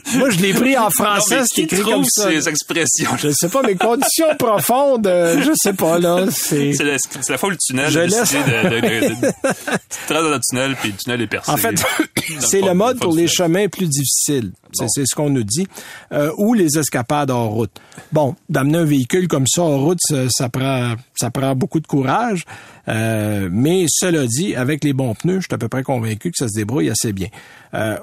Moi, 0.16 0.30
je 0.30 0.38
l'ai 0.38 0.52
pris 0.54 0.76
en 0.76 0.90
français, 0.90 1.40
c'est 1.46 1.62
écrit 1.62 1.82
comme 1.82 2.04
ça. 2.04 2.30
ces 2.30 2.48
expressions? 2.48 3.10
Je 3.18 3.30
sais 3.30 3.48
pas, 3.48 3.62
mais 3.62 3.74
conditions 3.74 4.26
profondes, 4.38 5.06
euh, 5.06 5.42
je 5.42 5.50
sais 5.54 5.72
pas, 5.72 5.98
là. 5.98 6.26
C'est 6.30 6.72
la, 6.82 6.96
la 7.28 7.38
fois 7.38 7.48
où 7.48 7.52
le 7.52 7.58
tunnel 7.58 7.90
Je 7.90 8.00
laisse- 8.00 8.32
de, 8.32 8.68
de, 8.68 8.80
de, 8.80 9.08
de- 9.20 9.32
tu 9.32 9.98
traces 10.06 10.22
dans 10.22 10.30
le 10.30 10.40
tunnel, 10.48 10.76
puis 10.80 10.90
le 10.92 10.96
tunnel 10.96 11.20
est 11.22 11.26
percé. 11.26 11.50
En 11.50 11.56
fait, 11.56 11.82
c'est 12.40 12.60
le 12.60 12.74
mode 12.74 12.98
pour 12.98 13.14
les 13.14 13.28
chemins 13.28 13.68
plus 13.68 13.88
difficiles. 13.88 14.52
C'est 14.72 15.06
ce 15.06 15.14
qu'on 15.14 15.30
nous 15.30 15.42
dit. 15.44 15.66
Euh, 16.12 16.30
ou 16.36 16.52
les 16.52 16.76
escapades 16.78 17.30
hors 17.30 17.48
route. 17.50 17.70
Bon, 18.12 18.34
d'amener 18.50 18.76
un 18.78 18.84
véhicule 18.84 19.26
comme 19.26 19.46
ça 19.46 19.62
hors 19.62 19.80
route, 19.80 19.98
ça, 20.02 20.24
ça 20.28 20.48
prend, 20.50 20.94
ça 21.18 21.30
prend 21.30 21.54
beaucoup 21.54 21.80
de 21.80 21.86
courage. 21.86 22.44
Euh, 22.88 23.48
mais 23.50 23.86
cela 23.88 24.26
dit, 24.26 24.54
avec 24.54 24.84
les 24.84 24.92
bons 24.92 25.14
pneus, 25.14 25.36
je 25.40 25.46
suis 25.46 25.54
à 25.54 25.58
peu 25.58 25.68
près 25.68 25.82
convaincu 25.82 26.30
que 26.30 26.36
ça 26.36 26.46
se 26.48 26.54
débrouille 26.54 26.90
assez 26.90 27.12
bien. 27.14 27.28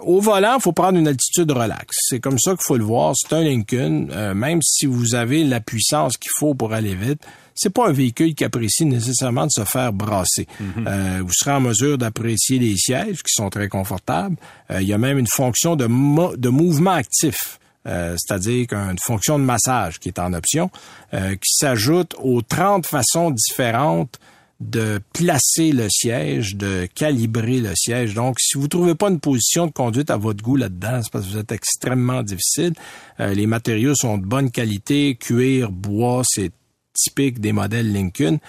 Au 0.04 0.20
volant, 0.20 0.60
faut 0.60 0.72
prendre 0.72 0.98
une 0.98 1.08
altitude 1.08 1.52
relaxe. 1.52 1.73
C'est 1.92 2.20
comme 2.20 2.40
ça 2.40 2.52
qu'il 2.52 2.64
faut 2.64 2.78
le 2.78 2.84
voir. 2.84 3.14
C'est 3.16 3.34
un 3.34 3.42
Lincoln. 3.44 4.08
Euh, 4.12 4.34
même 4.34 4.62
si 4.62 4.86
vous 4.86 5.16
avez 5.16 5.44
la 5.44 5.60
puissance 5.60 6.18
qu'il 6.18 6.32
faut 6.40 6.54
pour 6.54 6.74
aller 6.74 6.96
vite, 6.96 7.22
c'est 7.56 7.70
pas 7.72 7.88
un 7.90 7.92
véhicule 7.92 8.34
qui 8.34 8.44
apprécie 8.44 8.86
nécessairement 8.86 9.46
de 9.46 9.52
se 9.52 9.64
faire 9.64 9.94
brasser. 9.94 10.48
Euh, 10.88 11.22
vous 11.24 11.32
serez 11.34 11.52
en 11.52 11.62
mesure 11.62 11.98
d'apprécier 11.98 12.58
les 12.60 12.76
sièges 12.78 13.18
qui 13.24 13.32
sont 13.34 13.50
très 13.50 13.68
confortables. 13.68 14.36
Euh, 14.72 14.82
il 14.82 14.88
y 14.88 14.94
a 14.94 14.98
même 14.98 15.18
une 15.20 15.28
fonction 15.28 15.76
de, 15.76 15.86
mo- 15.86 16.36
de 16.36 16.50
mouvement 16.50 16.92
actif. 16.92 17.60
Euh, 17.86 18.16
c'est-à-dire 18.18 18.68
qu'une 18.68 18.98
fonction 19.06 19.38
de 19.38 19.44
massage 19.44 20.00
qui 20.00 20.08
est 20.08 20.18
en 20.18 20.34
option, 20.34 20.72
euh, 21.14 21.36
qui 21.36 21.52
s'ajoute 21.54 22.16
aux 22.24 22.42
30 22.42 22.86
façons 22.88 23.30
différentes 23.30 24.20
de 24.60 24.99
placer 25.14 25.72
le 25.72 25.88
siège, 25.89 26.56
de 26.56 26.88
calibrer 26.93 27.60
le 27.60 27.74
siège. 27.76 28.14
Donc, 28.14 28.39
si 28.39 28.58
vous 28.58 28.68
trouvez 28.68 28.95
pas 28.95 29.10
une 29.10 29.20
position 29.20 29.68
de 29.68 29.72
conduite 29.72 30.10
à 30.10 30.18
votre 30.18 30.43
goût 30.43 30.56
là-dedans, 30.56 31.01
c'est 31.04 31.12
parce 31.12 31.26
que 31.26 31.32
vous 31.32 31.38
êtes 31.38 31.51
extrêmement 31.51 32.24
difficile. 32.24 32.74
Euh, 33.20 33.34
les 33.34 33.47
matériaux 33.47 33.95
sont 33.95 34.18
de 34.18 34.26
bonne 34.26 34.51
qualité, 34.51 35.16
cuir, 35.16 35.72
bois, 35.72 36.24
c'est 36.26 36.51
typique 36.93 37.39
des 37.39 37.51
modèles 37.51 37.91
Lincoln. 37.91 38.39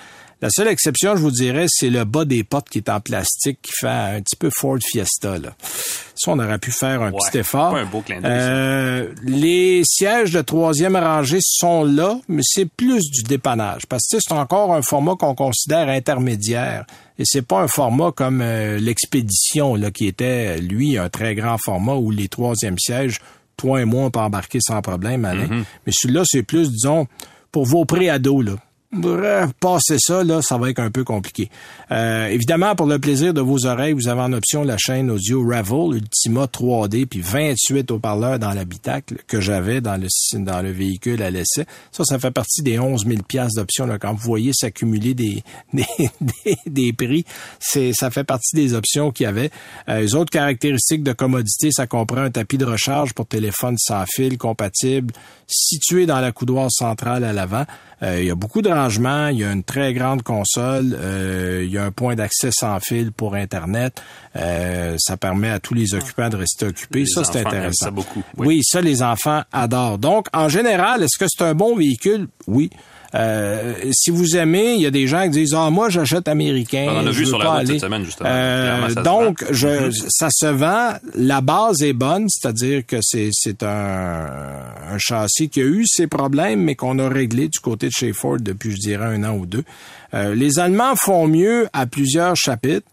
La 0.43 0.51
seule 0.51 0.69
exception, 0.69 1.17
je 1.17 1.23
vous 1.23 1.31
dirais, 1.31 1.67
c'est 1.69 1.89
le 1.91 2.05
bas 2.05 2.25
des 2.25 2.45
portes 2.45 2.69
qui 2.69 2.79
est 2.79 2.89
en 2.91 3.01
plastique 3.01 3.59
qui 3.63 3.73
fait 3.81 3.87
un 3.89 4.21
petit 4.21 4.37
peu 4.37 4.51
Ford 4.55 4.79
Fiesta. 4.85 5.39
Là. 5.39 5.55
Ça, 6.15 6.33
on 6.33 6.39
aurait 6.39 6.59
pu 6.59 6.71
faire 6.71 7.01
un 7.03 7.11
Ouais, 7.13 7.19
petit 7.31 7.39
effort. 7.39 7.73
pas 7.73 7.81
un 7.81 7.87
beau 7.87 8.01
clin 8.03 8.21
d'œil, 8.21 8.31
ça. 8.31 8.37
Euh, 8.51 9.09
les 9.25 9.83
sièges 9.87 10.33
de 10.33 10.43
troisième 10.43 10.97
rangée 10.97 11.39
sont 11.41 11.85
là, 11.85 12.19
mais 12.29 12.43
c'est 12.45 12.67
plus 12.69 13.11
du 13.11 13.23
dépannage. 13.23 13.87
Parce 13.87 14.05
que 14.11 14.19
c'est 14.21 14.35
encore 14.35 14.75
un 14.75 14.83
format 14.83 15.15
qu'on 15.17 15.35
considère 15.35 15.89
intermédiaire. 15.89 16.85
Et 17.19 17.23
c'est 17.25 17.47
pas 17.47 17.61
un 17.61 17.69
format 17.69 18.13
comme 18.13 18.41
euh, 18.43 18.79
l'expédition, 18.79 19.77
là, 19.77 19.91
qui 19.91 20.07
était, 20.07 20.59
lui, 20.59 20.99
un 20.99 21.09
très 21.09 21.35
grand 21.35 21.57
format 21.65 21.95
où 21.95 22.11
les 22.11 22.29
troisièmes 22.29 22.79
sièges, 22.79 23.21
toi 23.57 23.81
et 23.81 23.85
moi, 23.85 24.05
on 24.05 24.11
peut 24.11 24.19
embarquer 24.21 24.59
sans 24.61 24.83
problème, 24.83 25.25
Alain. 25.25 25.47
Mm-hmm. 25.47 25.65
Mais 25.87 25.93
celui-là, 25.95 26.23
c'est 26.27 26.43
plus, 26.43 26.71
disons, 26.71 27.07
pour 27.53 27.65
vos 27.67 27.85
préados, 27.85 28.43
là. 28.43 28.57
Passer 29.61 29.97
ça, 29.99 30.25
là, 30.25 30.43
ça 30.43 30.59
va 30.59 30.71
être 30.71 30.79
un 30.79 30.91
peu 30.91 31.05
compliqué. 31.05 31.51
Euh, 31.91 32.27
évidemment, 32.29 32.75
pour 32.75 32.87
le 32.87 32.99
plaisir 32.99 33.35
de 33.35 33.41
vos 33.41 33.67
oreilles, 33.67 33.93
vous 33.93 34.09
avez 34.09 34.21
en 34.21 34.33
option 34.33 34.63
la 34.63 34.77
chaîne 34.79 35.11
audio 35.11 35.47
Ravel 35.47 35.97
Ultima 35.99 36.45
3D, 36.47 37.07
puis 37.07 37.21
28 37.21 37.91
haut-parleurs 37.91 38.39
dans 38.39 38.53
l'habitacle 38.53 39.17
que 39.27 39.41
j'avais 39.41 39.81
dans 39.81 39.97
le 40.01 40.09
dans 40.39 40.63
le 40.63 40.71
véhicule 40.71 41.23
à 41.23 41.31
l'essai. 41.31 41.67
Ça, 41.93 42.05
ça 42.05 42.19
fait 42.19 42.31
partie 42.31 42.63
des 42.63 42.79
11 42.79 43.07
000 43.07 43.23
piastres 43.27 43.61
d'options. 43.61 43.89
Quand 44.01 44.15
vous 44.15 44.23
voyez 44.23 44.53
s'accumuler 44.53 45.15
des, 45.15 45.43
des, 45.73 45.85
des, 46.21 46.57
des 46.67 46.93
prix, 46.93 47.25
c'est 47.61 47.93
ça 47.93 48.11
fait 48.11 48.25
partie 48.25 48.57
des 48.57 48.75
options 48.75 49.11
qu'il 49.11 49.25
y 49.25 49.27
avait. 49.27 49.51
Euh, 49.89 50.01
les 50.01 50.15
autres 50.15 50.31
caractéristiques 50.31 51.03
de 51.03 51.13
commodité, 51.13 51.71
ça 51.71 51.87
comprend 51.87 52.23
un 52.23 52.31
tapis 52.31 52.59
de 52.59 52.65
recharge 52.65 53.13
pour 53.13 53.27
téléphone 53.27 53.77
sans 53.79 54.05
fil 54.07 54.39
compatible, 54.39 55.13
situé 55.47 56.07
dans 56.07 56.21
la 56.21 56.33
coudoir 56.33 56.69
centrale 56.71 57.25
à 57.25 57.33
l'avant. 57.33 57.65
Euh, 58.05 58.21
il 58.21 58.27
y 58.27 58.31
a 58.31 58.35
beaucoup 58.35 58.61
de 58.61 58.69
rangement, 58.69 59.29
il 59.29 59.39
y 59.39 59.45
a 59.45 59.53
une 59.53 59.65
très 59.65 59.95
grande 59.95 60.23
console, 60.23 60.97
euh, 61.01 61.63
il 61.65 61.73
y 61.73 61.79
a 61.79 61.85
un 61.85 61.91
point 61.91 62.15
d'accès 62.15 62.51
sans 62.53 62.79
fil 62.81 63.13
pour 63.13 63.35
Internet. 63.35 64.03
Euh, 64.37 64.97
ça 64.99 65.17
permet 65.17 65.51
à 65.51 65.59
tous 65.59 65.75
les 65.75 65.95
occupants 65.95 66.29
de 66.29 66.37
rester 66.37 66.67
occupés. 66.67 67.01
Les 67.01 67.07
ça, 67.07 67.25
c'est 67.25 67.41
intéressant. 67.41 67.87
ça 67.87 67.91
beaucoup, 67.91 68.23
oui. 68.37 68.47
Oui, 68.47 68.61
ça, 68.63 68.81
les 68.81 69.03
enfants 69.03 69.43
adorent. 69.53 69.99
Donc, 69.99 70.27
en 70.33 70.49
général, 70.49 71.03
est-ce 71.03 71.19
que 71.19 71.27
c'est 71.29 71.45
un 71.45 71.55
bon 71.55 71.77
véhicule? 71.77 72.29
Oui. 72.47 72.71
Euh, 73.15 73.75
si 73.93 74.11
vous 74.11 74.37
aimez, 74.37 74.75
il 74.75 74.81
y 74.81 74.87
a 74.87 74.91
des 74.91 75.07
gens 75.07 75.23
qui 75.25 75.31
disent 75.31 75.55
ah 75.55 75.71
moi 75.71 75.89
j'achète 75.89 76.27
américain. 76.27 76.87
On 76.89 76.99
en 76.99 77.07
a 77.07 77.11
vu 77.11 77.25
sur 77.25 77.39
la 77.39 77.51
route 77.51 77.59
aller. 77.61 77.73
cette 77.75 77.83
semaine, 77.83 78.05
justement. 78.05 78.29
Euh, 78.29 78.89
ça 78.89 79.03
donc 79.03 79.45
je, 79.53 79.91
ça 80.09 80.29
se 80.33 80.47
vend. 80.47 80.95
La 81.15 81.41
base 81.41 81.83
est 81.83 81.93
bonne, 81.93 82.27
c'est-à-dire 82.29 82.85
que 82.85 82.97
c'est 83.03 83.29
c'est 83.33 83.63
un, 83.63 84.27
un 84.95 84.99
châssis 84.99 85.49
qui 85.49 85.61
a 85.61 85.65
eu 85.65 85.85
ses 85.87 86.07
problèmes, 86.07 86.63
mais 86.63 86.75
qu'on 86.75 86.99
a 86.99 87.09
réglé 87.09 87.49
du 87.49 87.59
côté 87.59 87.89
de 87.89 87.93
chez 87.93 88.13
Ford 88.13 88.39
depuis 88.41 88.71
je 88.73 88.79
dirais 88.79 89.07
un 89.07 89.25
an 89.25 89.37
ou 89.37 89.47
deux. 89.47 89.65
Euh, 90.15 90.35
les 90.35 90.59
Allemands 90.59 90.97
font 90.97 91.27
mieux 91.27 91.69
à 91.73 91.87
plusieurs 91.87 92.37
chapitres. 92.37 92.87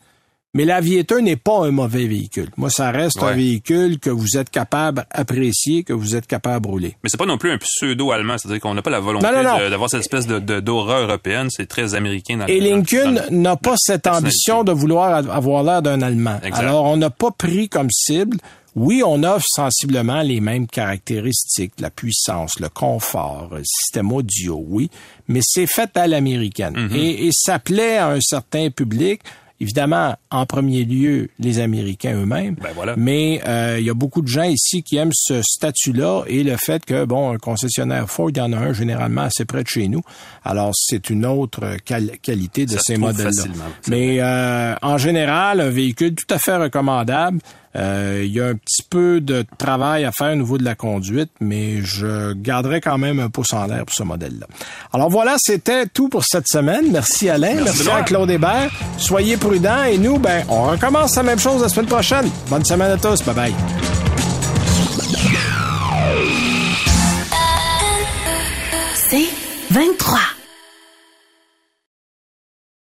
Mais 0.54 0.66
l'Aviator 0.66 1.22
n'est 1.22 1.38
pas 1.38 1.66
un 1.66 1.72
mauvais 1.72 2.08
véhicule. 2.08 2.50
Moi, 2.58 2.70
ça 2.70 2.92
reste 2.92 3.24
un 3.24 3.32
véhicule 3.32 4.00
que 4.00 4.10
vous 4.10 4.36
êtes 4.36 4.50
capable 4.50 5.06
d'apprécier, 5.16 5.84
que 5.84 5.94
vous 5.94 6.16
êtes 6.16 6.28
capable 6.28 6.66
de 6.66 6.70
rouler. 6.72 6.98
Mais 7.04 7.10
c'est 7.10 7.18
pas 7.18 7.26
non 7.26 7.38
plus 7.38 7.52
un 7.52 7.58
pseudo-allemand, 7.58 8.38
c'est-à-dire 8.38 8.60
qu'on 8.60 8.74
n'a 8.74 8.82
pas 8.82 8.90
la 8.90 9.00
volonté 9.00 9.26
d'avoir 9.70 9.90
cette 9.90 10.02
espèce 10.02 10.28
de, 10.28 10.40
d'aura 10.60 11.02
européenne, 11.04 11.48
c'est 11.50 11.68
très 11.68 11.96
américain 11.96 12.36
dans 12.38 12.48
Et 12.48 12.60
le- 12.60 12.70
Lincoln 12.70 13.22
n'a 13.32 13.56
pas 13.56 13.76
cette 13.78 14.08
ambition 14.08 14.66
de 14.66 14.74
vouloir 14.74 15.30
avoir 15.32 15.64
l'air 15.64 15.82
d'un 15.82 16.02
Allemand. 16.02 16.40
Exact. 16.44 16.60
Alors, 16.60 16.84
on 16.84 16.98
n'a 16.98 17.10
pas 17.10 17.32
pris 17.32 17.70
comme 17.70 17.90
cible. 17.90 18.36
Oui, 18.76 19.04
on 19.06 19.24
offre 19.24 19.46
sensiblement 19.50 20.22
les 20.22 20.40
mêmes 20.42 20.66
caractéristiques, 20.68 21.74
la 21.80 21.90
puissance, 21.90 22.60
le 22.60 22.70
confort, 22.70 23.50
le 23.54 23.62
système 23.66 24.12
audio, 24.14 24.64
oui, 24.68 24.90
mais 25.28 25.42
c'est 25.44 25.68
fait 25.68 25.96
à 25.98 26.08
l'américaine. 26.08 26.76
Mm-hmm. 26.76 26.96
et, 26.98 27.28
et 27.28 27.30
ça 27.34 27.60
plaît 27.60 27.98
à 27.98 28.10
un 28.12 28.22
certain 28.22 28.70
public. 28.70 29.22
Évidemment, 29.62 30.16
en 30.32 30.46
premier 30.48 30.84
lieu, 30.86 31.30
les 31.40 31.60
Américains 31.60 32.16
eux-mêmes. 32.20 32.56
Ben 32.56 32.72
voilà. 32.74 32.96
Mais 32.98 33.42
euh, 33.48 33.78
il 33.80 33.86
y 33.86 33.90
a 33.92 33.94
beaucoup 33.94 34.24
de 34.24 34.28
gens 34.28 34.44
ici 34.44 34.82
qui 34.82 34.98
aiment 34.98 35.12
ce 35.14 35.42
statut-là 35.44 36.24
et 36.26 36.44
le 36.44 36.58
fait 36.58 36.84
que, 36.84 37.06
bon, 37.06 37.32
un 37.32 37.38
concessionnaire 37.38 38.10
Ford, 38.10 38.32
il 38.32 38.38
y 38.38 38.42
en 38.42 38.52
a 38.54 38.58
un 38.58 38.74
généralement 38.74 39.22
assez 39.22 39.46
près 39.46 39.62
de 39.62 39.68
chez 39.68 39.88
nous. 39.88 40.02
Alors, 40.44 40.72
c'est 40.74 41.12
une 41.12 41.28
autre 41.28 41.78
qual- 41.86 42.18
qualité 42.24 42.66
de 42.66 42.72
Ça 42.72 42.80
ces 42.84 42.98
modèles-là. 42.98 43.44
Mais 43.88 44.18
euh, 44.20 44.74
en 44.82 44.98
général, 44.98 45.62
un 45.62 45.70
véhicule 45.70 46.16
tout 46.16 46.34
à 46.34 46.40
fait 46.40 46.58
recommandable. 46.58 47.40
Euh, 47.76 48.22
il 48.26 48.32
y 48.32 48.42
a 48.42 48.48
un 48.48 48.56
petit 48.56 48.84
peu 48.84 49.22
de 49.22 49.46
travail 49.58 50.04
à 50.04 50.12
faire 50.12 50.34
au 50.34 50.36
niveau 50.36 50.58
de 50.58 50.64
la 50.64 50.76
conduite, 50.76 51.32
mais 51.40 51.82
je 51.82 52.34
garderai 52.34 52.82
quand 52.82 52.98
même 52.98 53.20
un 53.20 53.30
pouce 53.30 53.54
en 53.54 53.66
l'air 53.66 53.86
pour 53.86 53.96
ce 53.96 54.04
modèle-là. 54.04 54.48
Alors 54.94 55.10
voilà, 55.10 55.36
c'était 55.38 55.86
tout 55.86 56.10
pour 56.10 56.24
cette 56.26 56.48
semaine. 56.48 56.92
Merci 56.92 57.30
Alain, 57.30 57.56
merci, 57.64 57.82
à 57.82 57.84
Benoît. 57.84 58.04
Claude 58.04 58.30
Hébert. 58.30 58.72
Soyez 58.98 59.38
prudents 59.38 59.84
et 59.84 59.98
nous, 59.98 60.18
ben, 60.18 60.44
on 60.50 60.64
recommence 60.64 61.16
la 61.16 61.24
même 61.24 61.40
chose 61.40 61.62
la 61.62 61.70
semaine 61.70 61.88
prochaine. 61.88 62.30
Bonne 62.50 62.66
semaine 62.66 62.92
à 62.92 62.98
tous. 62.98 63.22
Bye 63.24 63.36
bye. 63.36 63.54
C'est 69.10 69.30
23. 69.72 70.41